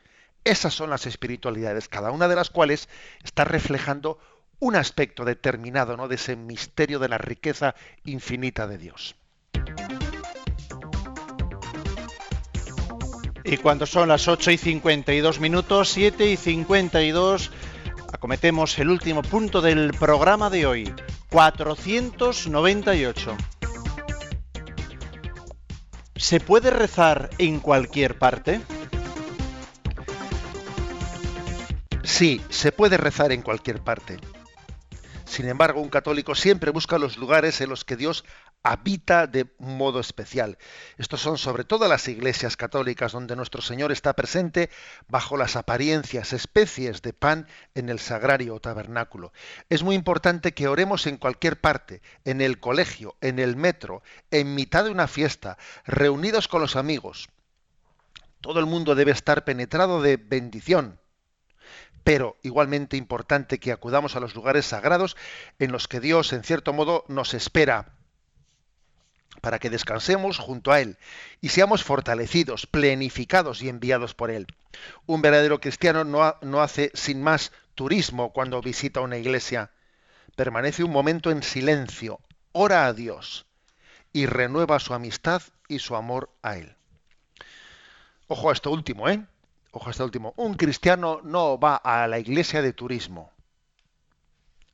Esas 0.44 0.74
son 0.74 0.90
las 0.90 1.06
espiritualidades, 1.06 1.88
cada 1.88 2.12
una 2.12 2.28
de 2.28 2.36
las 2.36 2.50
cuales 2.50 2.90
está 3.24 3.44
reflejando 3.44 4.20
un 4.60 4.76
aspecto 4.76 5.24
determinado, 5.26 5.98
¿no? 5.98 6.08
De 6.08 6.16
ese 6.16 6.36
misterio 6.36 7.00
de 7.00 7.10
la 7.10 7.18
riqueza 7.18 7.76
infinita 8.04 8.68
de 8.68 8.78
Dios. 8.78 9.16
Y 13.52 13.58
cuando 13.58 13.86
son 13.86 14.08
las 14.08 14.30
8 14.30 14.52
y 14.52 14.58
52 14.58 15.42
minutos, 15.42 15.90
7 15.90 16.26
y 16.26 16.38
52, 16.38 17.52
acometemos 18.14 18.80
el 18.80 18.90
último 18.90 19.24
punto 19.24 19.60
del 19.60 19.92
programa 19.92 20.50
de 20.50 20.66
hoy, 20.66 20.96
498. 21.30 23.36
¿Se 26.16 26.40
puede 26.40 26.70
rezar 26.70 27.30
en 27.40 27.60
cualquier 27.60 28.18
parte? 28.18 28.62
Sí, 32.04 32.40
se 32.48 32.72
puede 32.72 32.96
rezar 32.96 33.34
en 33.34 33.42
cualquier 33.42 33.82
parte. 33.82 34.18
Sin 35.26 35.50
embargo, 35.50 35.82
un 35.82 35.90
católico 35.90 36.36
siempre 36.36 36.72
busca 36.72 36.98
los 36.98 37.18
lugares 37.18 37.60
en 37.60 37.70
los 37.70 37.84
que 37.84 37.98
Dios 37.98 38.24
habita 38.64 39.28
de 39.28 39.48
modo 39.58 40.00
especial. 40.00 40.58
Estos 40.98 41.22
son 41.22 41.38
sobre 41.38 41.64
todo 41.64 41.88
las 41.88 42.08
iglesias 42.08 42.58
católicas 42.58 43.12
donde 43.12 43.36
nuestro 43.36 43.62
Señor 43.62 43.92
está 43.92 44.14
presente 44.14 44.70
bajo 45.08 45.38
las 45.38 45.56
apariencias, 45.56 46.34
especies 46.34 47.02
de 47.02 47.14
pan 47.14 47.48
en 47.76 47.90
el 47.90 48.00
sagrario 48.00 48.56
o 48.56 48.60
tabernáculo. 48.60 49.34
Es 49.70 49.84
muy 49.84 49.96
importante 49.96 50.54
que 50.54 50.68
oremos 50.68 51.08
en 51.08 51.18
cualquier 51.18 51.60
parte, 51.60 52.02
en 52.26 52.42
el 52.42 52.60
colegio, 52.60 53.16
en 53.22 53.40
el 53.40 53.56
metro, 53.56 54.04
en 54.30 54.54
mitad 54.56 54.84
de 54.84 54.92
una 54.92 55.08
fiesta, 55.08 55.58
reunidos 55.86 56.48
con 56.48 56.62
los 56.62 56.76
amigos. 56.76 57.30
Todo 58.42 58.60
el 58.60 58.66
mundo 58.66 58.96
debe 58.96 59.12
estar 59.12 59.44
penetrado 59.44 60.02
de 60.02 60.18
bendición 60.18 61.00
pero 62.04 62.38
igualmente 62.42 62.98
importante 62.98 63.60
que 63.60 63.72
acudamos 63.72 64.16
a 64.16 64.20
los 64.20 64.34
lugares 64.34 64.66
sagrados 64.66 65.16
en 65.60 65.72
los 65.72 65.88
que 65.88 66.00
Dios, 66.00 66.34
en 66.34 66.44
cierto 66.44 66.74
modo, 66.74 67.06
nos 67.08 67.36
espera 67.36 67.94
para 69.42 69.60
que 69.60 69.70
descansemos 69.70 70.38
junto 70.38 70.72
a 70.72 70.80
Él 70.80 70.98
y 71.42 71.50
seamos 71.50 71.84
fortalecidos, 71.84 72.68
plenificados 72.68 73.62
y 73.62 73.70
enviados 73.70 74.14
por 74.14 74.32
Él. 74.32 74.48
Un 75.08 75.22
verdadero 75.22 75.60
cristiano 75.60 76.04
no, 76.04 76.36
no, 76.42 76.62
hace 76.62 76.92
sin 76.94 77.22
más 77.22 77.52
turismo 77.76 78.32
cuando 78.32 78.62
visita 78.62 79.02
una 79.02 79.18
iglesia. 79.18 79.72
Permanece 80.36 80.84
un 80.84 80.92
momento 80.92 81.32
en 81.32 81.44
silencio, 81.44 82.20
ora 82.54 82.86
a 82.86 82.94
Dios 82.94 83.46
y 84.14 84.28
renueva 84.28 84.80
su 84.80 84.94
amistad 84.94 85.42
y 85.68 85.80
su 85.80 85.96
amor 85.96 86.30
a 86.42 86.58
Él. 86.58 86.76
Ojo 88.28 88.50
a 88.50 88.54
esto 88.54 88.72
último, 88.72 89.10
¿eh? 89.10 89.26
Ojo 89.72 89.88
a 89.88 89.92
esto 89.92 90.06
último. 90.06 90.34
Un 90.38 90.54
cristiano 90.54 91.22
no 91.24 91.60
va 91.60 91.76
a 91.76 92.08
la 92.08 92.20
iglesia 92.20 92.62
de 92.62 92.74
turismo. 92.74 93.32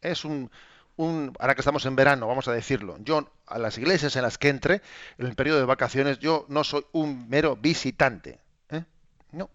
Es 0.02 0.26
un, 0.26 0.52
ahora 0.98 1.54
que 1.54 1.62
estamos 1.62 1.86
en 1.86 1.96
verano, 1.96 2.28
vamos 2.28 2.48
a 2.48 2.54
decirlo, 2.54 2.98
yo 3.00 3.30
a 3.46 3.60
las 3.60 3.78
iglesias 3.78 4.16
en 4.16 4.24
las 4.24 4.38
que 4.38 4.50
entre, 4.50 4.82
en 5.18 5.28
el 5.28 5.36
periodo 5.36 5.60
de 5.60 5.66
vacaciones, 5.66 6.20
yo 6.20 6.46
no 6.50 6.64
soy 6.64 6.86
un 6.92 7.30
mero 7.30 7.56
visitante. 7.56 8.40
¿eh? 8.70 8.84
No. 9.32 9.50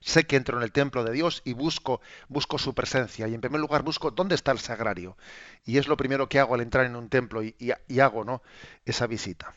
Sé 0.00 0.24
que 0.24 0.36
entro 0.36 0.56
en 0.56 0.64
el 0.64 0.72
templo 0.72 1.04
de 1.04 1.12
Dios 1.12 1.42
y 1.44 1.52
busco, 1.52 2.00
busco 2.28 2.58
su 2.58 2.74
presencia. 2.74 3.28
Y 3.28 3.34
en 3.34 3.40
primer 3.40 3.60
lugar 3.60 3.82
busco 3.82 4.10
dónde 4.10 4.34
está 4.34 4.50
el 4.50 4.58
sagrario. 4.58 5.16
Y 5.64 5.78
es 5.78 5.86
lo 5.86 5.96
primero 5.96 6.28
que 6.28 6.40
hago 6.40 6.54
al 6.54 6.62
entrar 6.62 6.86
en 6.86 6.96
un 6.96 7.08
templo 7.08 7.42
y, 7.42 7.54
hago 8.00 8.24
¿no? 8.24 8.42
esa 8.84 9.06
visita. 9.06 9.54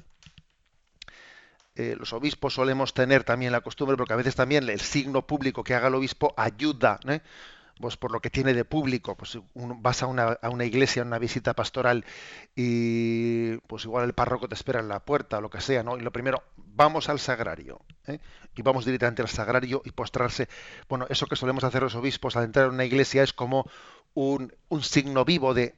Eh, 1.75 1.95
los 1.97 2.13
obispos 2.13 2.53
solemos 2.53 2.93
tener 2.93 3.23
también 3.23 3.51
la 3.51 3.61
costumbre, 3.61 3.97
porque 3.97 4.13
a 4.13 4.17
veces 4.17 4.35
también 4.35 4.69
el 4.69 4.79
signo 4.79 5.25
público 5.25 5.63
que 5.63 5.73
haga 5.73 5.87
el 5.87 5.95
obispo 5.95 6.35
ayuda. 6.37 6.99
¿eh? 7.07 7.21
Pues 7.79 7.97
por 7.97 8.11
lo 8.11 8.19
que 8.19 8.29
tiene 8.29 8.53
de 8.53 8.65
público, 8.65 9.15
pues 9.15 9.37
vas 9.55 10.03
a 10.03 10.07
una, 10.07 10.65
iglesia, 10.65 11.01
a 11.01 11.05
una 11.05 11.19
visita 11.19 11.53
pastoral 11.53 12.05
y 12.55 13.57
pues 13.67 13.85
igual 13.85 14.05
el 14.05 14.13
párroco 14.13 14.47
te 14.47 14.55
espera 14.55 14.79
en 14.79 14.87
la 14.87 14.99
puerta 14.99 15.37
o 15.37 15.41
lo 15.41 15.49
que 15.49 15.61
sea, 15.61 15.83
¿no? 15.83 15.97
Y 15.97 16.01
lo 16.01 16.11
primero, 16.11 16.43
vamos 16.55 17.09
al 17.09 17.19
sagrario, 17.19 17.81
¿eh? 18.07 18.19
y 18.55 18.61
vamos 18.61 18.85
directamente 18.85 19.21
al 19.21 19.27
sagrario 19.27 19.81
y 19.85 19.91
postrarse. 19.91 20.47
Bueno, 20.87 21.07
eso 21.09 21.25
que 21.25 21.35
solemos 21.35 21.63
hacer 21.63 21.81
los 21.81 21.95
obispos 21.95 22.35
al 22.35 22.45
entrar 22.45 22.67
en 22.67 22.73
una 22.73 22.85
iglesia 22.85 23.23
es 23.23 23.33
como 23.33 23.69
un, 24.13 24.53
un 24.69 24.83
signo 24.83 25.25
vivo 25.25 25.53
de, 25.53 25.75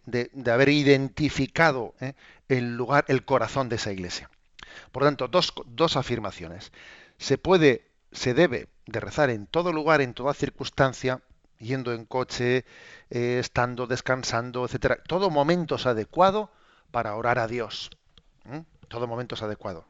haber 0.51 0.69
identificado 0.69 1.95
¿eh? 2.01 2.13
el 2.49 2.75
lugar, 2.75 3.05
el 3.07 3.23
corazón 3.23 3.69
de 3.69 3.77
esa 3.77 3.91
iglesia. 3.91 4.29
Por 4.91 5.03
lo 5.03 5.07
tanto, 5.07 5.27
dos 5.27 5.95
afirmaciones. 5.95 6.73
Se 7.17 7.37
puede, 7.37 7.89
se 8.11 8.33
debe 8.33 8.67
de 8.87 8.99
rezar 8.99 9.29
en 9.29 9.47
todo 9.47 9.71
lugar, 9.71 10.01
en 10.01 10.13
toda 10.13 10.33
circunstancia, 10.33 11.21
yendo 11.59 11.93
en 11.93 12.05
coche, 12.05 12.65
eh, 13.09 13.39
estando, 13.39 13.87
descansando, 13.87 14.65
etcétera. 14.65 14.97
Todo 15.07 15.29
momento 15.29 15.75
es 15.75 15.85
adecuado 15.85 16.51
para 16.91 17.15
orar 17.15 17.39
a 17.39 17.47
Dios. 17.47 17.89
Todo 18.87 19.07
momento 19.07 19.35
es 19.35 19.41
adecuado. 19.41 19.85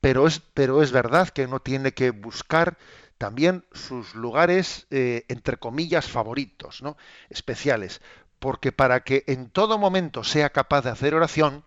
Pero 0.00 0.26
es, 0.26 0.40
pero 0.54 0.82
es 0.82 0.92
verdad 0.92 1.28
que 1.28 1.44
uno 1.44 1.60
tiene 1.60 1.92
que 1.92 2.10
buscar 2.10 2.76
también 3.18 3.64
sus 3.72 4.14
lugares, 4.14 4.86
eh, 4.90 5.24
entre 5.28 5.58
comillas, 5.58 6.08
favoritos, 6.08 6.82
¿no? 6.82 6.96
especiales. 7.28 8.00
Porque 8.38 8.72
para 8.72 9.00
que 9.00 9.24
en 9.26 9.50
todo 9.50 9.78
momento 9.78 10.24
sea 10.24 10.50
capaz 10.50 10.82
de 10.82 10.90
hacer 10.90 11.14
oración, 11.14 11.64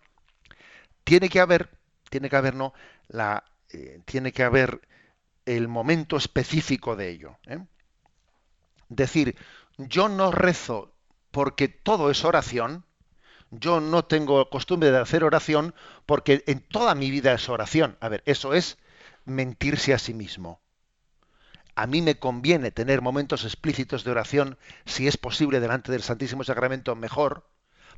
tiene 1.03 1.29
que 1.29 1.39
haber, 1.39 1.69
tiene 2.09 2.29
que 2.29 2.35
haber, 2.35 2.55
¿no? 2.55 2.73
La, 3.07 3.43
eh, 3.69 4.01
tiene 4.05 4.31
que 4.31 4.43
haber 4.43 4.81
el 5.45 5.67
momento 5.67 6.17
específico 6.17 6.95
de 6.95 7.09
ello. 7.09 7.37
Decir, 8.89 9.35
yo 9.77 10.09
no 10.09 10.31
rezo 10.31 10.93
porque 11.31 11.67
todo 11.67 12.11
es 12.11 12.23
oración, 12.23 12.85
yo 13.49 13.79
no 13.79 14.05
tengo 14.05 14.49
costumbre 14.49 14.91
de 14.91 14.99
hacer 14.99 15.23
oración 15.23 15.75
porque 16.05 16.43
en 16.47 16.59
toda 16.59 16.95
mi 16.95 17.11
vida 17.11 17.33
es 17.33 17.49
oración. 17.49 17.97
A 17.99 18.09
ver, 18.09 18.23
eso 18.25 18.53
es 18.53 18.77
mentirse 19.25 19.93
a 19.93 19.99
sí 19.99 20.13
mismo. 20.13 20.61
A 21.75 21.87
mí 21.87 22.01
me 22.01 22.19
conviene 22.19 22.71
tener 22.71 23.01
momentos 23.01 23.45
explícitos 23.45 24.03
de 24.03 24.11
oración, 24.11 24.57
si 24.85 25.07
es 25.07 25.17
posible, 25.17 25.59
delante 25.59 25.91
del 25.91 26.03
Santísimo 26.03 26.43
Sacramento, 26.43 26.95
mejor, 26.95 27.47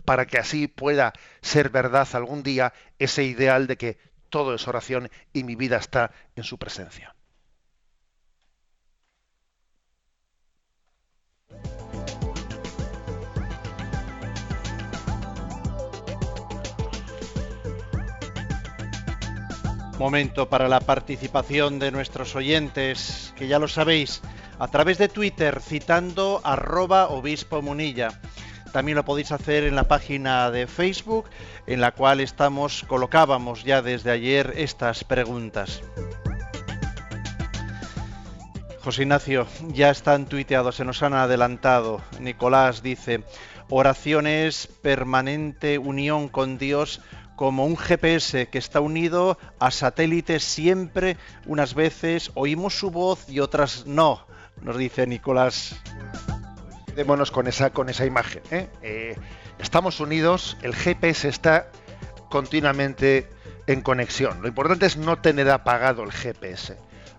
para 0.06 0.26
que 0.28 0.38
así 0.38 0.68
pueda 0.68 1.14
ser 1.42 1.70
verdad 1.70 2.08
algún 2.14 2.44
día 2.44 2.74
ese 3.00 3.24
ideal 3.24 3.68
de 3.68 3.78
que 3.78 3.98
todo 4.30 4.56
es 4.56 4.68
oración 4.68 5.10
y 5.34 5.44
mi 5.44 5.56
vida 5.56 5.78
está 5.78 6.12
en 6.36 6.44
su 6.44 6.58
presencia. 6.58 7.15
Momento 19.98 20.50
para 20.50 20.68
la 20.68 20.82
participación 20.82 21.80
de 21.80 21.90
nuestros 21.90 22.36
oyentes, 22.36 23.34
que 23.38 23.48
ya 23.48 23.60
lo 23.60 23.70
sabéis, 23.70 24.22
a 24.60 24.68
través 24.68 24.98
de 24.98 25.08
Twitter 25.08 25.62
citando 25.62 26.42
arroba 26.44 27.08
obispo 27.08 27.62
munilla. 27.62 28.20
También 28.74 28.98
lo 28.98 29.06
podéis 29.06 29.32
hacer 29.32 29.64
en 29.64 29.74
la 29.74 29.88
página 29.88 30.52
de 30.52 30.68
Facebook, 30.68 31.30
en 31.66 31.80
la 31.80 31.92
cual 31.94 32.20
estamos, 32.20 32.84
colocábamos 32.88 33.64
ya 33.64 33.82
desde 33.82 34.12
ayer 34.12 34.54
estas 34.58 35.06
preguntas. 35.06 35.82
José 38.84 39.04
Ignacio, 39.04 39.48
ya 39.70 39.90
están 39.90 40.26
tuiteados, 40.26 40.76
se 40.76 40.84
nos 40.84 41.02
han 41.04 41.14
adelantado. 41.14 42.02
Nicolás 42.20 42.84
dice, 42.84 43.24
oraciones, 43.70 44.68
permanente 44.82 45.78
unión 45.78 46.28
con 46.28 46.58
Dios 46.58 47.02
como 47.36 47.66
un 47.66 47.78
GPS 47.78 48.48
que 48.48 48.58
está 48.58 48.80
unido 48.80 49.38
a 49.60 49.72
satélites 49.72 50.44
siempre, 50.44 51.18
unas 51.46 51.74
veces 51.74 52.32
oímos 52.36 52.78
su 52.78 52.92
voz 52.92 53.30
y 53.30 53.40
otras 53.40 53.86
no, 53.86 54.26
nos 54.62 54.78
dice 54.78 55.06
Nicolás. 55.08 55.76
Quedémonos 56.88 57.32
con 57.32 57.48
esa, 57.48 57.72
con 57.72 57.90
esa 57.90 58.06
imagen. 58.06 58.42
¿eh? 58.52 58.70
Eh, 58.82 59.18
estamos 59.60 60.00
unidos, 60.00 60.58
el 60.62 60.74
GPS 60.74 61.28
está 61.28 61.70
continuamente 62.30 63.30
en 63.68 63.82
conexión. 63.82 64.42
Lo 64.42 64.48
importante 64.48 64.86
es 64.86 64.98
no 64.98 65.18
tener 65.18 65.50
apagado 65.50 66.04
el 66.04 66.12
GPS. 66.12 66.78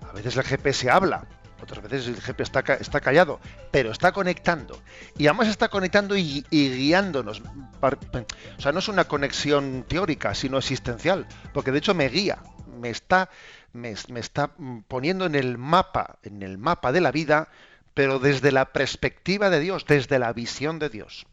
A 0.09 0.13
veces 0.13 0.37
el 0.37 0.45
GPS 0.45 0.91
habla, 0.91 1.27
otras 1.63 1.83
veces 1.83 2.09
el 2.09 2.21
GPS 2.21 2.43
está, 2.43 2.61
está 2.75 3.01
callado, 3.01 3.41
pero 3.71 3.91
está 3.91 4.13
conectando. 4.13 4.81
Y 5.17 5.27
además 5.27 5.49
está 5.49 5.69
conectando 5.69 6.17
y, 6.17 6.45
guiándonos. 6.51 7.43
O 7.81 8.61
sea, 8.61 8.73
no 8.73 8.79
es 8.79 8.89
una 8.89 9.05
conexión 9.05 9.85
teórica, 9.89 10.35
sino 10.35 10.59
existencial, 10.59 11.27
porque 11.53 11.73
de 11.73 11.79
hecho 11.79 11.95
me 11.95 12.09
guía, 12.09 12.39
me 12.79 12.91
está, 12.91 13.31
me, 13.73 13.91
está 13.93 14.51
poniendo 14.89 15.27
en 15.27 15.35
el 15.35 15.59
mapa, 15.59 16.19
en 16.23 16.43
el 16.43 16.59
mapa 16.59 16.93
de 16.93 17.01
la 17.01 17.11
vida, 17.11 17.49
pero 17.95 18.19
desde 18.19 18.53
la 18.53 18.73
perspectiva 18.73 19.51
de 19.51 19.61
Dios, 19.61 19.87
desde 19.87 20.19
la 20.19 20.33
visión 20.33 20.79
de 20.79 20.91
Dios. 20.91 21.27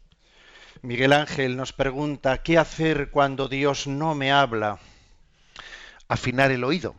Miguel 0.82 1.12
Ángel 1.12 1.56
nos 1.56 1.72
pregunta, 1.72 2.38
¿qué 2.38 2.58
hacer 2.58 3.10
cuando 3.10 3.48
Dios 3.48 3.86
no 3.86 4.14
me 4.14 4.32
habla? 4.32 4.78
Afinar 6.08 6.50
el 6.50 6.64
oído. 6.64 6.94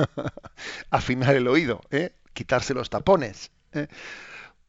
Afinar 0.90 1.36
el 1.36 1.46
oído. 1.46 1.80
¿eh? 1.90 2.12
Quitarse 2.38 2.72
los 2.72 2.88
tapones. 2.88 3.50
¿eh? 3.72 3.88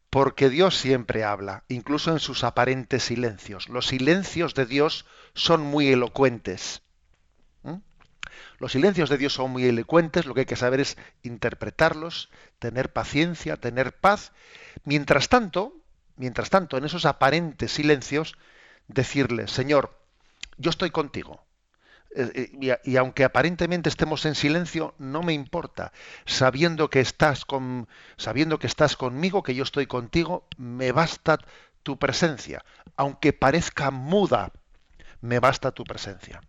Porque 0.10 0.50
Dios 0.50 0.76
siempre 0.76 1.24
habla, 1.24 1.66
incluso 1.68 2.12
en 2.12 2.18
sus 2.18 2.44
aparentes 2.44 3.04
silencios. 3.04 3.70
Los 3.70 3.86
silencios 3.86 4.56
de 4.56 4.66
Dios 4.66 5.06
son 5.36 5.62
muy 5.62 5.90
elocuentes. 5.90 6.82
Los 8.58 8.72
silencios 8.72 9.10
de 9.10 9.18
Dios 9.18 9.34
son 9.34 9.52
muy 9.52 9.66
elocuentes, 9.66 10.26
lo 10.26 10.34
que 10.34 10.42
hay 10.42 10.46
que 10.48 10.56
saber 10.56 10.80
es 10.80 10.98
interpretarlos, 11.22 12.30
tener 12.58 12.92
paciencia, 12.92 13.56
tener 13.56 13.94
paz. 13.94 14.32
Mientras 14.84 15.30
tanto, 15.30 15.74
mientras 16.18 16.50
tanto, 16.50 16.76
en 16.78 16.86
esos 16.86 17.06
aparentes 17.06 17.72
silencios, 17.72 18.36
decirle, 18.88 19.48
Señor, 19.48 19.96
yo 20.58 20.72
estoy 20.72 20.90
contigo. 20.90 21.46
Eh, 22.16 22.78
y, 22.84 22.98
aunque 22.98 23.24
aparentemente 23.24 23.90
estemos 23.90 24.26
en 24.26 24.36
silencio, 24.36 24.96
no 24.98 25.22
me 25.22 25.34
importa. 25.34 25.92
Sabiendo 26.26 26.90
que 26.90 27.00
estás 27.00 27.46
con, 27.46 27.88
sabiendo 28.18 28.60
que 28.60 28.68
estás 28.68 28.96
conmigo, 28.96 29.44
que 29.44 29.56
yo 29.56 29.64
estoy 29.64 29.86
contigo, 29.86 30.48
me 30.58 30.92
basta 30.92 31.38
tu 31.84 31.98
presencia. 31.98 32.64
Aunque 32.96 33.34
parezca 33.34 33.92
muda, 33.92 34.52
me 35.22 35.40
basta 35.40 35.72
tu 35.72 35.84
presencia. 35.84 36.42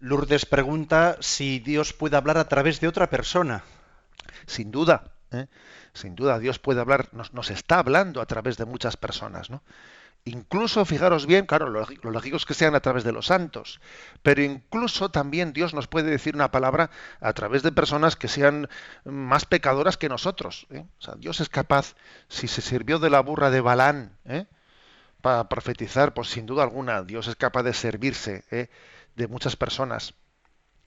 Lourdes 0.00 0.44
pregunta 0.44 1.16
si 1.20 1.60
Dios 1.60 1.92
puede 1.92 2.16
hablar 2.16 2.36
a 2.36 2.48
través 2.48 2.80
de 2.80 2.88
otra 2.88 3.08
persona. 3.08 3.62
Sin 4.46 4.70
duda, 4.70 5.12
¿eh? 5.30 5.46
sin 5.94 6.14
duda 6.14 6.38
Dios 6.38 6.58
puede 6.58 6.80
hablar, 6.80 7.08
nos, 7.12 7.32
nos, 7.32 7.50
está 7.50 7.78
hablando 7.78 8.20
a 8.20 8.26
través 8.26 8.56
de 8.56 8.64
muchas 8.64 8.96
personas, 8.96 9.48
¿no? 9.48 9.62
Incluso, 10.26 10.86
fijaros 10.86 11.26
bien, 11.26 11.44
claro, 11.44 11.68
lo, 11.68 11.86
lógico 12.10 12.38
es 12.38 12.46
que 12.46 12.54
sean 12.54 12.74
a 12.74 12.80
través 12.80 13.04
de 13.04 13.12
los 13.12 13.26
santos, 13.26 13.78
pero 14.22 14.42
incluso 14.42 15.10
también 15.10 15.52
Dios 15.52 15.74
nos 15.74 15.86
puede 15.86 16.10
decir 16.10 16.34
una 16.34 16.50
palabra 16.50 16.90
a 17.20 17.34
través 17.34 17.62
de 17.62 17.72
personas 17.72 18.16
que 18.16 18.28
sean 18.28 18.70
más 19.04 19.44
pecadoras 19.44 19.98
que 19.98 20.08
nosotros. 20.08 20.66
¿eh? 20.70 20.86
O 20.98 21.02
sea, 21.02 21.14
Dios 21.16 21.40
es 21.40 21.50
capaz, 21.50 21.94
si 22.28 22.48
se 22.48 22.62
sirvió 22.62 22.98
de 22.98 23.10
la 23.10 23.20
burra 23.20 23.50
de 23.50 23.60
Balán 23.60 24.16
¿eh? 24.24 24.46
para 25.20 25.50
profetizar, 25.50 26.14
pues 26.14 26.28
sin 26.28 26.46
duda 26.46 26.62
alguna, 26.62 27.02
Dios 27.02 27.28
es 27.28 27.36
capaz 27.36 27.62
de 27.62 27.74
servirse 27.74 28.44
¿eh? 28.50 28.70
de 29.16 29.28
muchas 29.28 29.56
personas, 29.56 30.14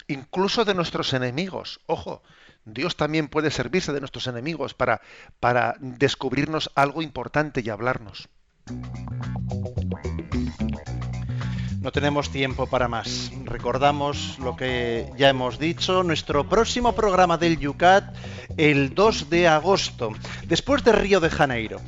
incluso 0.08 0.66
de 0.66 0.74
nuestros 0.74 1.14
enemigos. 1.14 1.80
Ojo, 1.86 2.24
Dios 2.66 2.96
también 2.96 3.28
puede 3.28 3.52
servirse 3.52 3.94
de 3.94 4.00
nuestros 4.00 4.26
enemigos 4.26 4.74
para, 4.74 5.00
para 5.40 5.76
descubrirnos 5.80 6.72
algo 6.74 7.04
importante 7.04 7.62
y 7.64 7.70
hablarnos. 7.70 8.30
No 11.88 11.94
tenemos 11.94 12.30
tiempo 12.30 12.68
para 12.68 12.90
más. 12.90 13.32
Recordamos 13.46 14.38
lo 14.40 14.58
que 14.58 15.10
ya 15.16 15.30
hemos 15.30 15.58
dicho, 15.58 16.04
nuestro 16.04 16.44
próximo 16.50 16.92
programa 16.92 17.38
del 17.38 17.60
Yucat 17.60 18.14
el 18.58 18.94
2 18.94 19.30
de 19.30 19.48
agosto, 19.48 20.12
después 20.48 20.84
de 20.84 20.92
Río 20.92 21.22
de 21.22 21.30
Janeiro 21.30 21.80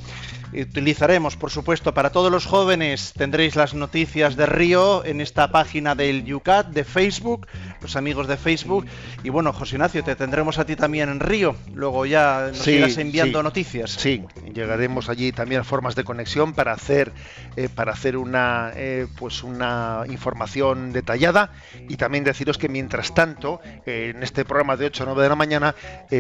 utilizaremos, 0.54 1.36
por 1.36 1.52
supuesto, 1.52 1.94
para 1.94 2.12
todos 2.12 2.32
los 2.32 2.46
jóvenes. 2.46 3.14
Tendréis 3.16 3.56
las 3.56 3.74
noticias 3.74 4.36
de 4.36 4.46
Río 4.46 5.06
en 5.06 5.22
esta 5.22 5.52
página 5.52 5.96
del 5.96 6.24
Yucat 6.26 6.68
de 6.70 6.84
Facebook, 6.84 7.48
los 7.82 7.96
amigos 7.96 8.28
de 8.28 8.38
Facebook. 8.38 8.86
Y 9.24 9.30
bueno, 9.30 9.54
José 9.54 9.76
Ignacio, 9.76 10.04
te 10.04 10.16
tendremos 10.16 10.58
a 10.60 10.66
ti 10.66 10.76
también 10.76 11.10
en 11.10 11.20
Río. 11.20 11.56
Luego 11.74 12.06
ya 12.06 12.50
nos 12.50 12.68
irás 12.68 12.98
enviando 12.98 13.42
noticias. 13.44 13.92
Sí, 13.92 14.24
llegaremos 14.54 15.10
allí 15.10 15.32
también 15.32 15.62
a 15.62 15.64
formas 15.64 15.96
de 15.96 16.04
conexión 16.04 16.54
para 16.54 16.74
hacer, 16.74 17.12
eh, 17.56 17.70
para 17.74 17.94
hacer 17.94 18.18
una, 18.18 18.72
eh, 18.76 19.08
pues 19.18 19.44
una 19.44 20.04
información 20.10 20.92
detallada. 20.92 21.52
Y 21.88 21.98
también 21.98 22.24
deciros 22.24 22.58
que 22.58 22.70
mientras 22.70 23.14
tanto, 23.14 23.62
eh, 23.86 24.14
en 24.16 24.24
este 24.24 24.46
programa 24.46 24.78
de 24.78 24.86
8 24.88 25.04
a 25.04 25.06
9 25.08 25.24
de 25.24 25.30
la 25.30 25.36
mañana, 25.36 25.76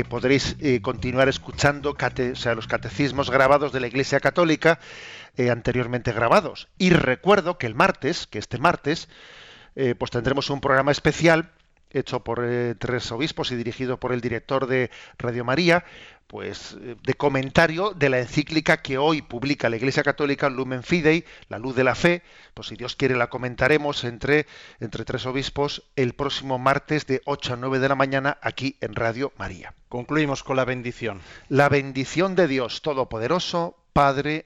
podréis 0.08 0.56
continuar 0.82 1.30
escuchando 1.30 1.92
o 1.92 2.36
sea, 2.36 2.56
los 2.56 2.68
catecismos 2.68 3.30
grabados 3.30 3.72
de 3.72 3.80
la 3.80 3.88
Iglesia 3.88 4.20
Católica 4.20 4.80
anteriormente 5.52 6.12
grabados. 6.12 6.68
Y 6.78 6.90
recuerdo 6.90 7.58
que 7.58 7.68
el 7.68 7.76
martes, 7.76 8.28
que 8.28 8.40
este 8.40 8.58
martes, 8.58 9.08
eh, 9.82 9.96
pues 9.96 10.12
tendremos 10.12 10.50
un 10.50 10.60
programa 10.60 10.92
especial 10.92 11.54
hecho 11.90 12.20
por 12.22 12.44
eh, 12.44 12.76
tres 12.78 13.10
obispos 13.14 13.50
y 13.52 13.56
dirigido 13.56 13.98
por 13.98 14.12
el 14.12 14.20
director 14.20 14.68
de 14.68 14.92
Radio 15.18 15.46
María, 15.46 15.86
pues 16.28 16.78
de 16.82 17.14
comentario 17.14 17.94
de 17.94 18.10
la 18.10 18.20
encíclica 18.20 18.82
que 18.82 18.98
hoy 18.98 19.22
publica 19.22 19.70
la 19.70 19.78
Iglesia 19.78 20.04
Católica 20.04 20.50
Lumen 20.50 20.84
Fidei, 20.84 21.24
la 21.48 21.60
luz 21.60 21.78
de 21.78 21.86
la 21.86 21.96
fe, 21.96 22.24
pues 22.54 22.68
si 22.68 22.76
Dios 22.76 22.98
quiere 22.98 23.16
la 23.16 23.30
comentaremos 23.30 24.04
entre, 24.04 24.48
entre 24.82 25.06
tres 25.06 25.26
obispos 25.26 25.84
el 25.96 26.12
próximo 26.14 26.60
martes 26.60 27.08
de 27.08 27.22
8 27.24 27.54
a 27.54 27.56
9 27.56 27.80
de 27.80 27.88
la 27.88 27.96
mañana 27.96 28.38
aquí 28.42 28.76
en 28.82 28.96
Radio 28.96 29.32
María. 29.38 29.74
Concluimos 29.88 30.44
con 30.44 30.58
la 30.58 30.66
bendición. 30.66 31.22
La 31.48 31.70
bendición 31.70 32.36
de 32.36 32.50
Dios 32.50 32.82
Todopoderoso, 32.82 33.78
Padre, 33.94 34.46